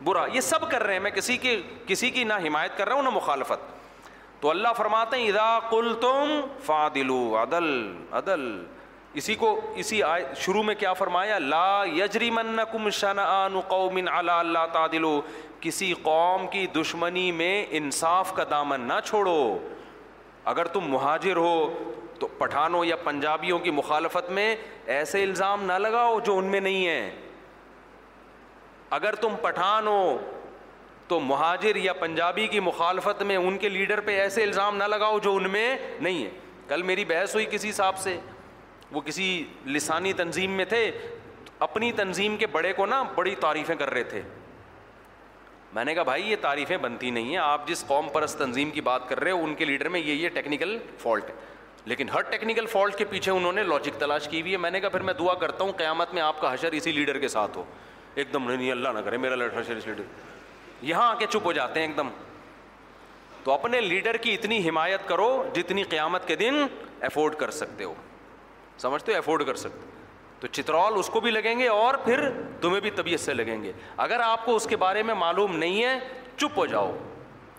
برا 0.08 0.24
یہ 0.32 0.40
سب 0.48 0.68
کر 0.70 0.82
رہے 0.86 0.92
ہیں 0.92 1.00
میں 1.06 1.10
کسی 1.20 1.36
کی 1.44 1.54
کسی 1.86 2.10
کی 2.16 2.24
نہ 2.32 2.40
حمایت 2.46 2.76
کر 2.76 2.88
رہا 2.88 2.94
ہوں 2.96 3.02
نہ 3.08 3.14
مخالفت 3.20 4.42
تو 4.42 4.50
اللہ 4.50 4.72
فرماتے 4.76 5.24
ادا 5.28 5.48
کل 5.70 5.92
تم 6.00 6.30
فادلو 6.66 7.20
عدل 7.42 7.70
عدل 8.22 8.46
اسی 9.18 9.34
کو 9.34 9.58
اسی 9.76 10.02
آئے 10.02 10.24
شروع 10.40 10.62
میں 10.62 10.74
کیا 10.78 10.92
فرمایا 10.98 11.38
لا 11.38 11.82
یجریمنکم 11.96 12.88
شنعان 12.98 13.58
قوم 13.68 13.96
علی 14.12 14.30
اللہ 14.32 14.66
تعدلو 14.72 15.20
کسی 15.60 15.92
قوم 16.02 16.46
کی 16.50 16.66
دشمنی 16.76 17.30
میں 17.38 17.54
انصاف 17.78 18.32
کا 18.36 18.44
دامن 18.50 18.80
نہ 18.88 19.00
چھوڑو 19.04 19.36
اگر 20.52 20.66
تم 20.74 20.86
مہاجر 20.90 21.36
ہو 21.36 21.54
تو 22.20 22.26
پٹھانوں 22.38 22.84
یا 22.84 22.96
پنجابیوں 23.04 23.58
کی 23.58 23.70
مخالفت 23.70 24.30
میں 24.38 24.54
ایسے 24.98 25.22
الزام 25.22 25.64
نہ 25.70 25.78
لگاؤ 25.86 26.18
جو 26.24 26.36
ان 26.38 26.44
میں 26.50 26.60
نہیں 26.60 26.86
ہیں 26.86 27.10
اگر 28.98 29.14
تم 29.20 29.34
پٹھان 29.42 29.86
ہو 29.86 30.18
تو 31.08 31.18
مہاجر 31.20 31.76
یا 31.76 31.92
پنجابی 32.00 32.46
کی 32.48 32.60
مخالفت 32.60 33.22
میں 33.26 33.36
ان 33.36 33.56
کے 33.58 33.68
لیڈر 33.68 34.00
پہ 34.06 34.20
ایسے 34.20 34.42
الزام 34.42 34.76
نہ 34.76 34.84
لگاؤ 34.94 35.18
جو 35.22 35.34
ان 35.36 35.50
میں 35.50 35.76
نہیں 36.00 36.24
ہے 36.24 36.30
کل 36.68 36.82
میری 36.90 37.04
بحث 37.04 37.34
ہوئی 37.34 37.46
کسی 37.50 37.72
صاحب 37.72 37.98
سے 37.98 38.18
وہ 38.92 39.00
کسی 39.06 39.26
لسانی 39.66 40.12
تنظیم 40.20 40.50
میں 40.56 40.64
تھے 40.68 40.90
اپنی 41.66 41.90
تنظیم 41.92 42.36
کے 42.36 42.46
بڑے 42.52 42.72
کو 42.72 42.86
نا 42.86 43.02
بڑی 43.14 43.34
تعریفیں 43.40 43.74
کر 43.78 43.90
رہے 43.92 44.02
تھے 44.12 44.22
میں 45.74 45.84
نے 45.84 45.94
کہا 45.94 46.02
بھائی 46.02 46.30
یہ 46.30 46.36
تعریفیں 46.40 46.76
بنتی 46.82 47.10
نہیں 47.10 47.28
ہیں 47.30 47.36
آپ 47.38 47.66
جس 47.68 47.84
قوم 47.86 48.08
پرست 48.12 48.38
تنظیم 48.38 48.70
کی 48.74 48.80
بات 48.86 49.08
کر 49.08 49.20
رہے 49.20 49.30
ہو 49.30 49.44
ان 49.44 49.54
کے 49.54 49.64
لیڈر 49.64 49.88
میں 49.96 50.00
یہ 50.00 50.12
یہ 50.12 50.28
ٹیکنیکل 50.34 50.76
فالٹ 51.02 51.28
ہے 51.30 51.34
لیکن 51.90 52.08
ہر 52.14 52.22
ٹیکنیکل 52.30 52.66
فالٹ 52.72 52.94
کے 52.98 53.04
پیچھے 53.10 53.30
انہوں 53.32 53.52
نے 53.52 53.62
لاجک 53.64 54.00
تلاش 54.00 54.26
کی 54.28 54.40
ہوئی 54.40 54.52
ہے 54.52 54.56
میں 54.64 54.70
نے 54.70 54.80
کہا 54.80 54.88
پھر 54.88 55.00
میں 55.10 55.14
دعا 55.18 55.34
کرتا 55.42 55.64
ہوں 55.64 55.72
قیامت 55.76 56.12
میں 56.14 56.22
آپ 56.22 56.40
کا 56.40 56.52
حشر 56.54 56.72
اسی 56.80 56.92
لیڈر 56.92 57.18
کے 57.18 57.28
ساتھ 57.28 57.56
ہو 57.58 57.62
ایک 58.14 58.32
دم 58.32 58.50
نہیں 58.50 58.70
اللہ 58.70 58.88
نہ 58.94 58.98
کرے 59.04 59.16
میرا 59.26 59.34
لیڈر 59.34 59.58
حشر 59.60 59.76
اس 59.76 59.86
یہاں 60.88 61.08
آ 61.08 61.14
کے 61.18 61.26
چپ 61.30 61.44
ہو 61.46 61.52
جاتے 61.52 61.80
ہیں 61.80 61.86
ایک 61.86 61.96
دم 61.96 62.08
تو 63.44 63.52
اپنے 63.52 63.80
لیڈر 63.80 64.16
کی 64.26 64.34
اتنی 64.34 64.68
حمایت 64.68 65.08
کرو 65.08 65.30
جتنی 65.54 65.82
قیامت 65.90 66.26
کے 66.28 66.36
دن 66.36 66.64
افورڈ 67.10 67.34
کر 67.38 67.50
سکتے 67.58 67.84
ہو 67.84 67.94
سمجھتے 68.82 69.12
ہو 69.12 69.18
افورڈ 69.18 69.44
کر 69.46 69.54
سکتے 69.64 69.88
تو 70.40 70.46
چترول 70.56 70.98
اس 70.98 71.08
کو 71.14 71.20
بھی 71.20 71.30
لگیں 71.30 71.58
گے 71.58 71.66
اور 71.68 71.94
پھر 72.04 72.20
تمہیں 72.60 72.80
بھی 72.80 72.90
طبیعت 73.00 73.20
سے 73.20 73.34
لگیں 73.34 73.62
گے 73.62 73.72
اگر 74.04 74.20
آپ 74.26 74.44
کو 74.44 74.54
اس 74.56 74.66
کے 74.68 74.76
بارے 74.84 75.02
میں 75.08 75.14
معلوم 75.22 75.56
نہیں 75.56 75.82
ہے 75.84 75.98
چپ 76.36 76.58
ہو 76.58 76.66
جاؤ 76.66 76.92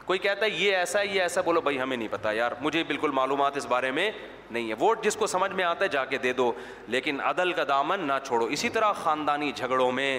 کوئی 0.06 0.20
کہتا 0.20 0.46
ہے 0.46 0.50
یہ 0.52 0.76
ایسا 0.76 1.00
ہے 1.00 1.06
یہ 1.08 1.22
ایسا 1.22 1.42
بولو 1.42 1.62
بھائی 1.66 1.80
ہمیں 1.82 1.96
نہیں 1.96 2.08
پتا 2.12 2.32
یار 2.32 2.52
مجھے 2.62 2.84
بالکل 2.88 3.12
معلومات 3.14 3.58
اس 3.58 3.66
بارے 3.74 3.92
میں 3.98 4.10
نہیں 4.52 4.70
ہے 4.70 4.76
ووٹ 4.80 5.04
جس 5.04 5.16
کو 5.16 5.28
سمجھ 5.34 5.52
میں 5.60 5.64
آتا 5.66 5.84
ہے 5.84 5.90
جا 5.90 6.04
کے 6.14 6.18
دے 6.24 6.34
دو 6.40 6.52
لیکن 6.96 7.22
عدل 7.30 7.54
کا 7.60 7.64
دامن 7.68 8.08
نہ 8.08 8.14
چھوڑو 8.24 8.46
اسی 8.58 8.70
طرح 8.78 8.92
خاندانی 9.04 9.52
جھگڑوں 9.56 9.92
میں 10.00 10.12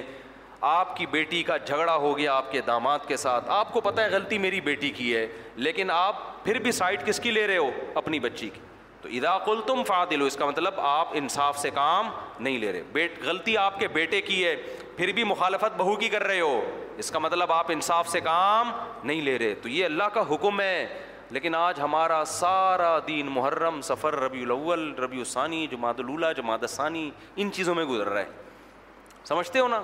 آپ 0.70 0.96
کی 0.96 1.06
بیٹی 1.10 1.42
کا 1.42 1.56
جھگڑا 1.56 1.94
ہو 2.06 2.16
گیا 2.18 2.34
آپ 2.34 2.50
کے 2.52 2.60
داماد 2.66 2.98
کے 3.06 3.16
ساتھ 3.26 3.48
آپ 3.50 3.72
کو 3.72 3.80
پتہ 3.90 4.00
ہے 4.00 4.10
غلطی 4.10 4.38
میری 4.46 4.60
بیٹی 4.70 4.90
کی 5.00 5.14
ہے 5.16 5.26
لیکن 5.68 5.90
آپ 5.90 6.26
پھر 6.44 6.58
بھی 6.66 6.72
سائڈ 6.72 7.06
کس 7.06 7.20
کی 7.20 7.30
لے 7.30 7.46
رہے 7.46 7.56
ہو 7.56 7.70
اپنی 8.02 8.18
بچی 8.28 8.48
کی 8.54 8.60
تو 9.02 9.08
ادا 9.12 9.36
کل 9.44 9.60
تم 9.66 9.82
فات 9.86 10.12
لو 10.14 10.24
اس 10.26 10.36
کا 10.36 10.46
مطلب 10.46 10.78
آپ 10.88 11.08
انصاف 11.18 11.58
سے 11.58 11.70
کام 11.74 12.08
نہیں 12.38 12.58
لے 12.58 12.72
رہے 12.72 12.82
بیٹ 12.92 13.18
غلطی 13.24 13.56
آپ 13.58 13.78
کے 13.78 13.86
بیٹے 13.94 14.20
کی 14.26 14.44
ہے 14.44 14.54
پھر 14.96 15.12
بھی 15.14 15.24
مخالفت 15.24 15.76
بہو 15.76 15.94
کی 16.02 16.08
کر 16.08 16.22
رہے 16.26 16.40
ہو 16.40 16.60
اس 17.02 17.10
کا 17.10 17.18
مطلب 17.18 17.52
آپ 17.52 17.70
انصاف 17.72 18.08
سے 18.08 18.20
کام 18.20 18.70
نہیں 19.02 19.20
لے 19.28 19.36
رہے 19.38 19.54
تو 19.62 19.68
یہ 19.68 19.84
اللہ 19.84 20.08
کا 20.14 20.22
حکم 20.30 20.60
ہے 20.60 20.86
لیکن 21.30 21.54
آج 21.54 21.80
ہمارا 21.80 22.22
سارا 22.26 22.96
دین 23.06 23.26
محرم 23.34 23.80
سفر 23.90 24.14
ربیع 24.22 24.42
الاول 24.44 24.92
ربیع 25.02 25.24
ثانی 25.32 25.66
جماعت 25.70 26.00
الولا 26.00 26.30
جماعت 26.40 26.68
ثانی 26.70 27.10
ان 27.36 27.50
چیزوں 27.54 27.74
میں 27.74 27.84
گزر 27.90 28.08
رہا 28.08 28.20
ہے 28.20 29.24
سمجھتے 29.28 29.58
ہو 29.58 29.68
نا 29.68 29.82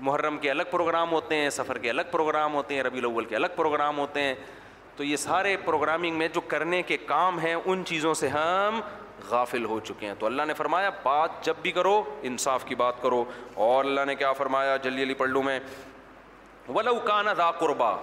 محرم 0.00 0.38
کے 0.42 0.50
الگ 0.50 0.62
پروگرام 0.70 1.12
ہوتے 1.12 1.36
ہیں 1.40 1.50
سفر 1.60 1.78
کے 1.78 1.90
الگ 1.90 2.10
پروگرام 2.10 2.54
ہوتے 2.54 2.74
ہیں 2.74 2.82
ربیع 2.82 3.00
الاول 3.04 3.24
کے 3.32 3.36
الگ 3.36 3.56
پروگرام 3.56 3.98
ہوتے 3.98 4.20
ہیں 4.22 4.34
تو 4.96 5.04
یہ 5.04 5.16
سارے 5.16 5.56
پروگرامنگ 5.64 6.16
میں 6.18 6.28
جو 6.34 6.40
کرنے 6.48 6.80
کے 6.86 6.96
کام 7.06 7.38
ہیں 7.40 7.54
ان 7.54 7.82
چیزوں 7.86 8.12
سے 8.14 8.28
ہم 8.28 8.80
غافل 9.28 9.64
ہو 9.64 9.78
چکے 9.84 10.06
ہیں 10.06 10.14
تو 10.18 10.26
اللہ 10.26 10.42
نے 10.46 10.54
فرمایا 10.54 10.90
بات 11.02 11.44
جب 11.44 11.56
بھی 11.62 11.70
کرو 11.72 12.02
انصاف 12.30 12.64
کی 12.66 12.74
بات 12.74 13.00
کرو 13.02 13.24
اور 13.66 13.84
اللہ 13.84 14.04
نے 14.06 14.14
کیا 14.14 14.32
فرمایا 14.38 14.76
جلدی 14.84 15.02
علی 15.02 15.14
پڑھ 15.22 15.28
لوں 15.30 15.42
میں 15.42 15.58
ولو 16.68 16.98
کانا 17.04 17.32
دا 17.38 17.50
قربا 17.58 17.94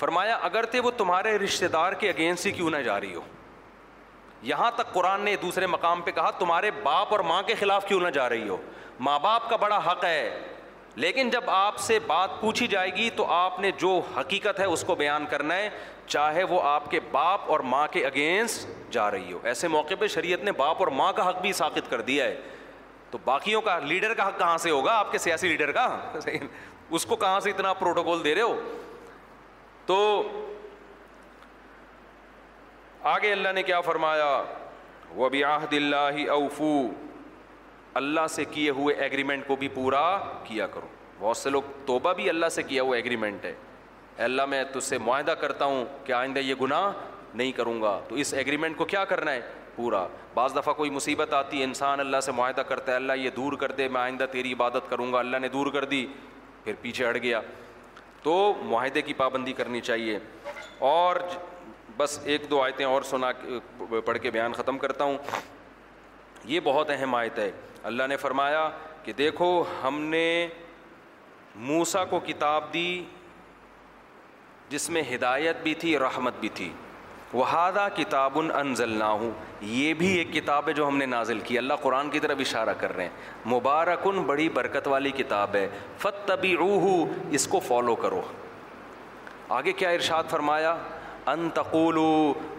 فرمایا 0.00 0.36
اگر 0.50 0.66
تھے 0.70 0.80
وہ 0.80 0.90
تمہارے 0.96 1.36
رشتہ 1.38 1.66
دار 1.72 1.92
کے 2.00 2.08
اگینسٹ 2.10 2.46
ہی 2.46 2.50
کیوں 2.58 2.70
نہ 2.70 2.76
جا 2.86 3.00
رہی 3.00 3.14
ہو 3.14 3.20
یہاں 4.48 4.70
تک 4.76 4.92
قرآن 4.92 5.20
نے 5.24 5.34
دوسرے 5.42 5.66
مقام 5.66 6.00
پہ 6.04 6.10
کہا 6.14 6.30
تمہارے 6.38 6.70
باپ 6.82 7.12
اور 7.12 7.20
ماں 7.28 7.42
کے 7.46 7.54
خلاف 7.60 7.86
کیوں 7.86 8.00
نہ 8.00 8.08
جا 8.14 8.28
رہی 8.28 8.48
ہو 8.48 8.56
ماں 9.06 9.18
باپ 9.22 9.48
کا 9.50 9.56
بڑا 9.62 9.78
حق 9.90 10.04
ہے 10.04 10.38
لیکن 11.02 11.30
جب 11.30 11.50
آپ 11.50 11.78
سے 11.78 11.98
بات 12.06 12.40
پوچھی 12.40 12.66
جائے 12.68 12.90
گی 12.94 13.08
تو 13.16 13.26
آپ 13.32 13.58
نے 13.60 13.70
جو 13.78 14.00
حقیقت 14.16 14.60
ہے 14.60 14.64
اس 14.66 14.84
کو 14.86 14.94
بیان 14.94 15.24
کرنا 15.30 15.54
ہے 15.56 15.68
چاہے 16.08 16.42
وہ 16.50 16.60
آپ 16.66 16.90
کے 16.90 17.00
باپ 17.12 17.50
اور 17.52 17.60
ماں 17.72 17.86
کے 17.92 18.04
اگینسٹ 18.06 18.66
جا 18.92 19.10
رہی 19.10 19.32
ہو 19.32 19.38
ایسے 19.52 19.68
موقع 19.68 19.94
پہ 20.00 20.06
شریعت 20.14 20.44
نے 20.44 20.52
باپ 20.60 20.76
اور 20.82 20.88
ماں 21.00 21.12
کا 21.12 21.28
حق 21.28 21.40
بھی 21.40 21.52
ثابت 21.60 21.90
کر 21.90 22.00
دیا 22.10 22.24
ہے 22.24 22.36
تو 23.10 23.18
باقیوں 23.24 23.60
کا 23.62 23.78
لیڈر 23.78 24.14
کا 24.14 24.26
حق 24.28 24.38
کہاں 24.38 24.56
سے 24.58 24.70
ہوگا 24.70 24.92
آپ 24.98 25.12
کے 25.12 25.18
سیاسی 25.18 25.48
لیڈر 25.48 25.72
کا 25.72 25.86
اس 26.98 27.06
کو 27.06 27.16
کہاں 27.22 27.40
سے 27.40 27.50
اتنا 27.50 27.72
پروٹوکول 27.82 28.24
دے 28.24 28.34
رہے 28.34 28.42
ہو 28.42 28.60
تو 29.86 29.98
آگے 33.14 33.32
اللہ 33.32 33.52
نے 33.54 33.62
کیا 33.62 33.80
فرمایا 33.80 34.30
وہ 35.14 35.28
بھی 35.34 35.44
آحد 35.50 35.72
اللہ 35.74 36.30
اوفو 36.30 36.72
اللہ 38.00 38.26
سے 38.30 38.44
کیے 38.50 38.70
ہوئے 38.80 38.94
ایگریمنٹ 39.02 39.46
کو 39.46 39.56
بھی 39.56 39.68
پورا 39.74 40.02
کیا 40.44 40.66
کرو 40.74 40.86
بہت 41.20 41.36
سے 41.36 41.50
لوگ 41.50 41.62
توبہ 41.86 42.12
بھی 42.14 42.28
اللہ 42.30 42.48
سے 42.56 42.62
کیا 42.62 42.82
ہوا 42.82 42.96
ایگریمنٹ 42.96 43.44
ہے 43.44 43.54
اے 44.18 44.24
اللہ 44.24 44.46
میں 44.50 44.62
تجھ 44.72 44.84
سے 44.84 44.98
معاہدہ 44.98 45.30
کرتا 45.40 45.64
ہوں 45.64 45.84
کہ 46.04 46.12
آئندہ 46.12 46.38
یہ 46.38 46.54
گناہ 46.60 46.92
نہیں 47.34 47.52
کروں 47.56 47.80
گا 47.82 47.98
تو 48.08 48.14
اس 48.22 48.32
ایگریمنٹ 48.34 48.76
کو 48.76 48.84
کیا 48.92 49.04
کرنا 49.04 49.30
ہے 49.32 49.40
پورا 49.74 50.06
بعض 50.34 50.54
دفعہ 50.56 50.72
کوئی 50.74 50.90
مصیبت 50.90 51.32
آتی 51.34 51.58
ہے 51.58 51.64
انسان 51.64 52.00
اللہ 52.00 52.20
سے 52.24 52.32
معاہدہ 52.36 52.60
کرتا 52.68 52.92
ہے 52.92 52.96
اللہ 52.96 53.12
یہ 53.16 53.30
دور 53.36 53.52
کر 53.60 53.72
دے 53.78 53.86
میں 53.96 54.00
آئندہ 54.00 54.26
تیری 54.32 54.52
عبادت 54.52 54.88
کروں 54.90 55.12
گا 55.12 55.18
اللہ 55.18 55.36
نے 55.42 55.48
دور 55.48 55.66
کر 55.72 55.84
دی 55.92 56.04
پھر 56.64 56.72
پیچھے 56.80 57.06
اڑ 57.06 57.16
گیا 57.22 57.40
تو 58.22 58.32
معاہدے 58.64 59.02
کی 59.02 59.12
پابندی 59.20 59.52
کرنی 59.60 59.80
چاہیے 59.80 60.18
اور 60.88 61.16
بس 61.96 62.18
ایک 62.24 62.50
دو 62.50 62.62
آیتیں 62.62 62.84
اور 62.86 63.02
سنا 63.10 63.30
پڑھ 64.04 64.18
کے 64.22 64.30
بیان 64.30 64.52
ختم 64.56 64.78
کرتا 64.78 65.04
ہوں 65.04 65.16
یہ 66.54 66.60
بہت 66.64 66.90
اہم 66.96 67.14
آیت 67.14 67.38
ہے 67.38 67.50
اللہ 67.92 68.06
نے 68.08 68.16
فرمایا 68.16 68.68
کہ 69.04 69.12
دیکھو 69.18 69.62
ہم 69.82 70.00
نے 70.10 70.24
موسا 71.70 72.04
کو 72.10 72.20
کتاب 72.26 72.72
دی 72.72 73.02
جس 74.70 74.88
میں 74.90 75.02
ہدایت 75.14 75.62
بھی 75.62 75.74
تھی 75.82 75.98
رحمت 75.98 76.40
بھی 76.40 76.48
تھی 76.54 76.68
وہادہ 77.32 77.86
کتاب 77.96 78.38
ال 78.38 78.50
ان 78.60 78.74
نہ 78.98 79.04
ہوں 79.22 79.30
یہ 79.70 79.94
بھی 79.94 80.08
ایک 80.18 80.32
کتاب 80.32 80.68
ہے 80.68 80.72
جو 80.74 80.86
ہم 80.88 80.96
نے 80.96 81.06
نازل 81.06 81.40
کی 81.44 81.58
اللہ 81.58 81.74
قرآن 81.82 82.10
کی 82.10 82.20
طرف 82.26 82.38
اشارہ 82.40 82.74
کر 82.78 82.94
رہے 82.96 83.04
ہیں 83.04 83.50
مبارکن 83.54 84.20
بڑی 84.26 84.48
برکت 84.54 84.88
والی 84.88 85.10
کتاب 85.16 85.54
ہے 85.56 85.66
فت 86.02 86.26
تبی 86.28 86.54
اس 87.40 87.46
کو 87.54 87.60
فالو 87.66 87.94
کرو 88.04 88.20
آگے 89.58 89.72
کیا 89.72 89.88
ارشاد 89.98 90.30
فرمایا 90.30 90.74
ان 91.32 91.48
تقولو 91.54 92.06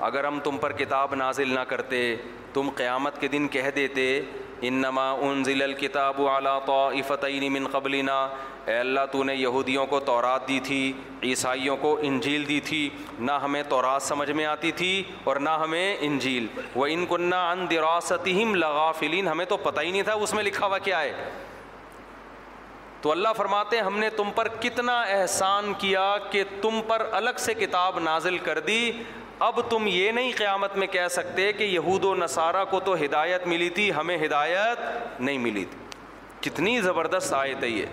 اگر 0.08 0.24
ہم 0.26 0.40
تم 0.44 0.58
پر 0.62 0.72
کتاب 0.84 1.16
نازل 1.16 1.54
نہ 1.56 1.60
کرتے 1.68 2.02
تم 2.54 2.70
قیامت 2.76 3.20
کے 3.22 3.28
دن 3.36 3.48
کہہ 3.56 3.70
دیتے 3.76 4.06
انما 4.68 5.10
انزل 5.28 5.62
الكتاب 5.62 6.22
على 6.30 6.50
طائفتین 6.66 7.48
من 7.54 7.68
قبلنا 7.72 8.18
اے 8.68 8.78
اللہ 8.78 9.06
تو 9.12 9.24
نے 9.24 9.36
یہودیوں 9.36 9.86
کو 9.90 10.00
تورات 10.06 10.48
دی 10.48 10.60
تھی 10.64 10.82
عیسائیوں 11.28 11.76
کو 11.82 11.98
انجیل 12.08 12.48
دی 12.48 12.60
تھی 12.66 12.90
نہ 13.20 13.32
ہمیں 13.44 13.62
تورات 13.70 14.02
سمجھ 14.04 14.30
میں 14.32 14.46
آتی 14.46 14.72
تھی 14.82 14.92
اور 15.28 15.36
نہ 15.36 15.50
ہمیں 15.64 15.96
انجیل 16.00 16.48
وہ 16.76 16.86
ان 16.92 17.06
کنہ 17.10 17.36
ان 17.54 17.66
دراستہم 17.70 18.56
لغافلین 18.56 19.28
ہمیں 19.28 19.46
تو 19.54 19.58
پتہ 19.68 19.82
ہی 19.82 19.92
نہیں 19.92 20.04
تھا 20.04 20.14
اس 20.26 20.34
میں 20.34 20.44
لکھا 20.44 20.66
ہوا 20.66 20.78
کیا 20.90 21.02
ہے 21.02 21.14
تو 23.02 23.12
اللہ 23.12 23.34
فرماتے 23.36 23.78
ہیں 23.78 23.84
ہم 23.84 23.98
نے 24.00 24.10
تم 24.16 24.30
پر 24.36 24.48
کتنا 24.62 25.00
احسان 25.18 25.74
کیا 25.80 26.04
کہ 26.32 26.44
تم 26.62 26.80
پر 26.88 27.08
الگ 27.22 27.38
سے 27.40 27.54
کتاب 27.60 28.00
نازل 28.04 28.38
کر 28.48 28.60
دی 28.70 28.80
اب 29.48 29.60
تم 29.70 29.86
یہ 29.88 30.12
نہیں 30.12 30.32
قیامت 30.38 30.76
میں 30.78 30.88
کہہ 30.94 31.08
سکتے 31.12 31.52
کہ 31.54 31.64
یہود 31.64 32.06
و 32.06 32.14
نصارہ 32.16 32.64
کو 32.70 32.80
تو 32.88 32.94
ہدایت 33.04 33.46
ملی 33.48 33.70
تھی 33.76 33.92
ہمیں 33.98 34.18
ہدایت 34.26 34.80
نہیں 35.20 35.38
ملی 35.44 35.64
تھی 35.72 35.78
کتنی 36.50 36.80
زبردست 36.82 37.34
آیت 37.34 37.64
ہے 37.64 37.68
یہ 37.70 37.86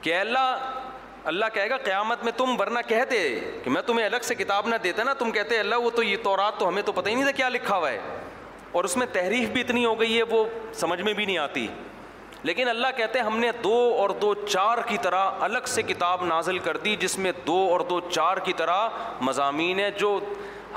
کہ 0.00 0.14
اللہ 0.18 0.70
اللہ 1.32 1.44
کہے 1.54 1.68
گا 1.70 1.76
قیامت 1.84 2.24
میں 2.24 2.32
تم 2.36 2.56
ورنہ 2.60 2.78
کہتے 2.88 3.18
کہ 3.64 3.70
میں 3.70 3.82
تمہیں 3.86 4.04
الگ 4.06 4.22
سے 4.24 4.34
کتاب 4.34 4.68
نہ 4.68 4.74
دیتا 4.82 5.02
نا 5.08 5.12
تم 5.18 5.30
کہتے 5.32 5.58
اللہ 5.58 5.76
وہ 5.84 5.90
تو 5.96 6.02
یہ 6.02 6.16
تورات 6.22 6.58
تو 6.60 6.68
ہمیں 6.68 6.82
تو 6.86 6.92
پتہ 6.92 7.08
ہی 7.08 7.14
نہیں 7.14 7.24
تھا 7.24 7.32
کیا 7.36 7.48
لکھا 7.48 7.76
ہوا 7.76 7.90
ہے 7.90 7.98
اور 8.72 8.84
اس 8.84 8.96
میں 8.96 9.06
تحریف 9.12 9.48
بھی 9.52 9.60
اتنی 9.60 9.84
ہو 9.84 9.98
گئی 10.00 10.16
ہے 10.16 10.22
وہ 10.30 10.44
سمجھ 10.80 11.00
میں 11.02 11.12
بھی 11.12 11.24
نہیں 11.24 11.38
آتی 11.38 11.66
لیکن 12.46 12.68
اللہ 12.68 12.96
کہتے 12.96 13.18
ہیں 13.18 13.26
ہم 13.26 13.38
نے 13.38 13.50
دو 13.64 13.74
اور 13.98 14.10
دو 14.20 14.32
چار 14.48 14.78
کی 14.86 14.96
طرح 15.02 15.44
الگ 15.48 15.66
سے 15.72 15.82
کتاب 15.90 16.24
نازل 16.26 16.58
کر 16.64 16.76
دی 16.84 16.94
جس 17.00 17.16
میں 17.18 17.32
دو 17.46 17.58
اور 17.72 17.80
دو 17.88 17.98
چار 18.10 18.36
کی 18.44 18.52
طرح 18.56 18.88
مضامین 19.22 19.80
ہے 19.80 19.90
جو 19.98 20.18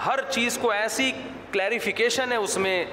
ہر 0.05 0.19
چیز 0.29 0.57
کو 0.61 0.71
ایسی 0.71 1.11
کلیریفیکیشن 1.51 2.31
ہے 2.31 2.37
اس 2.37 2.57
میں 2.65 2.83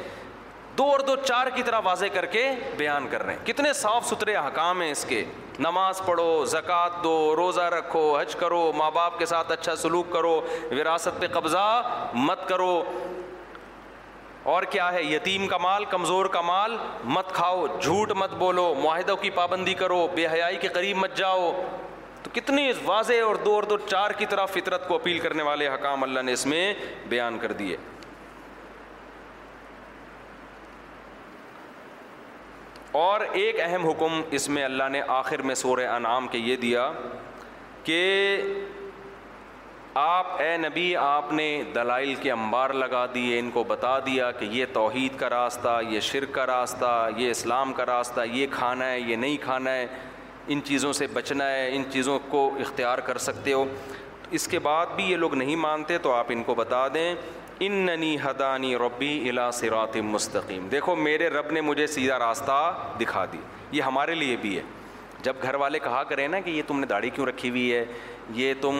دو 0.78 0.84
اور 0.90 1.00
دو 1.06 1.14
چار 1.24 1.46
کی 1.54 1.62
طرح 1.62 1.80
واضح 1.84 2.06
کر 2.12 2.26
کے 2.34 2.48
بیان 2.76 3.06
کر 3.10 3.22
رہے 3.22 3.34
ہیں 3.34 3.44
کتنے 3.46 3.72
صاف 3.80 4.06
ستھرے 4.08 4.34
احکام 4.42 4.80
ہیں 4.82 4.90
اس 4.90 5.04
کے 5.08 5.24
نماز 5.60 6.00
پڑھو 6.04 6.44
زکوٰۃ 6.52 7.02
دو 7.04 7.14
روزہ 7.36 7.68
رکھو 7.78 8.04
حج 8.18 8.34
کرو 8.40 8.70
ماں 8.76 8.90
باپ 8.94 9.18
کے 9.18 9.26
ساتھ 9.32 9.52
اچھا 9.52 9.74
سلوک 9.76 10.12
کرو 10.12 10.34
وراثت 10.70 11.20
پہ 11.20 11.26
قبضہ 11.32 11.64
مت 12.14 12.48
کرو 12.48 12.72
اور 14.50 14.62
کیا 14.70 14.92
ہے 14.92 15.02
یتیم 15.04 15.46
کا 15.48 15.56
مال 15.58 15.84
کمزور 15.90 16.26
کا 16.34 16.40
مال 16.42 16.76
مت 17.16 17.32
کھاؤ 17.34 17.66
جھوٹ 17.80 18.12
مت 18.18 18.32
بولو 18.38 18.72
معاہدوں 18.82 19.16
کی 19.16 19.30
پابندی 19.34 19.74
کرو 19.82 20.06
بے 20.14 20.26
حیائی 20.32 20.56
کے 20.60 20.68
قریب 20.78 20.96
مت 20.98 21.16
جاؤ 21.16 21.52
تو 22.22 22.30
کتنی 22.34 22.70
واضح 22.84 23.20
اور 23.24 23.34
دو 23.44 23.54
اور 23.54 23.62
دو 23.72 23.76
چار 23.86 24.10
کی 24.18 24.26
طرح 24.30 24.46
فطرت 24.54 24.88
کو 24.88 24.94
اپیل 24.94 25.18
کرنے 25.18 25.42
والے 25.42 25.68
حکام 25.68 26.02
اللہ 26.02 26.20
نے 26.24 26.32
اس 26.32 26.44
میں 26.46 26.72
بیان 27.08 27.38
کر 27.42 27.52
دیے 27.62 27.76
اور 33.04 33.20
ایک 33.32 33.60
اہم 33.64 33.88
حکم 33.88 34.20
اس 34.38 34.48
میں 34.54 34.64
اللہ 34.64 34.88
نے 34.92 35.00
آخر 35.18 35.42
میں 35.50 35.54
سور 35.54 35.78
انعام 35.84 36.26
کے 36.28 36.38
یہ 36.38 36.56
دیا 36.64 36.90
کہ 37.84 38.00
آپ 40.00 40.26
اے 40.40 40.56
نبی 40.56 40.94
آپ 40.96 41.32
نے 41.32 41.46
دلائل 41.74 42.14
کے 42.20 42.30
انبار 42.32 42.70
لگا 42.72 43.04
دیے 43.14 43.38
ان 43.38 43.50
کو 43.54 43.64
بتا 43.68 43.98
دیا 44.06 44.30
کہ 44.38 44.44
یہ 44.50 44.66
توحید 44.72 45.18
کا 45.20 45.28
راستہ 45.30 45.78
یہ 45.88 46.00
شرک 46.06 46.32
کا 46.34 46.46
راستہ 46.46 46.86
یہ 47.16 47.30
اسلام 47.30 47.72
کا 47.76 47.86
راستہ 47.86 48.20
یہ 48.32 48.46
کھانا 48.50 48.90
ہے 48.90 49.00
یہ 49.00 49.16
نہیں 49.16 49.36
کھانا 49.42 49.74
ہے 49.76 49.86
ان 50.54 50.60
چیزوں 50.64 50.92
سے 51.00 51.06
بچنا 51.12 51.50
ہے 51.50 51.68
ان 51.76 51.82
چیزوں 51.92 52.18
کو 52.28 52.48
اختیار 52.60 52.98
کر 53.08 53.18
سکتے 53.28 53.52
ہو 53.52 53.64
اس 54.38 54.48
کے 54.48 54.58
بعد 54.68 54.94
بھی 54.96 55.10
یہ 55.10 55.16
لوگ 55.16 55.34
نہیں 55.34 55.56
مانتے 55.66 55.98
تو 56.06 56.12
آپ 56.14 56.26
ان 56.32 56.42
کو 56.42 56.54
بتا 56.62 56.86
دیں 56.94 57.14
ان 57.64 57.72
ننی 57.86 58.16
ہدانی 58.24 58.74
ربی 58.86 59.12
الا 59.28 59.50
سرات 59.60 59.96
مستقیم 60.16 60.68
دیکھو 60.72 60.94
میرے 60.96 61.28
رب 61.30 61.50
نے 61.52 61.60
مجھے 61.68 61.86
سیدھا 61.86 62.18
راستہ 62.28 62.60
دکھا 63.00 63.24
دی 63.32 63.38
یہ 63.76 63.82
ہمارے 63.82 64.14
لیے 64.14 64.36
بھی 64.40 64.56
ہے 64.56 64.62
جب 65.22 65.36
گھر 65.42 65.54
والے 65.54 65.78
کہا 65.78 66.02
کریں 66.08 66.26
نا 66.28 66.38
کہ 66.44 66.50
یہ 66.50 66.62
تم 66.66 66.80
نے 66.80 66.86
داڑھی 66.86 67.10
کیوں 67.14 67.26
رکھی 67.26 67.50
ہوئی 67.50 67.72
ہے 67.74 67.84
یہ 68.34 68.54
تم 68.60 68.76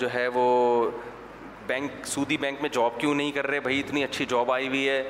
جو 0.00 0.12
ہے 0.14 0.26
وہ 0.34 0.44
بینک 1.66 2.06
سودی 2.06 2.36
بینک 2.40 2.60
میں 2.62 2.68
جاب 2.72 2.98
کیوں 3.00 3.14
نہیں 3.14 3.30
کر 3.32 3.46
رہے 3.46 3.60
بھائی 3.60 3.78
اتنی 3.80 4.04
اچھی 4.04 4.26
جاب 4.28 4.52
آئی 4.52 4.68
ہوئی 4.68 4.88
ہے 4.88 5.02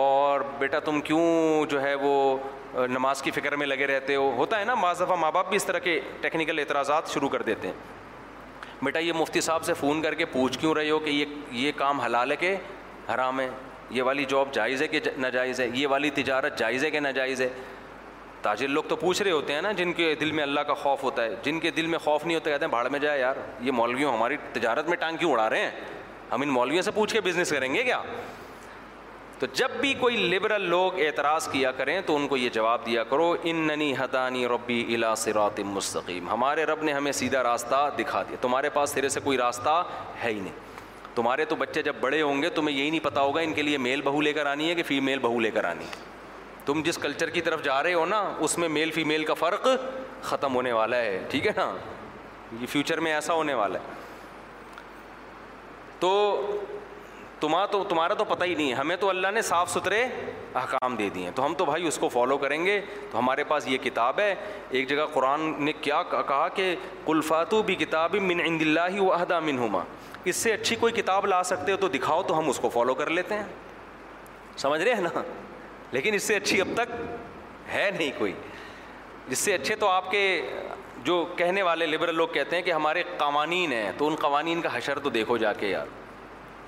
اور 0.00 0.40
بیٹا 0.58 0.78
تم 0.84 1.00
کیوں 1.04 1.20
جو 1.70 1.82
ہے 1.82 1.94
وہ 2.00 2.12
نماز 2.90 3.22
کی 3.22 3.30
فکر 3.30 3.56
میں 3.56 3.66
لگے 3.66 3.86
رہتے 3.86 4.14
ہو 4.16 4.30
ہوتا 4.36 4.60
ہے 4.60 4.64
نا 4.64 4.74
بعض 4.82 5.00
دفعہ 5.00 5.16
ماں 5.20 5.30
باپ 5.32 5.48
بھی 5.48 5.56
اس 5.56 5.64
طرح 5.64 5.78
کے 5.84 5.98
ٹیکنیکل 6.20 6.58
اعتراضات 6.58 7.08
شروع 7.14 7.28
کر 7.28 7.42
دیتے 7.48 7.68
ہیں 7.68 8.84
بیٹا 8.84 8.98
یہ 8.98 9.12
مفتی 9.16 9.40
صاحب 9.40 9.64
سے 9.64 9.74
فون 9.80 10.00
کر 10.02 10.14
کے 10.20 10.24
پوچھ 10.32 10.58
کیوں 10.58 10.74
رہے 10.74 10.90
ہو 10.90 10.98
کہ 10.98 11.10
یہ 11.10 11.34
یہ 11.64 11.72
کام 11.76 12.00
حلال 12.00 12.30
ہے 12.30 12.36
کہ 12.36 12.54
حرام 13.14 13.40
ہے 13.40 13.48
یہ 13.90 14.02
والی 14.02 14.24
جاب 14.28 14.52
جائز 14.54 14.82
ہے 14.82 14.86
کہ 14.88 15.00
ناجائز 15.18 15.60
ہے 15.60 15.68
یہ 15.74 15.86
والی 15.90 16.10
تجارت 16.14 16.58
جائز 16.58 16.84
ہے 16.84 16.90
کہ 16.90 17.00
ناجائز 17.00 17.40
ہے 17.42 17.48
تاجر 18.42 18.66
لوگ 18.68 18.84
تو 18.88 18.96
پوچھ 18.96 19.22
رہے 19.22 19.30
ہوتے 19.30 19.52
ہیں 19.54 19.62
نا 19.62 19.70
جن 19.80 19.92
کے 19.98 20.14
دل 20.20 20.30
میں 20.32 20.42
اللہ 20.42 20.60
کا 20.66 20.74
خوف 20.82 21.02
ہوتا 21.04 21.24
ہے 21.24 21.34
جن 21.42 21.58
کے 21.60 21.70
دل 21.78 21.86
میں 21.94 21.98
خوف 22.06 22.24
نہیں 22.24 22.34
ہوتا 22.34 22.50
کہتے 22.50 22.64
ہیں 22.64 22.70
بھاڑ 22.70 22.88
میں 22.94 22.98
جائے 23.00 23.18
یار 23.20 23.34
یہ 23.66 23.72
مولویوں 23.80 24.12
ہماری 24.12 24.36
تجارت 24.52 24.88
میں 24.88 24.96
ٹانگ 25.04 25.16
کیوں 25.20 25.32
اڑا 25.32 25.48
رہے 25.50 25.60
ہیں 25.64 25.70
ہم 26.32 26.42
ان 26.42 26.48
مولویوں 26.58 26.82
سے 26.82 26.90
پوچھ 27.00 27.12
کے 27.12 27.20
بزنس 27.28 27.50
کریں 27.50 27.72
گے 27.74 27.82
کیا 27.84 28.00
تو 29.38 29.46
جب 29.58 29.70
بھی 29.80 29.92
کوئی 30.00 30.16
لبرل 30.32 30.62
لوگ 30.70 30.98
اعتراض 31.04 31.48
کیا 31.52 31.70
کریں 31.76 31.94
تو 32.06 32.16
ان 32.16 32.26
کو 32.28 32.36
یہ 32.36 32.48
جواب 32.56 32.84
دیا 32.86 33.04
کرو 33.12 33.34
ان 33.52 33.56
ننی 33.68 33.92
حدانی 33.98 34.46
ربی 34.48 34.80
الا 34.94 35.14
صراط 35.22 35.60
مستقیم 35.78 36.28
ہمارے 36.28 36.64
رب 36.72 36.82
نے 36.88 36.92
ہمیں 36.92 37.10
سیدھا 37.20 37.42
راستہ 37.42 37.88
دکھا 37.98 38.22
دیا 38.28 38.36
تمہارے 38.40 38.68
پاس 38.76 38.90
سرے 38.98 39.08
سے 39.16 39.20
کوئی 39.24 39.38
راستہ 39.38 39.82
ہے 40.22 40.32
ہی 40.32 40.38
نہیں 40.40 40.70
تمہارے 41.14 41.44
تو 41.44 41.56
بچے 41.62 41.82
جب 41.90 41.94
بڑے 42.00 42.20
ہوں 42.22 42.42
گے 42.42 42.48
تمہیں 42.58 42.76
یہی 42.76 42.90
نہیں 42.90 43.04
پتا 43.04 43.20
ہوگا 43.20 43.40
ان 43.48 43.52
کے 43.54 43.62
لیے 43.62 43.78
میل 43.86 44.00
بہو 44.04 44.20
لے 44.28 44.32
کر 44.32 44.46
آنی 44.54 44.68
ہے 44.70 44.74
کہ 44.74 44.82
فیمیل 44.90 45.18
بہو 45.28 45.40
لے 45.46 45.50
کر 45.58 45.64
آنی 45.74 45.84
ہے 45.84 46.10
تم 46.66 46.82
جس 46.84 46.98
کلچر 47.02 47.30
کی 47.30 47.40
طرف 47.40 47.62
جا 47.62 47.82
رہے 47.82 47.94
ہو 47.94 48.04
نا 48.06 48.20
اس 48.48 48.56
میں 48.58 48.68
میل 48.68 48.90
فی 48.90 49.04
میل 49.12 49.24
کا 49.24 49.34
فرق 49.34 49.66
ختم 50.30 50.54
ہونے 50.54 50.72
والا 50.72 50.96
ہے 51.02 51.18
ٹھیک 51.30 51.46
ہے 51.46 51.52
نا 51.56 51.70
یہ 52.60 52.66
فیوچر 52.70 53.00
میں 53.06 53.12
ایسا 53.14 53.34
ہونے 53.34 53.54
والا 53.54 53.78
ہے 53.78 54.00
تو 56.00 56.10
تمہارا 57.40 57.66
تو 57.70 57.82
تمہارا 57.88 58.14
تو 58.14 58.24
پتہ 58.24 58.44
ہی 58.44 58.54
نہیں 58.54 58.68
ہے 58.70 58.74
ہمیں 58.74 58.96
تو 58.96 59.08
اللہ 59.08 59.30
نے 59.34 59.42
صاف 59.42 59.70
ستھرے 59.70 60.02
احکام 60.60 60.96
دے 60.96 61.08
دیے 61.14 61.24
ہیں 61.24 61.30
تو 61.36 61.44
ہم 61.44 61.54
تو 61.58 61.64
بھائی 61.64 61.86
اس 61.88 61.98
کو 61.98 62.08
فالو 62.08 62.36
کریں 62.38 62.64
گے 62.64 62.80
تو 63.10 63.18
ہمارے 63.18 63.44
پاس 63.44 63.66
یہ 63.68 63.78
کتاب 63.84 64.18
ہے 64.20 64.34
ایک 64.70 64.88
جگہ 64.88 65.06
قرآن 65.12 65.52
نے 65.64 65.72
کیا 65.80 66.02
کہا 66.10 66.46
کہ 66.54 66.74
کلفاتو 67.06 67.62
بھی 67.70 67.74
کتاب 67.84 68.14
من 68.20 68.40
عند 68.44 68.62
اللہ 68.62 69.00
عہدہ 69.14 69.40
منہما 69.44 69.82
اس 70.24 70.36
سے 70.36 70.52
اچھی 70.52 70.76
کوئی 70.80 70.92
کتاب 71.02 71.26
لا 71.26 71.42
سکتے 71.44 71.72
ہو 71.72 71.76
تو 71.80 71.88
دکھاؤ 71.96 72.22
تو 72.26 72.38
ہم 72.38 72.48
اس 72.50 72.58
کو 72.62 72.68
فالو 72.74 72.94
کر 73.02 73.10
لیتے 73.10 73.34
ہیں 73.38 73.46
سمجھ 74.56 74.80
رہے 74.82 74.94
ہیں 74.94 75.00
نا 75.02 75.20
لیکن 75.92 76.14
اس 76.14 76.22
سے 76.22 76.36
اچھی 76.36 76.60
اب 76.60 76.68
تک 76.76 76.90
ہے 77.72 77.90
نہیں 77.96 78.10
کوئی 78.18 78.32
اس 79.30 79.38
سے 79.38 79.54
اچھے 79.54 79.74
تو 79.76 79.88
آپ 79.88 80.10
کے 80.10 80.20
جو 81.04 81.24
کہنے 81.36 81.62
والے 81.62 81.86
لبرل 81.86 82.14
لوگ 82.16 82.28
کہتے 82.32 82.56
ہیں 82.56 82.62
کہ 82.62 82.72
ہمارے 82.72 83.02
قوانین 83.18 83.72
ہیں 83.72 83.90
تو 83.98 84.06
ان 84.08 84.14
قوانین 84.20 84.60
کا 84.62 84.68
حشر 84.76 84.98
تو 85.02 85.10
دیکھو 85.10 85.36
جا 85.36 85.52
کے 85.58 85.68
یار 85.68 85.86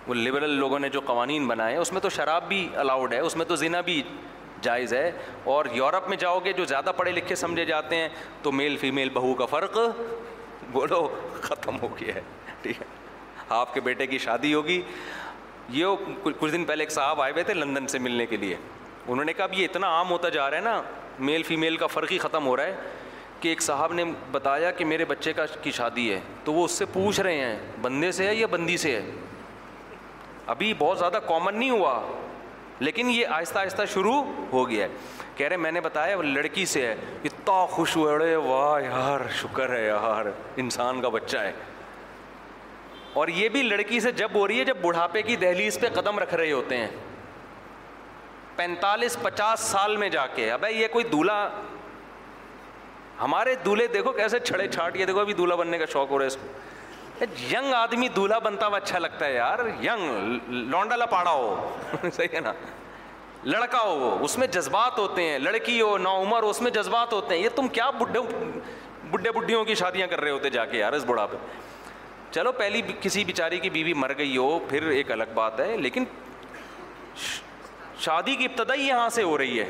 وہ 0.07 0.15
لبرل 0.15 0.51
لوگوں 0.59 0.79
نے 0.79 0.89
جو 0.89 1.01
قوانین 1.07 1.47
بنائے 1.47 1.77
اس 1.77 1.93
میں 1.93 2.01
تو 2.01 2.09
شراب 2.17 2.49
بھی 2.49 2.67
الاؤڈ 2.79 3.13
ہے 3.13 3.19
اس 3.19 3.37
میں 3.37 3.45
تو 3.49 3.57
زنا 3.57 3.81
بھی 3.91 4.03
جائز 4.63 4.93
ہے 4.95 5.11
اور 5.53 5.65
یورپ 5.75 6.09
میں 6.09 6.17
جاؤ 6.21 6.39
گے 6.45 6.53
جو 6.57 6.65
زیادہ 6.65 6.93
پڑھے 6.97 7.13
لکھے 7.13 7.35
سمجھے 7.37 7.65
جاتے 7.65 7.97
ہیں 7.97 8.09
تو 8.43 8.53
میل 8.53 8.77
فیمیل 8.81 9.09
بہو 9.15 9.35
کا 9.35 9.47
فرق 9.47 9.77
بولو 10.73 11.07
ختم 11.43 11.81
ہو 11.83 11.89
گیا 12.01 12.15
ہے 12.15 12.21
ٹھیک 12.63 12.81
ہے 12.81 12.87
آپ 13.59 13.75
کے 13.75 13.81
بیٹے 13.89 14.07
کی 14.07 14.19
شادی 14.27 14.53
ہوگی 14.55 14.81
یہ 15.71 16.07
کچھ 16.23 16.51
دن 16.53 16.65
پہلے 16.65 16.83
ایک 16.85 16.91
صاحب 16.93 17.21
آئے 17.23 17.33
ہوئے 17.33 17.45
تھے 17.45 17.55
لندن 17.55 17.87
سے 17.89 17.99
ملنے 17.99 18.27
کے 18.27 18.37
لیے 18.37 18.57
انہوں 19.09 19.25
نے 19.25 19.33
کہا 19.33 19.45
اب 19.45 19.55
یہ 19.55 19.65
اتنا 19.65 19.87
عام 19.97 20.11
ہوتا 20.11 20.29
جا 20.35 20.49
رہا 20.51 20.57
ہے 20.57 20.63
نا 20.63 20.81
میل 21.29 21.43
فیمیل 21.47 21.77
کا 21.77 21.87
فرق 21.87 22.13
ہی 22.13 22.19
ختم 22.19 22.47
ہو 22.47 22.57
رہا 22.57 22.65
ہے 22.65 22.75
کہ 23.41 23.49
ایک 23.49 23.63
صاحب 23.63 23.93
نے 23.93 24.05
بتایا 24.33 24.71
کہ 24.77 24.85
میرے 24.85 25.05
بچے 25.05 25.33
کا 25.33 25.45
کی 25.63 25.71
شادی 25.77 26.13
ہے 26.13 26.21
تو 26.45 26.53
وہ 26.53 26.65
اس 26.65 26.73
سے 26.79 26.85
پوچھ 26.93 27.21
رہے 27.21 27.45
ہیں 27.45 27.57
بندے 27.83 28.11
سے 28.13 28.27
ہے 28.27 28.35
یا 28.35 28.47
بندی 28.51 28.77
سے 28.85 28.95
ہے 28.97 29.03
ابھی 30.55 30.73
بہت 30.79 30.99
زیادہ 30.99 31.19
کامن 31.27 31.59
نہیں 31.59 31.71
ہوا 31.71 32.01
لیکن 32.81 33.11
یہ 33.11 33.27
آہستہ 33.35 33.59
آہستہ 33.59 33.83
شروع 33.93 34.23
ہو 34.53 34.69
گیا 34.71 34.87
ہے 34.87 35.23
کہہ 35.37 35.49
رہے 35.49 35.57
میں 35.57 35.71
نے 35.73 35.81
بتایا 35.81 36.17
لڑکی 36.25 36.65
سے 36.67 36.87
ہے 36.87 36.95
اتنا 37.25 37.65
خوش 37.71 37.97
ہوا 37.97 38.13
اڑے 38.13 38.35
واہ 38.37 38.83
یار 38.85 39.21
شکر 39.41 39.73
ہے 39.75 39.85
یار 39.87 40.27
انسان 40.65 41.01
کا 41.03 41.09
بچہ 41.17 41.39
ہے 41.39 41.53
اور 43.23 43.29
یہ 43.29 43.49
بھی 43.55 43.63
لڑکی 43.63 44.01
سے 44.01 44.11
جب 44.23 44.31
ہو 44.35 44.47
رہی 44.49 44.59
ہے 44.59 44.65
جب 44.65 44.77
بڑھاپے 44.83 45.23
کی 45.23 45.37
دہلیز 45.47 45.79
پہ 45.81 45.89
قدم 45.95 46.19
رکھ 46.19 46.35
رہے 46.35 46.53
ہوتے 46.53 46.77
ہیں 46.77 46.89
پینتالیس 48.57 49.17
پچاس 49.23 49.61
سال 49.71 49.97
میں 49.97 50.09
جا 50.17 50.27
کے 50.35 50.51
ابے 50.53 50.71
یہ 50.73 50.87
کوئی 50.93 51.05
دولہا 51.13 51.49
ہمارے 53.21 53.55
دولہے 53.65 53.87
دیکھو 53.97 54.13
کیسے 54.13 54.39
چھڑے 54.41 54.67
چھاٹ 54.69 54.97
کے 54.97 55.05
دیکھو 55.07 55.21
ابھی 55.21 55.35
دولہا 55.41 55.57
بننے 55.57 55.79
کا 55.79 55.85
شوق 55.93 56.11
ہو 56.11 56.19
رہا 56.19 56.25
ہے 56.25 56.29
اس 56.29 56.37
کو 56.37 57.25
ینگ 57.57 57.73
آدمی 57.75 58.09
دولہا 58.15 58.39
بنتا 58.47 58.67
ہوا 58.67 58.77
اچھا 58.77 58.99
لگتا 58.99 59.27
ہے 59.27 59.35
یار 59.35 59.59
ینگ 59.83 60.51
لونڈا 60.71 60.97
لپاڑا 60.97 61.31
ہو 61.31 61.77
صحیح 62.13 62.35
ہے 62.35 62.41
نا 62.45 62.53
لڑکا 63.45 63.81
ہو 63.85 64.17
اس 64.25 64.37
میں 64.39 64.47
جذبات 64.57 64.99
ہوتے 64.99 65.29
ہیں 65.29 65.39
لڑکی 65.39 65.81
ہو 65.81 65.95
عمر 66.17 66.43
ہو 66.43 66.51
اس 66.51 66.61
میں 66.67 66.71
جذبات 66.77 67.13
ہوتے 67.13 67.35
ہیں 67.35 67.43
یہ 67.43 67.49
تم 67.55 67.69
کیا 67.79 67.89
بڈھے 67.99 68.21
بڈھے 69.11 69.31
بڈھیوں 69.39 69.65
کی 69.65 69.75
شادیاں 69.81 70.07
کر 70.11 70.21
رہے 70.21 70.31
ہوتے 70.31 70.51
جا 70.51 70.65
کے 70.67 70.79
یار 70.79 70.93
اس 70.99 71.05
بڑھا 71.07 71.27
پہ 71.33 71.37
چلو 72.35 72.53
پہلی 72.59 72.81
کسی 73.01 73.25
بیچاری 73.25 73.59
کی 73.65 73.71
بیوی 73.71 73.93
مر 74.05 74.13
گئی 74.19 74.37
ہو 74.37 74.59
پھر 74.69 74.87
ایک 75.01 75.11
الگ 75.13 75.35
بات 75.35 75.61
ہے 75.61 75.77
لیکن 75.81 76.05
شادی 78.05 78.35
کی 78.37 78.45
ابتدائی 78.51 78.87
یہاں 78.87 79.09
سے 79.19 79.23
ہو 79.31 79.37
رہی 79.39 79.59
ہے 79.61 79.69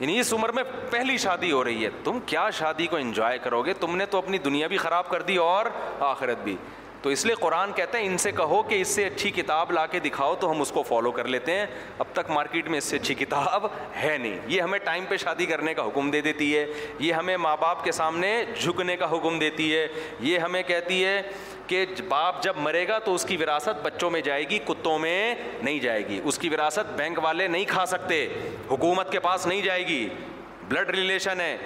یعنی 0.00 0.18
اس 0.20 0.32
عمر 0.32 0.52
میں 0.56 0.62
پہلی 0.90 1.16
شادی 1.26 1.50
ہو 1.52 1.62
رہی 1.64 1.84
ہے 1.84 1.88
تم 2.04 2.18
کیا 2.32 2.48
شادی 2.58 2.86
کو 2.90 2.96
انجوائے 2.96 3.38
کرو 3.46 3.62
گے 3.68 3.72
تم 3.84 3.96
نے 4.00 4.06
تو 4.12 4.18
اپنی 4.18 4.38
دنیا 4.48 4.66
بھی 4.72 4.76
خراب 4.86 5.08
کر 5.14 5.22
دی 5.30 5.36
اور 5.46 5.66
آخرت 6.10 6.42
بھی 6.48 6.56
تو 7.02 7.10
اس 7.10 7.24
لیے 7.26 7.34
قرآن 7.40 7.72
کہتے 7.76 7.98
ہیں 7.98 8.06
ان 8.06 8.16
سے 8.18 8.30
کہو 8.36 8.62
کہ 8.68 8.80
اس 8.80 8.88
سے 8.94 9.04
اچھی 9.06 9.30
کتاب 9.30 9.70
لا 9.72 9.84
کے 9.90 9.98
دکھاؤ 10.04 10.34
تو 10.40 10.50
ہم 10.50 10.60
اس 10.60 10.70
کو 10.72 10.82
فالو 10.88 11.10
کر 11.18 11.28
لیتے 11.34 11.54
ہیں 11.58 11.66
اب 11.98 12.06
تک 12.12 12.30
مارکیٹ 12.34 12.68
میں 12.68 12.78
اس 12.78 12.84
سے 12.84 12.96
اچھی 12.96 13.14
کتاب 13.14 13.66
ہے 14.02 14.16
نہیں 14.20 14.38
یہ 14.48 14.60
ہمیں 14.60 14.78
ٹائم 14.84 15.04
پہ 15.08 15.16
شادی 15.24 15.46
کرنے 15.46 15.74
کا 15.74 15.86
حکم 15.86 16.10
دے 16.10 16.20
دیتی 16.20 16.56
ہے 16.56 16.64
یہ 16.98 17.12
ہمیں 17.12 17.36
ماں 17.46 17.56
باپ 17.60 17.84
کے 17.84 17.92
سامنے 18.00 18.32
جھکنے 18.60 18.96
کا 18.96 19.10
حکم 19.14 19.38
دیتی 19.38 19.74
ہے 19.74 19.86
یہ 20.30 20.38
ہمیں 20.38 20.62
کہتی 20.66 21.04
ہے 21.04 21.20
کہ 21.66 21.84
باپ 22.08 22.42
جب 22.42 22.56
مرے 22.62 22.86
گا 22.88 22.98
تو 23.04 23.14
اس 23.14 23.24
کی 23.28 23.36
وراثت 23.40 23.82
بچوں 23.84 24.10
میں 24.10 24.20
جائے 24.30 24.48
گی 24.50 24.58
کتوں 24.66 24.98
میں 24.98 25.34
نہیں 25.62 25.78
جائے 25.80 26.06
گی 26.08 26.20
اس 26.24 26.38
کی 26.38 26.48
وراثت 26.48 26.92
بینک 26.98 27.18
والے 27.24 27.48
نہیں 27.48 27.64
کھا 27.68 27.86
سکتے 27.86 28.26
حکومت 28.70 29.12
کے 29.12 29.20
پاس 29.28 29.46
نہیں 29.46 29.62
جائے 29.62 29.86
گی 29.86 30.08
بلڈ 30.68 30.90
ریلیشن 30.96 31.40
ہے 31.40 31.56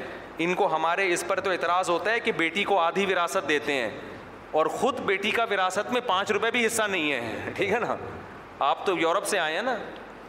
ان 0.44 0.54
کو 0.54 0.74
ہمارے 0.74 1.12
اس 1.12 1.24
پر 1.28 1.40
تو 1.46 1.50
اعتراض 1.50 1.90
ہوتا 1.90 2.12
ہے 2.12 2.20
کہ 2.20 2.32
بیٹی 2.36 2.64
کو 2.64 2.78
آدھی 2.80 3.06
وراثت 3.06 3.48
دیتے 3.48 3.72
ہیں 3.72 3.88
اور 4.52 4.66
خود 4.78 4.98
بیٹی 5.06 5.30
کا 5.30 5.44
وراثت 5.50 5.92
میں 5.92 6.00
پانچ 6.06 6.30
روپے 6.32 6.50
بھی 6.52 6.64
حصہ 6.66 6.82
نہیں 6.90 7.12
ہے 7.12 7.52
ٹھیک 7.56 7.70
ہے 7.72 7.78
نا 7.80 7.94
آپ 8.66 8.84
تو 8.86 8.96
یورپ 8.98 9.26
سے 9.26 9.38
آئے 9.38 9.54
ہیں 9.54 9.62
نا 9.62 9.76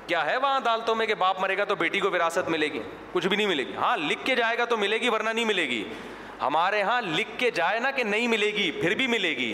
کیا 0.07 0.25
ہے 0.25 0.35
وہاں 0.37 0.57
عدالتوں 0.57 0.93
میں 0.95 1.05
کہ 1.07 1.15
باپ 1.19 1.39
مرے 1.41 1.57
گا 1.57 1.63
تو 1.65 1.75
بیٹی 1.81 1.99
کو 1.99 2.09
وراثت 2.11 2.49
ملے 2.49 2.67
گی 2.73 2.81
کچھ 3.13 3.27
بھی 3.27 3.37
نہیں 3.37 3.47
ملے 3.47 3.65
گی 3.67 3.75
ہاں 3.75 3.95
لکھ 3.97 4.25
کے 4.25 4.35
جائے 4.35 4.57
گا 4.57 4.65
تو 4.69 4.77
ملے 4.77 4.99
گی 5.01 5.09
ورنہ 5.09 5.29
نہیں 5.29 5.45
ملے 5.45 5.67
گی 5.69 5.83
ہمارے 6.41 6.81
ہاں 6.89 7.01
لکھ 7.01 7.37
کے 7.39 7.51
جائے 7.59 7.79
نا 7.79 7.91
کہ 7.95 8.03
نہیں 8.03 8.27
ملے 8.27 8.51
گی 8.53 8.69
پھر 8.79 8.95
بھی 9.01 9.07
ملے 9.07 9.35
گی 9.37 9.51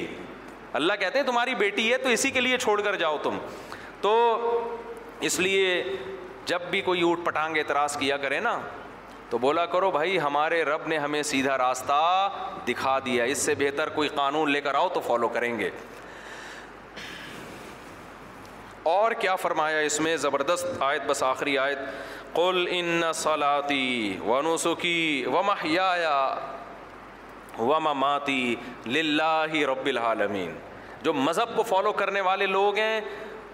اللہ 0.79 0.93
کہتے 0.99 1.19
ہیں 1.19 1.25
تمہاری 1.25 1.55
بیٹی 1.63 1.91
ہے 1.91 1.97
تو 2.03 2.09
اسی 2.17 2.31
کے 2.31 2.41
لیے 2.41 2.57
چھوڑ 2.63 2.79
کر 2.81 2.95
جاؤ 3.03 3.17
تم 3.23 3.37
تو 4.01 4.15
اس 5.29 5.39
لیے 5.39 5.83
جب 6.51 6.61
بھی 6.69 6.81
کوئی 6.81 7.01
اوٹ 7.09 7.25
پٹانگ 7.25 7.57
اعتراض 7.57 7.97
کیا 7.97 8.17
کرے 8.25 8.39
نا 8.49 8.57
تو 9.31 9.37
بولا 9.37 9.65
کرو 9.71 9.89
بھائی 9.91 10.19
ہمارے 10.19 10.63
رب 10.65 10.87
نے 10.87 10.97
ہمیں 10.97 11.21
سیدھا 11.23 11.57
راستہ 11.57 11.97
دکھا 12.67 12.97
دیا 13.05 13.23
اس 13.33 13.37
سے 13.45 13.55
بہتر 13.57 13.89
کوئی 13.95 14.09
قانون 14.15 14.51
لے 14.51 14.61
کر 14.61 14.75
آؤ 14.75 14.87
تو 14.93 14.99
فالو 15.07 15.27
کریں 15.35 15.57
گے 15.59 15.69
اور 18.93 19.11
کیا 19.19 19.35
فرمایا 19.35 19.79
اس 19.89 19.99
میں 20.01 20.15
زبردست 20.17 20.81
آیت 20.83 21.01
بس 21.07 21.23
آخری 21.23 21.57
آیت 21.57 21.79
قل 22.33 22.65
ان 22.77 23.01
سلاتی 23.15 23.83
نسخی 24.45 24.97
و 25.33 25.43
محیا 25.43 25.91
و 27.59 27.79
مماتی 27.89 28.55
لاہ 28.85 29.53
رب 29.71 29.85
العالمین 29.91 30.53
جو 31.03 31.13
مذہب 31.13 31.55
کو 31.55 31.63
فالو 31.63 31.91
کرنے 32.01 32.21
والے 32.21 32.45
لوگ 32.47 32.77
ہیں 32.77 32.99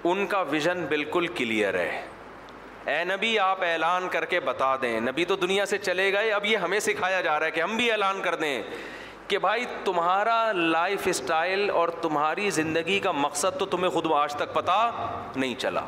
ان 0.04 0.26
کا 0.28 0.42
ویژن 0.52 0.86
بالکل 0.90 1.28
کلیئر 1.38 1.80
ہے 1.80 1.92
اے 2.94 3.04
نبی 3.04 3.38
آپ 3.40 3.62
اعلان 3.64 4.08
کر 4.12 4.26
کے 4.32 4.40
بتا 4.40 4.76
دیں 4.82 5.00
نبی 5.02 5.24
تو 5.26 5.36
دنیا 5.36 5.66
سے 5.66 5.78
چلے 5.78 6.12
گئے 6.14 6.32
اب 6.32 6.44
یہ 6.46 6.58
ہمیں 6.64 6.80
سکھایا 6.88 7.22
جا 7.22 7.38
رہا 7.40 7.46
ہے 7.46 7.52
کہ 7.52 7.62
ہم 7.62 7.76
بھی 7.78 7.90
اعلان 7.92 8.22
کر 8.22 8.36
دیں 8.42 8.62
کہ 9.28 9.38
بھائی 9.46 9.64
تمہارا 9.86 10.36
لائف 10.56 11.08
اسٹائل 11.08 11.70
اور 11.80 11.90
تمہاری 12.02 12.50
زندگی 12.58 13.00
کا 13.04 13.12
مقصد 13.12 13.58
تو 13.60 13.66
تمہیں 13.72 13.90
خود 13.92 14.12
آج 14.16 14.36
تک 14.40 14.54
پتہ 14.54 14.78
نہیں 15.36 15.56
چلا 15.62 15.82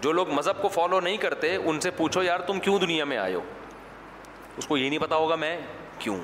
جو 0.00 0.12
لوگ 0.12 0.30
مذہب 0.38 0.60
کو 0.62 0.68
فالو 0.74 1.00
نہیں 1.00 1.16
کرتے 1.24 1.54
ان 1.56 1.80
سے 1.80 1.90
پوچھو 1.96 2.22
یار 2.22 2.40
تم 2.46 2.60
کیوں 2.66 2.78
دنیا 2.80 3.04
میں 3.12 3.16
آئے 3.18 3.34
ہو 3.34 3.40
اس 4.56 4.66
کو 4.66 4.76
یہ 4.76 4.88
نہیں 4.88 4.98
پتا 5.02 5.16
ہوگا 5.16 5.36
میں 5.46 5.56
کیوں 5.98 6.18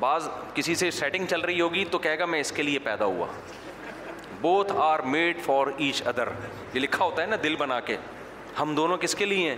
بعض 0.00 0.28
کسی 0.54 0.74
سے 0.82 0.90
سیٹنگ 1.00 1.26
چل 1.30 1.40
رہی 1.40 1.60
ہوگی 1.60 1.84
تو 1.90 1.98
کہے 1.98 2.18
گا 2.18 2.26
میں 2.34 2.40
اس 2.40 2.52
کے 2.52 2.62
لیے 2.62 2.78
پیدا 2.88 3.04
ہوا 3.04 3.26
both 4.40 4.72
are 4.82 4.98
made 5.12 5.40
for 5.44 5.66
each 5.76 6.02
other 6.06 6.28
یہ 6.74 6.80
لکھا 6.80 7.04
ہوتا 7.04 7.22
ہے 7.22 7.26
نا 7.26 7.36
دل 7.42 7.56
بنا 7.58 7.80
کے 7.86 7.96
ہم 8.60 8.74
دونوں 8.74 8.96
کس 9.00 9.14
کے 9.14 9.24
لیے 9.24 9.48
ہیں 9.50 9.56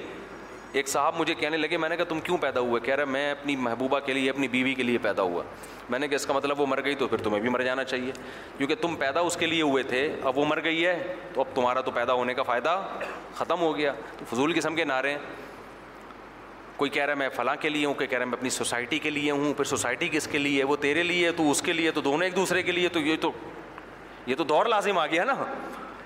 ایک 0.79 0.89
صاحب 0.89 1.15
مجھے 1.19 1.35
کہنے 1.35 1.57
لگے 1.57 1.77
میں 1.83 1.89
نے 1.89 1.97
کہا 1.97 2.05
تم 2.09 2.19
کیوں 2.25 2.37
پیدا 2.41 2.61
ہوئے 2.61 2.81
کہہ 2.81 2.95
رہے 2.95 3.05
میں 3.13 3.31
اپنی 3.31 3.55
محبوبہ 3.67 3.99
کے 4.07 4.13
لیے 4.13 4.29
اپنی 4.31 4.49
بیوی 4.49 4.75
کے 4.75 4.83
لیے 4.83 4.99
پیدا 5.03 5.23
ہوا 5.23 5.43
میں 5.91 5.99
نے 5.99 6.09
کہا 6.09 6.17
اس 6.17 6.27
کا 6.27 6.33
مطلب 6.33 6.61
وہ 6.61 6.67
مر 6.73 6.83
گئی 6.85 6.95
تو 6.99 7.09
پھر 7.09 7.23
تمہیں 7.23 7.41
بھی 7.41 7.49
مر 7.51 7.63
جانا 7.65 7.85
چاہیے 7.85 8.13
کیونکہ 8.57 8.75
تم 8.81 8.95
پیدا 8.99 9.21
اس 9.31 9.37
کے 9.37 9.47
لیے 9.47 9.63
ہوئے 9.63 9.83
تھے 9.93 10.03
اب 10.31 10.39
وہ 10.39 10.45
مر 10.49 10.63
گئی 10.65 10.87
ہے 10.87 10.95
تو 11.35 11.41
اب 11.41 11.55
تمہارا 11.55 11.81
تو 11.81 11.91
پیدا 11.97 12.13
ہونے 12.21 12.35
کا 12.35 12.43
فائدہ 12.51 12.79
ختم 13.35 13.61
ہو 13.61 13.77
گیا 13.77 13.93
تو 14.19 14.25
فضول 14.35 14.53
قسم 14.59 14.75
کے 14.77 14.85
نعرے 14.93 15.17
کوئی 16.77 16.91
کہہ 16.91 17.05
رہا 17.05 17.13
ہے 17.13 17.19
میں 17.19 17.29
فلاں 17.37 17.57
کے 17.61 17.69
لیے 17.69 17.85
ہوں 17.87 17.95
کوئی 17.95 18.07
کہہ 18.09 18.19
رہا 18.19 18.25
ہے 18.25 18.31
میں 18.31 18.39
اپنی 18.39 18.51
سوسائٹی 18.51 18.99
کے 19.07 19.11
لیے 19.11 19.31
ہوں 19.31 19.53
پھر 19.57 19.65
سوسائٹی 19.73 20.09
کس 20.13 20.27
کے 20.33 20.39
لیے 20.39 20.65
وہ 20.71 20.77
تیرے 20.85 21.03
لیے 21.13 21.31
تو 21.41 21.51
اس 21.51 21.63
کے 21.63 21.73
لیے 21.73 21.91
تو 21.91 22.01
دونوں 22.07 22.25
ایک 22.25 22.37
دوسرے 22.37 22.63
کے 22.63 22.73
لیے 22.73 22.89
تو 22.89 23.01
یہ 23.09 23.17
تو 23.21 23.31
یہ 24.27 24.35
تو 24.39 24.45
دور 24.55 24.67
لازم 24.75 24.99
آ 24.99 25.07
گیا 25.15 25.25
نا 25.25 25.35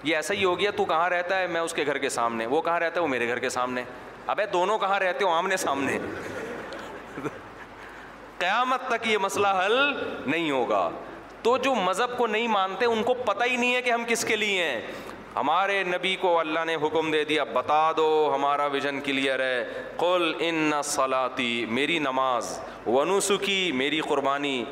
یہ 0.07 0.17
ایسا 0.17 0.35
ہی 0.35 0.45
ہو 0.45 0.59
گیا 0.61 0.71
تو 0.77 0.85
کہاں 0.85 1.09
رہتا 1.11 1.39
ہے 1.39 1.47
میں 1.49 1.61
اس 1.61 1.73
کے 1.75 1.85
گھر 1.87 1.99
کے 1.99 2.09
سامنے 2.15 2.47
وہ 2.47 2.61
کہاں 2.63 2.79
رہتا 2.81 2.99
ہے 3.01 3.01
وہ 3.03 3.09
میرے 3.09 3.29
گھر 3.29 3.39
کے 3.45 3.49
سامنے 3.51 3.83
اب 4.33 4.41
ہے 4.41 4.47
دونوں 4.53 4.79
کہاں 4.79 4.99
رہتے 5.01 5.25
ہو 5.25 5.31
آمنے 5.35 5.57
سامنے 5.57 5.99
قیامت 8.39 8.87
تک 8.89 9.07
یہ 9.09 9.19
مسئلہ 9.23 9.47
حل 9.65 9.77
نہیں 10.27 10.51
ہوگا 10.51 10.89
تو 11.43 11.57
جو 11.67 11.75
مذہب 11.75 12.17
کو 12.19 12.27
نہیں 12.27 12.49
مانتے 12.49 12.85
ان 12.87 13.03
کو 13.05 13.15
پتہ 13.25 13.45
ہی 13.51 13.57
نہیں 13.57 13.75
ہے 13.75 13.83
کہ 13.83 13.91
ہم 13.93 14.05
کس 14.09 14.25
کے 14.25 14.37
لیے 14.37 14.65
ہیں 14.65 14.81
ہمارے 15.37 15.83
نبی 15.85 16.15
کو 16.21 16.39
اللہ 16.39 16.65
نے 16.67 16.75
حکم 16.83 17.11
دے 17.11 17.23
دیا 17.29 17.45
بتا 17.53 17.81
دو 17.97 18.07
ہمارا 18.35 18.67
ویژن 18.75 19.01
کلیئر 19.05 19.41
ہے 19.43 19.65
قل 19.99 20.33
ان 20.49 20.71
سلاتی 20.85 21.55
میری 21.79 21.99
نماز 22.09 22.59
ونوسکی 22.87 23.61
میری 23.83 24.01
قربانی 24.09 24.65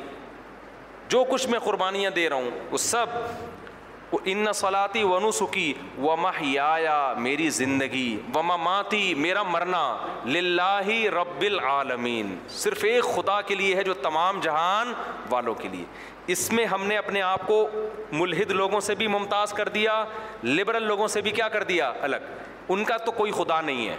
جو 1.09 1.23
کچھ 1.29 1.47
میں 1.49 1.59
قربانیاں 1.63 2.11
دے 2.15 2.29
رہا 2.29 2.35
ہوں 2.35 2.49
وہ 2.71 2.77
سب 2.77 3.07
ان 4.15 4.47
انَ 4.47 4.99
و 5.03 5.09
ونو 5.11 5.31
سکی 5.31 5.73
و 6.05 6.15
مہیا 6.23 6.93
میری 7.25 7.49
زندگی 7.59 8.15
و 8.35 8.41
ماتی 8.63 9.13
میرا 9.25 9.43
مرنا 9.43 9.83
لاہ 10.25 10.87
رب 11.15 11.41
العالمین 11.45 12.35
صرف 12.61 12.83
ایک 12.89 13.03
خدا 13.15 13.39
کے 13.47 13.55
لیے 13.55 13.75
ہے 13.75 13.83
جو 13.83 13.93
تمام 14.01 14.39
جہان 14.43 14.93
والوں 15.29 15.55
کے 15.61 15.67
لیے 15.71 15.85
اس 16.35 16.51
میں 16.51 16.65
ہم 16.73 16.85
نے 16.87 16.97
اپنے 16.97 17.21
آپ 17.29 17.47
کو 17.47 17.57
ملحد 18.11 18.51
لوگوں 18.61 18.79
سے 18.89 18.95
بھی 18.95 19.07
ممتاز 19.15 19.53
کر 19.53 19.69
دیا 19.77 20.03
لبرل 20.43 20.83
لوگوں 20.87 21.07
سے 21.15 21.21
بھی 21.21 21.31
کیا 21.39 21.47
کر 21.55 21.63
دیا 21.73 21.91
الگ 22.09 22.15
ان 22.71 22.83
کا 22.91 22.97
تو 23.05 23.11
کوئی 23.11 23.31
خدا 23.37 23.59
نہیں 23.61 23.87
ہے 23.89 23.95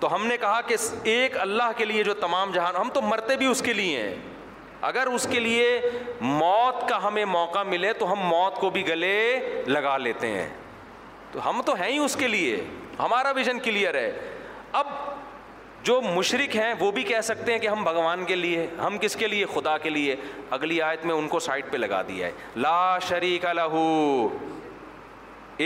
تو 0.00 0.14
ہم 0.14 0.26
نے 0.26 0.36
کہا 0.40 0.60
کہ 0.66 0.76
ایک 1.12 1.36
اللہ 1.40 1.70
کے 1.76 1.84
لیے 1.84 2.04
جو 2.04 2.14
تمام 2.20 2.50
جہان 2.54 2.76
ہم 2.80 2.88
تو 2.94 3.00
مرتے 3.02 3.36
بھی 3.42 3.46
اس 3.46 3.60
کے 3.62 3.72
لیے 3.72 4.00
ہیں 4.02 4.14
اگر 4.88 5.06
اس 5.14 5.26
کے 5.30 5.40
لیے 5.40 5.66
موت 6.20 6.88
کا 6.88 6.96
ہمیں 7.06 7.24
موقع 7.24 7.62
ملے 7.66 7.92
تو 7.98 8.10
ہم 8.12 8.18
موت 8.28 8.54
کو 8.60 8.70
بھی 8.76 8.86
گلے 8.88 9.14
لگا 9.66 9.96
لیتے 9.98 10.28
ہیں 10.30 10.48
تو 11.32 11.48
ہم 11.48 11.60
تو 11.66 11.74
ہیں 11.80 11.88
ہی 11.90 11.98
اس 12.04 12.16
کے 12.22 12.28
لیے 12.28 12.56
ہمارا 12.98 13.30
ویژن 13.36 13.58
کلیئر 13.64 13.94
ہے 13.94 14.10
اب 14.80 14.86
جو 15.84 16.00
مشرق 16.14 16.56
ہیں 16.56 16.72
وہ 16.80 16.90
بھی 16.98 17.02
کہہ 17.02 17.20
سکتے 17.30 17.52
ہیں 17.52 17.58
کہ 17.58 17.68
ہم 17.68 17.84
بھگوان 17.84 18.24
کے 18.24 18.34
لیے 18.36 18.66
ہم 18.84 18.98
کس 19.00 19.16
کے 19.20 19.26
لیے 19.28 19.46
خدا 19.54 19.76
کے 19.84 19.90
لیے 19.90 20.16
اگلی 20.58 20.80
آیت 20.88 21.04
میں 21.06 21.14
ان 21.14 21.28
کو 21.28 21.38
سائڈ 21.46 21.70
پہ 21.70 21.76
لگا 21.76 22.02
دیا 22.08 22.26
ہے 22.26 22.32
لا 22.66 22.98
شریک 23.08 23.44
لہو 23.56 23.86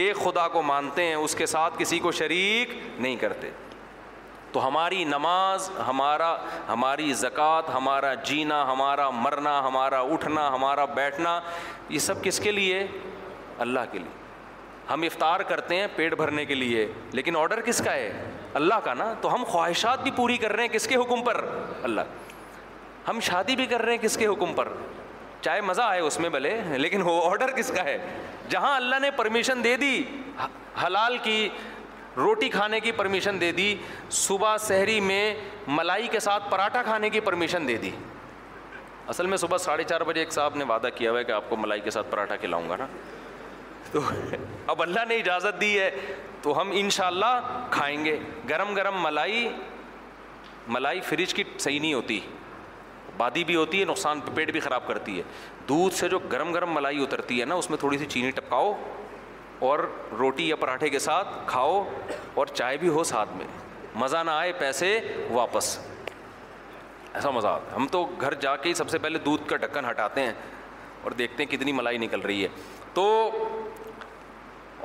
ایک 0.01 0.17
خدا 0.25 0.47
کو 0.53 0.63
مانتے 0.73 1.05
ہیں 1.05 1.15
اس 1.15 1.35
کے 1.35 1.47
ساتھ 1.47 1.79
کسی 1.79 1.99
کو 2.09 2.13
شریک 2.23 2.73
نہیں 2.99 3.17
کرتے 3.21 3.51
تو 4.53 4.67
ہماری 4.67 5.05
نماز 5.05 5.71
ہمارا 5.87 6.35
ہماری 6.69 7.13
زکوٰۃ 7.23 7.71
ہمارا 7.75 8.13
جینا 8.29 8.63
ہمارا 8.73 9.09
مرنا 9.23 9.59
ہمارا 9.67 10.01
اٹھنا 10.13 10.49
ہمارا 10.55 10.85
بیٹھنا 10.99 11.41
یہ 11.89 11.99
سب 12.09 12.23
کس 12.25 12.41
کے 12.41 12.53
لیے 12.53 12.87
اللہ 13.67 13.81
کے 13.93 13.99
لیے 13.99 14.25
ہم 14.91 15.03
افطار 15.03 15.41
کرتے 15.49 15.77
ہیں 15.77 15.87
پیٹ 15.97 16.15
بھرنے 16.17 16.45
کے 16.47 16.55
لیے 16.55 16.87
لیکن 17.13 17.37
آڈر 17.37 17.61
کس 17.67 17.79
کا 17.85 17.93
ہے 17.93 18.13
اللہ 18.61 18.75
کا 18.85 18.93
نا 18.95 19.13
تو 19.21 19.33
ہم 19.35 19.45
خواہشات 19.49 20.03
بھی 20.03 20.11
پوری 20.17 20.37
کر 20.45 20.53
رہے 20.53 20.65
ہیں 20.67 20.73
کس 20.73 20.87
کے 20.89 20.97
حکم 20.97 21.23
پر 21.25 21.45
اللہ 21.85 22.31
ہم 23.09 23.21
شادی 23.23 23.57
بھی 23.57 23.67
کر 23.71 23.83
رہے 23.83 23.93
ہیں 23.95 24.03
کس 24.03 24.17
کے 24.17 24.27
حکم 24.27 24.53
پر 24.55 24.69
چاہے 25.41 25.61
مزہ 25.61 25.83
آئے 25.83 26.01
اس 26.01 26.19
میں 26.21 26.29
بھلے 26.37 26.57
لیکن 26.77 27.03
وہ 27.05 27.21
آرڈر 27.31 27.51
کس 27.57 27.71
کا 27.75 27.85
ہے 27.85 27.99
جہاں 28.51 28.75
اللہ 28.77 28.99
نے 29.03 29.11
پرمیشن 29.17 29.65
دے 29.65 29.77
دی 29.77 29.97
حلال 30.87 31.19
کی 31.23 31.49
روٹی 32.17 32.49
کھانے 32.49 32.79
کی 32.81 32.93
پرمیشن 32.97 33.41
دے 33.41 33.51
دی 33.53 33.75
صبح 34.11 34.57
سحری 34.61 35.01
میں 35.01 35.23
ملائی 35.69 36.07
کے 36.13 36.21
ساتھ 36.21 36.51
پراٹھا 36.51 36.83
کھانے 36.83 37.11
کی 37.11 37.21
پرمیشن 37.21 37.69
دے 37.69 37.77
دی 37.83 37.91
اصل 39.15 39.27
میں 39.27 39.37
صبح 39.39 39.57
ساڑھے 39.65 39.85
چار 39.89 40.01
بجے 40.07 40.21
ایک 40.21 40.33
صاحب 40.33 40.57
نے 40.57 40.65
وعدہ 40.69 40.89
کیا 40.95 41.11
ہوا 41.11 41.19
ہے 41.19 41.25
کہ 41.25 41.33
آپ 41.33 41.49
کو 41.51 41.57
ملائی 41.57 41.81
کے 41.81 41.91
ساتھ 41.91 42.11
پراٹھا 42.11 42.37
کھلاؤں 42.37 42.69
گا 42.71 42.77
نا 42.79 42.87
تو 43.93 44.01
اب 44.75 44.83
اللہ 44.83 45.05
نے 45.09 45.17
اجازت 45.17 45.61
دی 45.61 45.79
ہے 45.79 45.91
تو 46.43 46.61
ہم 46.61 46.71
ان 46.75 46.91
شاء 46.97 47.07
اللہ 47.07 47.63
کھائیں 47.71 48.05
گے 48.05 48.19
گرم 48.49 48.75
گرم 48.75 49.03
ملائی 49.03 49.49
ملائی 50.77 51.01
فریج 51.09 51.35
کی 51.35 51.45
صحیح 51.59 51.81
نہیں 51.81 51.95
ہوتی 51.95 52.19
بادی 53.17 53.45
بھی 53.49 53.55
ہوتی 53.57 53.81
ہے 53.81 53.85
نقصان 53.87 54.21
پیٹ 54.35 54.51
بھی 54.53 54.61
خراب 54.61 54.87
کرتی 54.87 55.19
ہے 55.19 55.23
دودھ 55.69 55.95
سے 55.95 56.09
جو 56.09 56.19
گرم 56.33 56.53
گرم 56.53 56.75
ملائی 56.75 57.03
اترتی 57.03 57.41
ہے 57.41 57.45
نا 57.45 57.55
اس 57.55 57.71
میں 57.71 57.79
تھوڑی 57.79 57.99
سی 57.99 58.07
چینی 58.07 58.31
ٹپکاؤ 58.31 58.73
اور 59.65 59.79
روٹی 60.19 60.49
یا 60.49 60.57
پراٹھے 60.57 60.89
کے 60.91 60.99
ساتھ 60.99 61.29
کھاؤ 61.47 61.83
اور 62.35 62.47
چائے 62.53 62.77
بھی 62.77 62.89
ہو 62.97 63.05
ساتھ 63.05 63.29
میں 63.37 63.47
مزہ 64.03 64.17
نہ 64.27 64.31
آئے 64.31 64.53
پیسے 64.59 64.99
واپس 65.33 65.77
ایسا 67.13 67.31
مزہ 67.31 67.49
آتا 67.49 67.77
ہم 67.77 67.87
تو 67.91 68.05
گھر 68.21 68.35
جا 68.41 68.55
کے 68.57 68.69
ہی 68.69 68.75
سب 68.75 68.89
سے 68.91 68.99
پہلے 68.99 69.19
دودھ 69.25 69.49
کا 69.49 69.57
ڈھکن 69.63 69.85
ہٹاتے 69.91 70.21
ہیں 70.25 70.33
اور 71.05 71.11
دیکھتے 71.21 71.43
ہیں 71.43 71.51
کتنی 71.51 71.73
ملائی 71.73 71.99
نکل 71.99 72.21
رہی 72.21 72.43
ہے 72.43 72.49
تو 72.95 73.07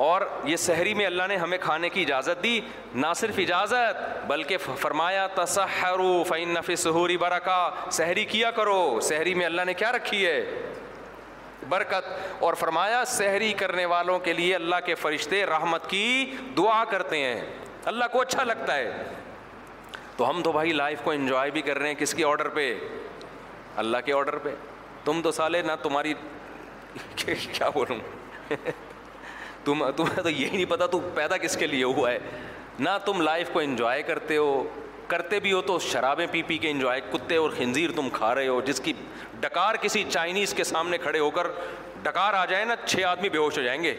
اور 0.06 0.22
یہ 0.48 0.56
شہری 0.66 0.94
میں 0.94 1.06
اللہ 1.06 1.24
نے 1.28 1.36
ہمیں 1.38 1.58
کھانے 1.62 1.90
کی 1.90 2.02
اجازت 2.02 2.44
دی 2.44 2.60
نہ 2.96 3.08
صرف 3.16 3.40
اجازت 3.40 4.26
بلکہ 4.28 4.58
فرمایا 4.82 5.26
تصحرو 5.36 6.24
فین 6.30 6.54
نفی 6.54 6.76
سہوری 6.86 7.18
برکا 7.24 7.60
سحری 7.98 8.26
کیا 8.26 8.52
کرو 8.60 9.00
سحری 9.10 9.34
میں 9.42 9.46
اللہ 9.46 9.66
نے 9.66 9.74
کیا 9.82 9.92
رکھی 9.92 10.26
ہے 10.26 10.40
برکت 11.70 12.04
اور 12.44 12.54
فرمایا 12.60 13.04
سحری 13.08 13.52
کرنے 13.58 13.86
والوں 13.86 14.20
کے 14.20 14.34
لیے 14.34 14.56
اللہ 14.56 14.76
کے 14.86 14.96
فرشتے 14.96 15.46
رحمت 15.46 15.90
کی 15.90 16.36
دعا 16.58 16.84
کرتے 16.90 17.18
ہیں 17.24 17.42
اللہ 17.92 18.06
کو 18.12 18.22
اچھا 18.22 18.44
لگتا 18.44 18.76
ہے 18.76 18.92
تو 20.18 20.30
ہم 20.30 20.42
تو 20.44 20.52
بھائی 20.52 20.74
لائف 20.74 21.02
کو 21.04 21.12
انجوائے 21.12 21.52
بھی 21.52 21.62
کر 21.62 21.78
رہے 21.78 21.88
ہیں 21.88 21.96
کس 22.00 22.14
کے 22.14 22.26
آرڈر 22.26 22.48
پہ 22.56 22.74
اللہ 23.84 23.98
کے 24.06 24.14
آرڈر 24.14 24.38
پہ 24.44 24.54
تم 25.06 25.22
تو 25.24 25.32
سالے 25.32 25.62
نہ 25.62 25.72
تمہاری 25.84 26.14
کیا 27.16 27.70
بولوں 27.74 27.96
تم 29.66 29.84
تمہیں 29.96 30.22
تو 30.24 30.30
یہی 30.30 30.56
نہیں 30.56 30.70
پتا 30.70 30.86
تو 30.96 31.00
پیدا 31.16 31.38
کس 31.38 31.56
کے 31.58 31.68
لیے 31.68 31.84
ہوا 31.84 32.12
ہے 32.12 32.20
نہ 32.80 32.90
تم 33.06 33.22
لائف 33.22 33.50
کو 33.54 33.60
انجوائے 33.60 34.02
کرتے 34.04 34.38
ہو 34.38 34.64
کرتے 35.12 35.40
بھی 35.44 35.52
ہو 35.52 35.62
تو 35.70 35.78
شرابیں 35.92 36.26
پی 36.32 36.42
پی 36.50 36.58
کے 36.64 36.70
انجوائے 36.72 37.00
کتے 37.12 37.36
اور 37.44 37.50
خنزیر 37.58 37.90
تم 37.96 38.10
کھا 38.18 38.34
رہے 38.36 38.48
ہو 38.48 38.60
جس 38.66 38.80
کی 38.84 38.92
ڈکار 39.46 39.76
کسی 39.82 40.04
چائنیز 40.10 40.54
کے 40.60 40.64
سامنے 40.74 40.98
کھڑے 41.06 41.20
ہو 41.24 41.30
کر 41.38 41.48
ڈکار 42.04 42.34
آ 42.34 42.44
جائے 42.52 42.66
نا 42.72 42.76
چھ 42.86 43.04
آدمی 43.10 43.30
بے 43.30 43.38
ہوش 43.38 43.58
ہو 43.58 43.64
جائیں 43.64 43.82
گے 43.84 43.94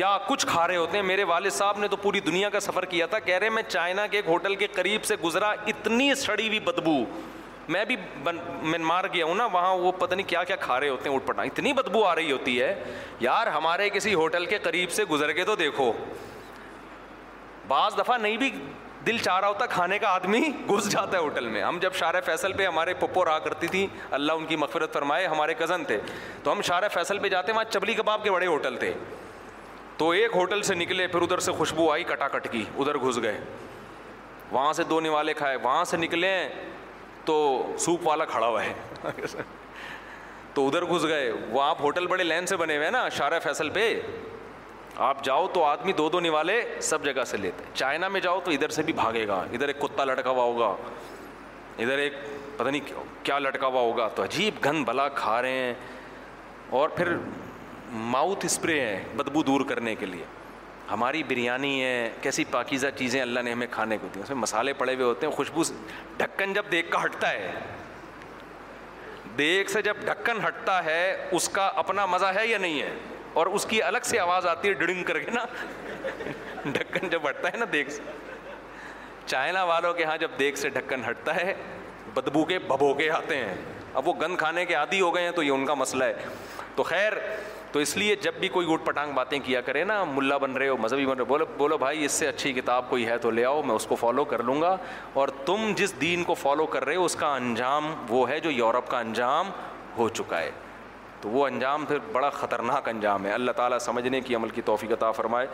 کیا 0.00 0.10
کچھ 0.26 0.46
کھا 0.46 0.66
رہے 0.68 0.76
ہوتے 0.76 0.96
ہیں 0.98 1.04
میرے 1.10 1.24
والد 1.30 1.52
صاحب 1.52 1.78
نے 1.84 1.88
تو 1.88 1.96
پوری 2.02 2.20
دنیا 2.26 2.48
کا 2.56 2.60
سفر 2.66 2.84
کیا 2.90 3.06
تھا 3.14 3.18
کہہ 3.28 3.38
رہے 3.44 3.50
میں 3.50 3.62
چائنا 3.68 4.06
کے 4.12 4.16
ایک 4.20 4.28
ہوٹل 4.34 4.54
کے 4.56 4.66
قریب 4.74 5.04
سے 5.10 5.16
گزرا 5.24 5.50
اتنی 5.72 6.14
سڑی 6.24 6.46
ہوئی 6.48 6.60
بدبو 6.68 6.94
میں 7.74 7.84
بھی 7.88 7.96
مینمار 8.26 9.04
گیا 9.14 9.24
ہوں 9.30 9.34
نا 9.40 9.46
وہاں 9.56 9.74
وہ 9.86 9.92
پتہ 10.02 10.14
نہیں 10.14 10.28
کیا 10.34 10.42
کیا 10.50 10.56
کھا 10.66 10.78
رہے 10.80 10.88
ہوتے 10.94 11.08
ہیں 11.08 11.14
اٹھ 11.16 11.26
پٹا 11.26 11.42
اتنی 11.50 11.72
بدبو 11.80 12.04
آ 12.04 12.14
رہی 12.20 12.32
ہوتی 12.32 12.54
ہے 12.60 12.70
یار 13.26 13.46
ہمارے 13.56 13.88
کسی 13.96 14.14
ہوٹل 14.20 14.46
کے 14.52 14.58
قریب 14.68 14.90
سے 15.00 15.04
گزر 15.10 15.32
کے 15.40 15.44
تو 15.50 15.54
دیکھو 15.64 15.92
بعض 17.74 17.98
دفعہ 17.98 18.18
نہیں 18.26 18.36
بھی 18.44 18.50
دل 19.06 19.18
چاہ 19.24 19.38
رہا 19.40 19.48
ہوتا 19.48 19.66
کھانے 19.66 19.98
کا 19.98 20.08
آدمی 20.14 20.40
گھس 20.70 20.90
جاتا 20.92 21.16
ہے 21.16 21.22
ہوٹل 21.22 21.46
میں 21.50 21.62
ہم 21.62 21.78
جب 21.82 21.92
شار 21.98 22.14
فیصل 22.24 22.52
پہ 22.56 22.66
ہمارے 22.66 22.94
پپو 23.00 23.24
رہا 23.24 23.38
کرتی 23.44 23.66
تھی 23.66 23.86
اللہ 24.18 24.32
ان 24.32 24.44
کی 24.46 24.56
مغفرت 24.56 24.92
فرمائے 24.94 25.26
ہمارے 25.26 25.54
کزن 25.58 25.84
تھے 25.86 25.98
تو 26.42 26.52
ہم 26.52 26.60
شار 26.64 26.88
فیصل 26.94 27.18
پہ 27.18 27.28
جاتے 27.28 27.52
وہاں 27.52 27.64
چبلی 27.70 27.94
کباب 27.94 28.24
کے 28.24 28.30
بڑے 28.30 28.46
ہوٹل 28.46 28.76
تھے 28.80 28.92
تو 29.96 30.10
ایک 30.10 30.30
ہوٹل 30.36 30.62
سے 30.62 30.74
نکلے 30.74 31.06
پھر 31.06 31.22
ادھر 31.22 31.38
سے 31.46 31.52
خوشبو 31.58 31.90
آئی 31.92 32.04
کٹا 32.08 32.28
کٹ 32.28 32.48
کی 32.52 32.64
ادھر 32.78 32.98
گھس 33.08 33.22
گئے 33.22 33.38
وہاں 34.50 34.72
سے 34.72 34.84
دو 34.90 35.00
نوالے 35.00 35.34
کھائے 35.34 35.56
وہاں 35.62 35.84
سے 35.84 35.96
نکلے 35.96 36.32
تو 37.24 37.34
سوپ 37.84 38.06
والا 38.06 38.24
کھڑا 38.24 38.46
ہوا 38.46 38.64
ہے 38.64 38.72
تو 40.54 40.66
ادھر 40.68 40.84
گھس 40.94 41.04
گئے 41.08 41.30
وہ 41.50 41.62
آپ 41.62 41.82
ہوٹل 41.82 42.06
بڑے 42.06 42.24
لین 42.24 42.46
سے 42.46 42.56
بنے 42.56 42.76
ہوئے 42.76 42.86
ہیں 42.86 42.92
نا 42.92 43.08
شار 43.16 43.38
فیصل 43.42 43.68
پہ 43.70 43.92
آپ 45.08 45.22
جاؤ 45.24 45.46
تو 45.52 45.62
آدمی 45.64 45.92
دو 45.98 46.08
دو 46.10 46.18
نوالے 46.20 46.54
سب 46.82 47.04
جگہ 47.04 47.22
سے 47.26 47.36
لیتے 47.36 47.64
چائنا 47.74 48.08
میں 48.14 48.20
جاؤ 48.20 48.40
تو 48.44 48.50
ادھر 48.50 48.68
سے 48.76 48.82
بھی 48.82 48.92
بھاگے 48.92 49.26
گا 49.28 49.34
ادھر 49.52 49.68
ایک 49.68 49.78
کتا 49.80 50.04
لٹکا 50.04 50.30
ہوا 50.30 50.42
ہوگا 50.44 50.66
ادھر 51.82 51.98
ایک 51.98 52.14
پتہ 52.56 52.68
نہیں 52.68 52.96
کیا 53.24 53.38
لٹکا 53.38 53.66
ہوا 53.66 53.80
ہوگا 53.82 54.08
تو 54.14 54.22
عجیب 54.24 54.58
گھن 54.64 54.82
بھلا 54.84 55.06
کھا 55.14 55.40
رہے 55.42 55.58
ہیں 55.58 55.72
اور 56.80 56.88
پھر 56.96 57.08
ماؤتھ 58.16 58.44
اسپرے 58.46 58.78
ہیں 58.80 59.02
بدبو 59.16 59.42
دور 59.42 59.60
کرنے 59.68 59.94
کے 60.00 60.06
لیے 60.06 60.24
ہماری 60.90 61.22
بریانی 61.28 61.82
ہے 61.84 62.10
کیسی 62.22 62.44
پاکیزہ 62.50 62.86
چیزیں 62.96 63.20
اللہ 63.20 63.40
نے 63.48 63.52
ہمیں 63.52 63.66
کھانے 63.70 63.98
کو 64.00 64.08
دی 64.14 64.20
اس 64.22 64.28
میں 64.30 64.36
مسالے 64.38 64.72
پڑے 64.82 64.94
ہوئے 64.94 65.06
ہوتے 65.06 65.26
ہیں 65.26 65.32
خوشبو 65.34 65.62
ڈھکن 66.16 66.52
جب 66.54 66.66
دیکھ 66.72 66.90
کا 66.90 67.02
ہٹتا 67.04 67.30
ہے 67.32 67.50
دیکھ 69.38 69.70
سے 69.70 69.82
جب 69.82 69.96
ڈھکن 70.06 70.44
ہٹتا 70.46 70.84
ہے 70.84 71.02
اس 71.38 71.48
کا 71.58 71.66
اپنا 71.84 72.06
مزہ 72.16 72.32
ہے 72.36 72.46
یا 72.46 72.58
نہیں 72.58 72.80
ہے 72.80 72.92
اور 73.38 73.46
اس 73.58 73.66
کی 73.70 73.82
الگ 73.82 74.04
سے 74.04 74.18
آواز 74.18 74.46
آتی 74.46 74.68
ہے 74.68 74.72
ڈڑنگ 74.82 75.02
کر 75.10 75.18
کے 75.18 75.30
نا 75.30 75.44
ڈھکن 76.64 77.08
جب 77.10 77.28
ہٹتا 77.28 77.48
ہے 77.52 77.56
نا 77.58 77.64
دیکھ 77.72 77.90
سے 77.92 78.02
چائنا 79.26 79.62
والوں 79.64 79.92
کے 79.94 80.04
ہاں 80.04 80.16
جب 80.20 80.30
دیکھ 80.38 80.58
سے 80.58 80.68
ڈھکن 80.76 81.04
ہٹتا 81.08 81.34
ہے 81.36 81.52
بدبو 82.14 82.44
کے 82.44 82.58
کے 82.98 83.10
آتے 83.16 83.36
ہیں 83.36 83.54
اب 84.00 84.08
وہ 84.08 84.12
گند 84.20 84.36
کھانے 84.38 84.64
کے 84.64 84.74
عادی 84.74 85.00
ہو 85.00 85.14
گئے 85.14 85.22
ہیں 85.24 85.30
تو 85.36 85.42
یہ 85.42 85.50
ان 85.50 85.64
کا 85.66 85.74
مسئلہ 85.74 86.04
ہے 86.04 86.28
تو 86.76 86.82
خیر 86.90 87.12
تو 87.72 87.78
اس 87.78 87.96
لیے 87.96 88.14
جب 88.22 88.34
بھی 88.40 88.48
کوئی 88.54 88.66
اوٹ 88.66 88.84
پٹانگ 88.86 89.12
باتیں 89.14 89.38
کیا 89.44 89.60
کرے 89.66 89.82
نا 89.90 90.02
ملا 90.12 90.36
بن 90.44 90.52
رہے 90.56 90.68
ہو 90.68 90.76
مذہبی 90.84 91.06
بن 91.06 91.16
رہے 91.16 91.22
ہو 91.22 91.26
بولو 91.28 91.44
بولو 91.58 91.78
بھائی 91.78 92.04
اس 92.04 92.12
سے 92.22 92.28
اچھی 92.28 92.52
کتاب 92.52 92.88
کوئی 92.90 93.06
ہے 93.08 93.18
تو 93.26 93.30
لے 93.38 93.44
آؤ 93.44 93.62
میں 93.66 93.74
اس 93.74 93.86
کو 93.86 93.94
فالو 94.00 94.24
کر 94.32 94.42
لوں 94.50 94.60
گا 94.62 94.76
اور 95.22 95.28
تم 95.46 95.72
جس 95.76 96.00
دین 96.00 96.24
کو 96.30 96.34
فالو 96.42 96.66
کر 96.74 96.84
رہے 96.86 96.96
ہو 96.96 97.04
اس 97.04 97.16
کا 97.20 97.34
انجام 97.34 97.92
وہ 98.08 98.28
ہے 98.30 98.40
جو 98.40 98.50
یورپ 98.50 98.88
کا 98.90 98.98
انجام 99.00 99.50
ہو 99.98 100.08
چکا 100.20 100.40
ہے 100.40 100.50
تو 101.22 101.28
وہ 101.30 101.46
انجام 101.46 101.84
پھر 101.86 101.98
بڑا 102.12 102.28
خطرناک 102.30 102.88
انجام 102.88 103.26
ہے 103.26 103.32
اللہ 103.32 103.52
تعالیٰ 103.56 103.78
سمجھنے 103.86 104.20
کی 104.28 104.34
عمل 104.36 104.48
کی 104.58 104.62
توفیق 104.64 104.92
عطا 104.92 105.10
فرمائے 105.20 105.46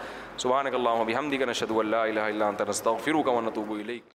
سبحانک 0.42 0.74
اللہ 0.74 1.00
و 1.00 1.04
بحمدک 1.04 1.42
نشہد 1.48 1.70
ان 1.70 1.78
اللہ 1.78 2.10
الہ 2.10 2.28
الا 2.34 2.48
انت 2.48 2.62
نستغفرک 2.68 3.28
و 3.34 3.40
نتوب 3.48 3.70
الیک 3.80 4.15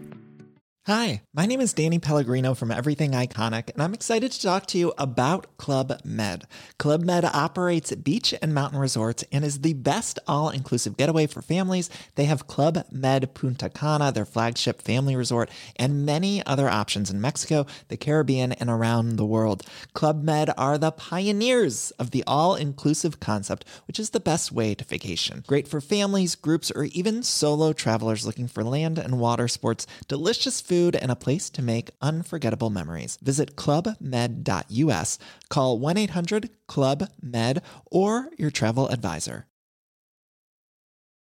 Beach 0.91 1.89
دیسٹوائی 9.73 11.27
فارملیز 11.33 11.89
دے 12.17 12.25
ہیگشپ 12.27 14.79
فیملیٹ 14.87 15.43
and 15.79 15.91
many 16.09 16.35
other 16.45 16.67
options 16.71 17.07
in 17.11 17.19
Mexico 17.21 17.59
Caribbean 18.41 18.51
and 18.59 18.69
around 18.69 19.07
the 19.19 19.23
world 19.25 19.61
Club 19.99 20.17
Med 20.31 20.49
are 20.57 20.75
the 20.77 20.89
pioneers 21.09 21.81
of 21.99 22.07
the 22.13 22.21
all 22.25 22.55
inclusive 22.61 23.09
concept 23.25 23.63
which 23.89 23.99
is 23.99 24.09
the 24.13 24.19
best 24.25 24.51
vacation 24.57 25.39
great 25.51 25.67
for 25.67 25.79
families 25.89 26.35
groups 26.45 26.71
اور 26.75 26.85
food, 30.81 30.95
and 30.95 31.11
a 31.11 31.23
place 31.25 31.47
to 31.55 31.61
make 31.73 31.91
unforgettable 32.01 32.71
memories. 32.79 33.19
Visit 33.21 33.55
clubmed.us, 33.55 35.09
call 35.49 35.79
1-800-CLUB-MED, 35.91 37.61
or 37.91 38.29
your 38.37 38.51
travel 38.59 38.87
advisor. 38.87 39.39